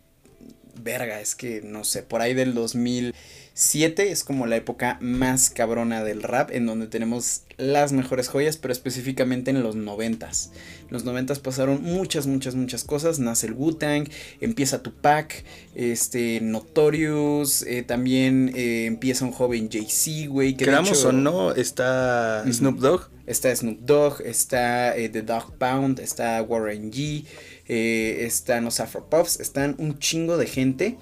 verga, 0.82 1.20
es 1.20 1.34
que 1.34 1.60
no 1.62 1.84
sé, 1.84 2.02
por 2.02 2.20
ahí 2.20 2.34
del 2.34 2.54
2007 2.54 4.10
es 4.10 4.24
como 4.24 4.46
la 4.46 4.56
época 4.56 4.98
más 5.00 5.50
cabrona 5.50 6.02
del 6.04 6.22
rap 6.22 6.50
en 6.50 6.66
donde 6.66 6.86
tenemos 6.86 7.42
las 7.56 7.92
mejores 7.92 8.28
joyas, 8.28 8.56
pero 8.56 8.72
específicamente 8.72 9.50
en 9.52 9.62
los 9.62 9.76
90s. 9.76 10.50
Los 10.90 11.04
90s 11.04 11.38
pasaron 11.40 11.82
muchas, 11.82 12.26
muchas, 12.26 12.54
muchas 12.56 12.82
cosas, 12.84 13.18
nace 13.20 13.46
el 13.46 13.52
Wu-Tang, 13.54 14.08
empieza 14.40 14.82
Tupac, 14.82 15.44
este 15.74 16.40
Notorious, 16.40 17.62
eh, 17.62 17.82
también 17.82 18.52
eh, 18.56 18.86
empieza 18.86 19.24
un 19.24 19.32
joven 19.32 19.68
Jay-Z, 19.70 20.28
güey, 20.28 20.56
que 20.56 20.64
Queramos 20.64 20.98
hecho- 20.98 21.08
o 21.08 21.12
no, 21.12 21.52
está. 21.54 22.44
Snoop 22.50 22.78
Dogg. 22.80 23.10
Está 23.26 23.54
Snoop 23.56 23.78
Dogg, 23.80 24.20
está 24.22 24.94
eh, 24.98 25.08
The 25.08 25.22
Dog 25.22 25.56
Pound, 25.56 25.98
está 26.00 26.42
Warren 26.42 26.92
G, 26.92 27.24
eh, 27.66 28.24
están 28.26 28.64
los 28.64 28.80
Afro 28.80 29.08
Puffs, 29.08 29.40
están 29.40 29.74
un 29.78 29.98
chingo 29.98 30.36
de 30.36 30.46
gente. 30.46 30.96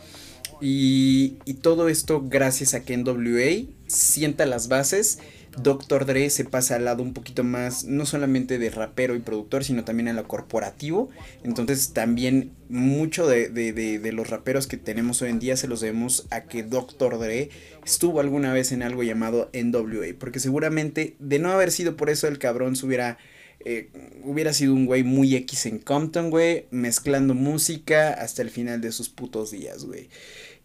Y, 0.60 1.38
y 1.44 1.54
todo 1.54 1.88
esto 1.88 2.22
gracias 2.28 2.74
a 2.74 2.84
que 2.84 2.96
NWA 2.96 3.66
sienta 3.88 4.46
las 4.46 4.68
bases. 4.68 5.18
Dr. 5.60 6.06
Dre 6.06 6.30
se 6.30 6.44
pasa 6.46 6.76
al 6.76 6.86
lado 6.86 7.02
un 7.02 7.12
poquito 7.12 7.44
más, 7.44 7.84
no 7.84 8.06
solamente 8.06 8.58
de 8.58 8.70
rapero 8.70 9.14
y 9.14 9.18
productor, 9.18 9.64
sino 9.64 9.84
también 9.84 10.08
a 10.08 10.12
lo 10.14 10.26
corporativo. 10.26 11.10
Entonces 11.44 11.92
también 11.92 12.52
mucho 12.70 13.26
de- 13.26 13.50
de 13.50 14.12
los 14.12 14.30
raperos 14.30 14.66
que 14.66 14.78
tenemos 14.78 15.20
hoy 15.20 15.28
en 15.30 15.40
día 15.40 15.56
se 15.58 15.68
los 15.68 15.80
debemos 15.80 16.26
a 16.30 16.44
que 16.44 16.62
Dr. 16.62 17.18
Dre 17.18 17.50
estuvo 17.84 18.20
alguna 18.20 18.52
vez 18.54 18.72
en 18.72 18.82
algo 18.82 19.02
llamado 19.02 19.50
NWA. 19.52 20.14
Porque 20.18 20.38
seguramente 20.40 21.16
de 21.18 21.38
no 21.38 21.50
haber 21.50 21.70
sido 21.72 21.96
por 21.96 22.08
eso 22.08 22.28
el 22.28 22.38
cabrón 22.38 22.76
se 22.76 22.86
hubiera... 22.86 23.18
eh, 23.64 23.90
hubiera 24.24 24.52
sido 24.52 24.74
un 24.74 24.86
güey 24.86 25.02
muy 25.02 25.34
X 25.36 25.66
en 25.66 25.78
Compton, 25.78 26.30
güey, 26.30 26.66
mezclando 26.70 27.34
música 27.34 28.12
hasta 28.12 28.42
el 28.42 28.50
final 28.50 28.80
de 28.80 28.92
sus 28.92 29.08
putos 29.08 29.50
días, 29.50 29.84
güey. 29.84 30.08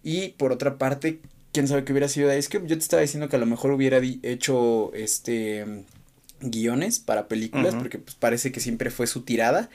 Y 0.03 0.29
por 0.29 0.51
otra 0.51 0.77
parte, 0.77 1.19
quién 1.51 1.67
sabe 1.67 1.83
qué 1.83 1.91
hubiera 1.91 2.07
sido 2.07 2.29
de 2.29 2.37
Ice 2.37 2.49
Cube. 2.49 2.67
Yo 2.67 2.77
te 2.77 2.83
estaba 2.83 3.01
diciendo 3.01 3.29
que 3.29 3.35
a 3.35 3.39
lo 3.39 3.45
mejor 3.45 3.71
hubiera 3.71 4.01
hecho 4.23 4.93
este 4.93 5.65
guiones 6.39 6.99
para 6.99 7.27
películas, 7.27 7.75
porque 7.75 7.97
pues 7.97 8.15
parece 8.15 8.51
que 8.51 8.59
siempre 8.59 8.91
fue 8.91 9.07
su 9.07 9.21
tirada. 9.21 9.69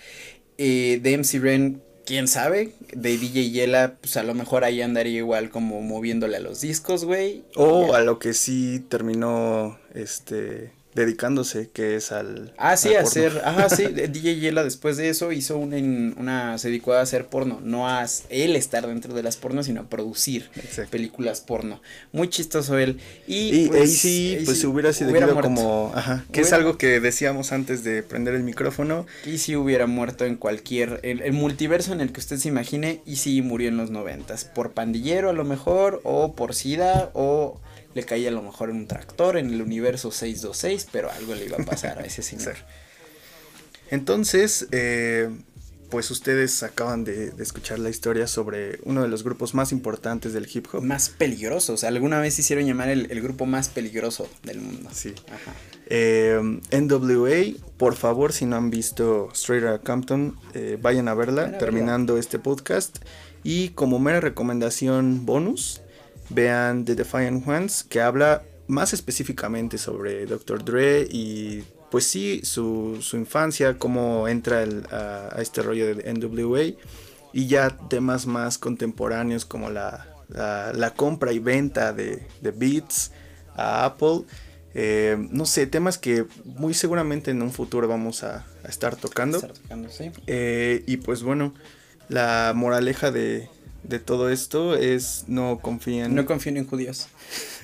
Eh, 0.58 1.00
de 1.02 1.18
MC 1.18 1.40
Ren, 1.40 1.82
quién 2.06 2.28
sabe. 2.28 2.72
De 2.94 3.16
DJ 3.18 3.50
Yela, 3.50 3.96
pues 4.00 4.16
a 4.16 4.22
lo 4.22 4.34
mejor 4.34 4.64
ahí 4.64 4.80
andaría 4.80 5.18
igual 5.18 5.50
como 5.50 5.80
moviéndole 5.80 6.36
a 6.36 6.40
los 6.40 6.60
discos, 6.60 7.04
güey. 7.04 7.42
O 7.56 7.94
a 7.94 8.00
lo 8.00 8.18
que 8.18 8.32
sí 8.34 8.84
terminó 8.88 9.78
este 9.94 10.70
dedicándose, 10.94 11.70
que 11.70 11.96
es 11.96 12.12
al. 12.12 12.52
Ah, 12.58 12.76
sí, 12.76 12.88
al 12.88 12.96
a 12.96 13.02
porno. 13.02 13.08
hacer, 13.08 13.42
ajá, 13.44 13.68
sí, 13.70 13.86
DJ 13.86 14.36
Yela 14.40 14.62
después 14.64 14.96
de 14.96 15.08
eso 15.08 15.32
hizo 15.32 15.56
una, 15.58 15.78
en- 15.78 16.14
una, 16.18 16.58
se 16.58 16.68
dedicó 16.68 16.92
a 16.94 17.00
hacer 17.00 17.26
porno, 17.26 17.60
no 17.62 17.88
a 17.88 18.04
él 18.30 18.56
estar 18.56 18.86
dentro 18.86 19.14
de 19.14 19.22
las 19.22 19.36
pornos, 19.36 19.66
sino 19.66 19.82
a 19.82 19.84
producir 19.84 20.50
Exacto. 20.56 20.90
películas 20.90 21.40
porno. 21.40 21.80
Muy 22.12 22.28
chistoso 22.28 22.78
él. 22.78 22.98
Y, 23.26 23.64
Y 23.64 23.68
pues, 23.68 23.98
sí, 23.98 24.38
pues 24.44 24.60
sí 24.60 24.66
hubiera 24.66 24.92
sido 24.92 25.10
muerto. 25.10 25.40
como, 25.40 25.92
ajá, 25.94 26.24
que 26.32 26.40
es 26.40 26.48
Hubiera- 26.48 26.56
algo 26.58 26.78
que 26.78 27.00
decíamos 27.00 27.52
antes 27.52 27.84
de 27.84 28.02
prender 28.02 28.34
el 28.34 28.42
micrófono. 28.42 29.06
Y 29.26 29.38
si 29.38 29.56
hubiera 29.56 29.86
muerto 29.86 30.24
en 30.26 30.36
cualquier, 30.36 31.00
el, 31.02 31.20
el 31.22 31.32
multiverso 31.32 31.92
en 31.92 32.00
el 32.00 32.12
que 32.12 32.20
usted 32.20 32.36
se 32.38 32.48
imagine, 32.48 33.00
y 33.06 33.16
si 33.16 33.40
murió 33.42 33.68
en 33.68 33.76
los 33.76 33.90
noventas, 33.90 34.44
por 34.44 34.72
pandillero 34.72 35.30
a 35.30 35.32
lo 35.32 35.44
mejor, 35.44 36.00
o 36.04 36.34
por 36.34 36.54
sida, 36.54 37.10
o 37.14 37.60
le 37.94 38.04
caía 38.04 38.28
a 38.28 38.32
lo 38.32 38.42
mejor 38.42 38.70
en 38.70 38.76
un 38.76 38.86
tractor 38.86 39.36
en 39.36 39.52
el 39.52 39.62
universo 39.62 40.10
626, 40.10 40.88
pero 40.90 41.10
algo 41.10 41.34
le 41.34 41.46
iba 41.46 41.56
a 41.58 41.64
pasar 41.64 41.98
a 41.98 42.02
ese 42.04 42.22
señor. 42.22 42.56
Entonces, 43.90 44.68
eh, 44.72 45.28
pues 45.90 46.10
ustedes 46.10 46.62
acaban 46.62 47.04
de, 47.04 47.30
de 47.32 47.42
escuchar 47.42 47.78
la 47.78 47.90
historia 47.90 48.26
sobre 48.26 48.78
uno 48.84 49.02
de 49.02 49.08
los 49.08 49.22
grupos 49.22 49.54
más 49.54 49.72
importantes 49.72 50.32
del 50.32 50.48
hip 50.52 50.66
hop. 50.72 50.82
Más 50.82 51.10
peligrosos, 51.10 51.84
alguna 51.84 52.18
vez 52.18 52.38
hicieron 52.38 52.66
llamar 52.66 52.88
el, 52.88 53.10
el 53.10 53.20
grupo 53.20 53.44
más 53.44 53.68
peligroso 53.68 54.28
del 54.42 54.60
mundo. 54.60 54.88
Sí. 54.92 55.14
Ajá. 55.28 55.52
Eh, 55.94 56.40
NWA, 56.70 57.54
por 57.76 57.96
favor, 57.96 58.32
si 58.32 58.46
no 58.46 58.56
han 58.56 58.70
visto 58.70 59.28
Straight 59.34 59.62
Outta 59.62 59.84
Compton, 59.84 60.38
eh, 60.54 60.78
vayan 60.80 61.06
a 61.06 61.12
verla 61.12 61.58
terminando 61.58 62.16
este 62.16 62.38
podcast. 62.38 62.96
Y 63.44 63.70
como 63.70 63.98
mera 63.98 64.18
recomendación 64.20 65.26
bonus, 65.26 65.82
vean 66.30 66.84
The 66.84 66.94
Defiant 66.94 67.46
Ones, 67.46 67.84
que 67.84 68.00
habla 68.00 68.42
más 68.66 68.92
específicamente 68.92 69.76
sobre 69.78 70.24
Dr. 70.26 70.64
Dre 70.64 71.06
y 71.10 71.64
pues 71.90 72.06
sí, 72.06 72.40
su, 72.44 72.98
su 73.02 73.16
infancia, 73.18 73.76
cómo 73.78 74.26
entra 74.28 74.62
el- 74.62 74.86
a, 74.90 75.28
a 75.36 75.42
este 75.42 75.60
rollo 75.62 75.94
de 75.94 76.10
NWA 76.14 76.74
y 77.34 77.46
ya 77.48 77.76
temas 77.88 78.26
más 78.26 78.56
contemporáneos 78.56 79.44
como 79.44 79.68
la, 79.70 80.06
la, 80.28 80.72
la 80.72 80.94
compra 80.94 81.32
y 81.32 81.38
venta 81.38 81.92
de, 81.92 82.26
de 82.40 82.50
beats 82.50 83.12
a 83.54 83.84
Apple. 83.84 84.22
Eh, 84.74 85.18
no 85.30 85.44
sé, 85.44 85.66
temas 85.66 85.98
que 85.98 86.24
muy 86.46 86.72
seguramente 86.72 87.30
en 87.30 87.42
un 87.42 87.52
futuro 87.52 87.86
vamos 87.88 88.22
a, 88.22 88.46
a 88.64 88.68
estar 88.68 88.96
tocando. 88.96 89.36
Estar 89.36 89.52
tocando, 89.52 89.90
sí. 89.90 90.10
Eh, 90.26 90.82
y 90.86 90.96
pues 90.98 91.22
bueno, 91.22 91.52
la 92.08 92.52
moraleja 92.56 93.10
de, 93.10 93.50
de 93.82 93.98
todo 93.98 94.30
esto 94.30 94.76
es 94.76 95.24
no 95.26 95.58
confíen. 95.60 96.14
No 96.14 96.26
confío 96.26 96.54
en 96.56 96.66
judíos. 96.66 97.08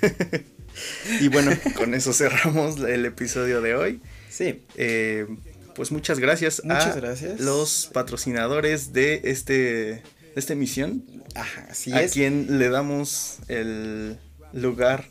y 1.20 1.28
bueno, 1.28 1.50
con 1.76 1.94
eso 1.94 2.12
cerramos 2.12 2.78
el 2.80 3.04
episodio 3.06 3.60
de 3.60 3.74
hoy. 3.74 4.00
Sí. 4.28 4.62
Eh, 4.76 5.26
pues 5.74 5.92
muchas 5.92 6.18
gracias 6.18 6.62
Muchas 6.64 6.96
a 6.96 7.00
gracias. 7.00 7.40
los 7.40 7.90
patrocinadores 7.92 8.92
de 8.92 9.20
este 9.24 9.52
de 9.54 10.02
esta 10.34 10.52
emisión. 10.52 11.04
Ajá, 11.34 11.66
así 11.70 11.92
a 11.92 12.02
es. 12.02 12.12
quien 12.12 12.58
le 12.58 12.68
damos 12.68 13.38
el 13.48 14.18
lugar 14.52 15.08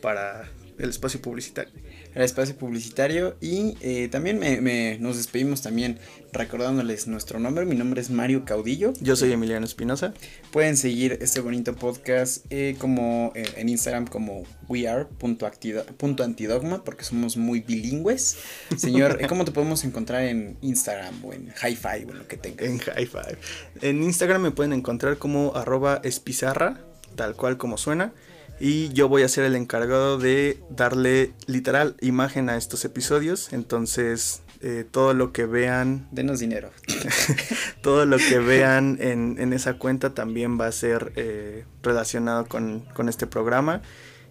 para 0.00 0.48
el 0.78 0.90
espacio 0.90 1.20
publicitario. 1.20 1.72
El 2.14 2.22
espacio 2.22 2.56
publicitario 2.56 3.36
y 3.40 3.76
eh, 3.80 4.08
también 4.08 4.38
me, 4.38 4.60
me- 4.60 4.98
nos 5.00 5.16
despedimos 5.16 5.62
también 5.62 5.98
recordándoles 6.32 7.06
nuestro 7.06 7.38
nombre. 7.38 7.64
Mi 7.64 7.76
nombre 7.76 8.00
es 8.00 8.10
Mario 8.10 8.44
Caudillo. 8.44 8.92
Yo 9.00 9.16
soy 9.16 9.32
Emiliano 9.32 9.64
Espinosa. 9.64 10.14
Pueden 10.52 10.76
seguir 10.76 11.18
este 11.20 11.40
bonito 11.40 11.74
podcast 11.74 12.44
eh, 12.50 12.76
como 12.78 13.32
eh, 13.34 13.44
en 13.56 13.68
Instagram 13.68 14.06
como 14.06 14.44
weare.antidogma 14.68 16.84
porque 16.84 17.04
somos 17.04 17.36
muy 17.36 17.60
bilingües. 17.60 18.36
Señor, 18.76 19.18
¿cómo 19.28 19.44
te 19.44 19.52
podemos 19.52 19.84
encontrar 19.84 20.22
en 20.24 20.56
Instagram 20.62 21.24
o 21.24 21.32
en 21.32 21.48
Hi-Fi 21.62 22.04
o 22.06 22.10
en 22.12 22.18
lo 22.18 22.28
que 22.28 22.36
tengas? 22.36 22.66
En 22.66 22.78
High 22.78 23.06
Five. 23.06 23.38
En 23.82 24.02
Instagram 24.02 24.42
me 24.42 24.50
pueden 24.50 24.72
encontrar 24.72 25.18
como 25.18 25.54
arroba 25.54 26.00
espizarra, 26.04 26.80
tal 27.16 27.36
cual 27.36 27.56
como 27.58 27.78
suena. 27.78 28.12
Y 28.60 28.90
yo 28.90 29.08
voy 29.08 29.22
a 29.22 29.28
ser 29.28 29.44
el 29.44 29.56
encargado 29.56 30.18
de 30.18 30.62
darle 30.70 31.32
literal 31.46 31.96
imagen 32.00 32.48
a 32.48 32.56
estos 32.56 32.84
episodios. 32.84 33.52
Entonces, 33.52 34.42
eh, 34.60 34.86
todo 34.90 35.12
lo 35.12 35.32
que 35.32 35.44
vean, 35.44 36.08
Denos 36.12 36.38
dinero. 36.38 36.70
todo 37.82 38.06
lo 38.06 38.16
que 38.16 38.38
vean 38.38 38.96
en, 39.00 39.36
en 39.38 39.52
esa 39.52 39.74
cuenta 39.74 40.14
también 40.14 40.58
va 40.58 40.66
a 40.66 40.72
ser 40.72 41.12
eh, 41.16 41.64
relacionado 41.82 42.46
con, 42.46 42.80
con 42.94 43.08
este 43.08 43.26
programa. 43.26 43.82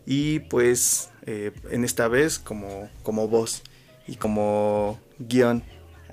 Y 0.05 0.39
pues, 0.39 1.09
eh, 1.25 1.51
en 1.69 1.83
esta 1.83 2.07
vez 2.07 2.39
como, 2.39 2.89
como 3.03 3.27
voz 3.27 3.61
y 4.07 4.15
como 4.15 4.99
guion. 5.19 5.63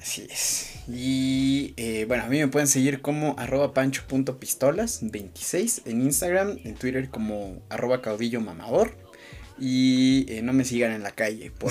Así 0.01 0.26
es. 0.30 0.70
Y 0.88 1.74
eh, 1.76 2.07
bueno, 2.09 2.24
a 2.24 2.28
mí 2.28 2.38
me 2.38 2.48
pueden 2.48 2.68
seguir 2.68 3.03
como 3.03 3.36
arroba 3.38 3.74
pancho.pistolas26 3.74 5.82
en 5.84 6.01
Instagram, 6.03 6.59
en 6.64 6.74
Twitter 6.74 7.11
como 7.11 7.61
arroba 7.68 8.01
caudillo 8.01 8.40
mamador. 8.40 8.96
Y 9.59 10.24
eh, 10.32 10.40
no 10.40 10.55
me 10.55 10.64
sigan 10.64 10.92
en 10.92 11.03
la 11.03 11.11
calle, 11.11 11.51
por 11.51 11.70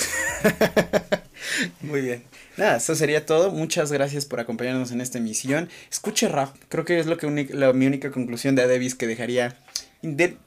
Muy 1.82 2.02
bien. 2.02 2.22
Nada, 2.56 2.78
eso 2.78 2.94
sería 2.94 3.26
todo. 3.26 3.50
Muchas 3.50 3.92
gracias 3.92 4.26
por 4.26 4.40
acompañarnos 4.40 4.92
en 4.92 5.02
esta 5.02 5.18
emisión. 5.18 5.68
Escuche 5.92 6.28
rap. 6.28 6.56
Creo 6.70 6.86
que 6.86 7.00
es 7.00 7.08
lo 7.08 7.18
que 7.18 7.48
la, 7.52 7.74
mi 7.74 7.88
única 7.88 8.12
conclusión 8.12 8.54
de 8.56 8.62
Adebis 8.62 8.94
que 8.94 9.08
dejaría. 9.08 9.58
De, 10.04 10.38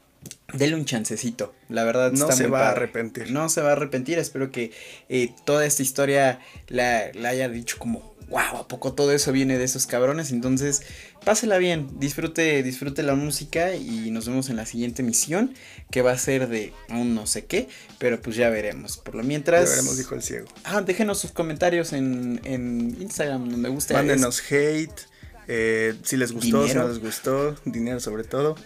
dele 0.52 0.74
un 0.74 0.84
chancecito. 0.84 1.54
La 1.68 1.84
verdad 1.84 2.12
No 2.12 2.24
está 2.24 2.32
se 2.36 2.42
muy 2.44 2.52
va 2.52 2.68
a 2.68 2.72
arrepentir. 2.72 3.30
No 3.30 3.48
se 3.48 3.60
va 3.62 3.70
a 3.70 3.72
arrepentir. 3.72 4.18
Espero 4.18 4.50
que 4.50 4.72
eh, 5.08 5.32
toda 5.44 5.66
esta 5.66 5.82
historia 5.82 6.40
la, 6.68 7.10
la 7.14 7.30
haya 7.30 7.48
dicho 7.48 7.76
como. 7.78 8.12
Wow, 8.28 8.60
¿a 8.60 8.66
poco 8.68 8.94
todo 8.94 9.12
eso 9.12 9.30
viene 9.30 9.58
de 9.58 9.64
esos 9.64 9.86
cabrones? 9.86 10.30
Entonces, 10.32 10.82
pásela 11.22 11.58
bien, 11.58 11.88
disfrute, 12.00 12.62
disfrute 12.62 13.02
la 13.02 13.14
música 13.14 13.74
y 13.74 14.10
nos 14.10 14.26
vemos 14.26 14.48
en 14.48 14.56
la 14.56 14.64
siguiente 14.64 15.02
emisión, 15.02 15.52
que 15.90 16.00
va 16.00 16.12
a 16.12 16.18
ser 16.18 16.48
de 16.48 16.72
aún 16.88 17.14
no 17.14 17.26
sé 17.26 17.44
qué, 17.44 17.68
pero 17.98 18.22
pues 18.22 18.34
ya 18.36 18.48
veremos. 18.48 18.96
Por 18.96 19.16
lo 19.16 19.22
mientras. 19.22 19.64
Ya 19.64 19.70
veremos, 19.72 19.98
dijo 19.98 20.14
el 20.14 20.22
ciego. 20.22 20.46
Ah, 20.64 20.80
déjenos 20.80 21.18
sus 21.18 21.32
comentarios 21.32 21.92
en, 21.92 22.40
en 22.44 22.96
Instagram, 23.02 23.50
donde 23.50 23.68
guste. 23.68 23.92
Mándenos 23.92 24.40
hate, 24.50 25.02
eh, 25.46 25.94
si 26.02 26.16
les 26.16 26.32
gustó, 26.32 26.62
Dinero. 26.62 26.68
si 26.68 26.74
no 26.78 26.88
les 26.88 27.00
gustó, 27.00 27.54
dinero 27.66 28.00
sobre 28.00 28.24
todo. 28.24 28.56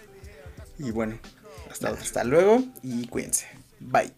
Y 0.78 0.92
bueno, 0.92 1.18
hasta, 1.82 2.24
luego 2.24 2.62
y 2.82 3.06
cuídense. 3.08 3.46
Bye. 3.80 4.12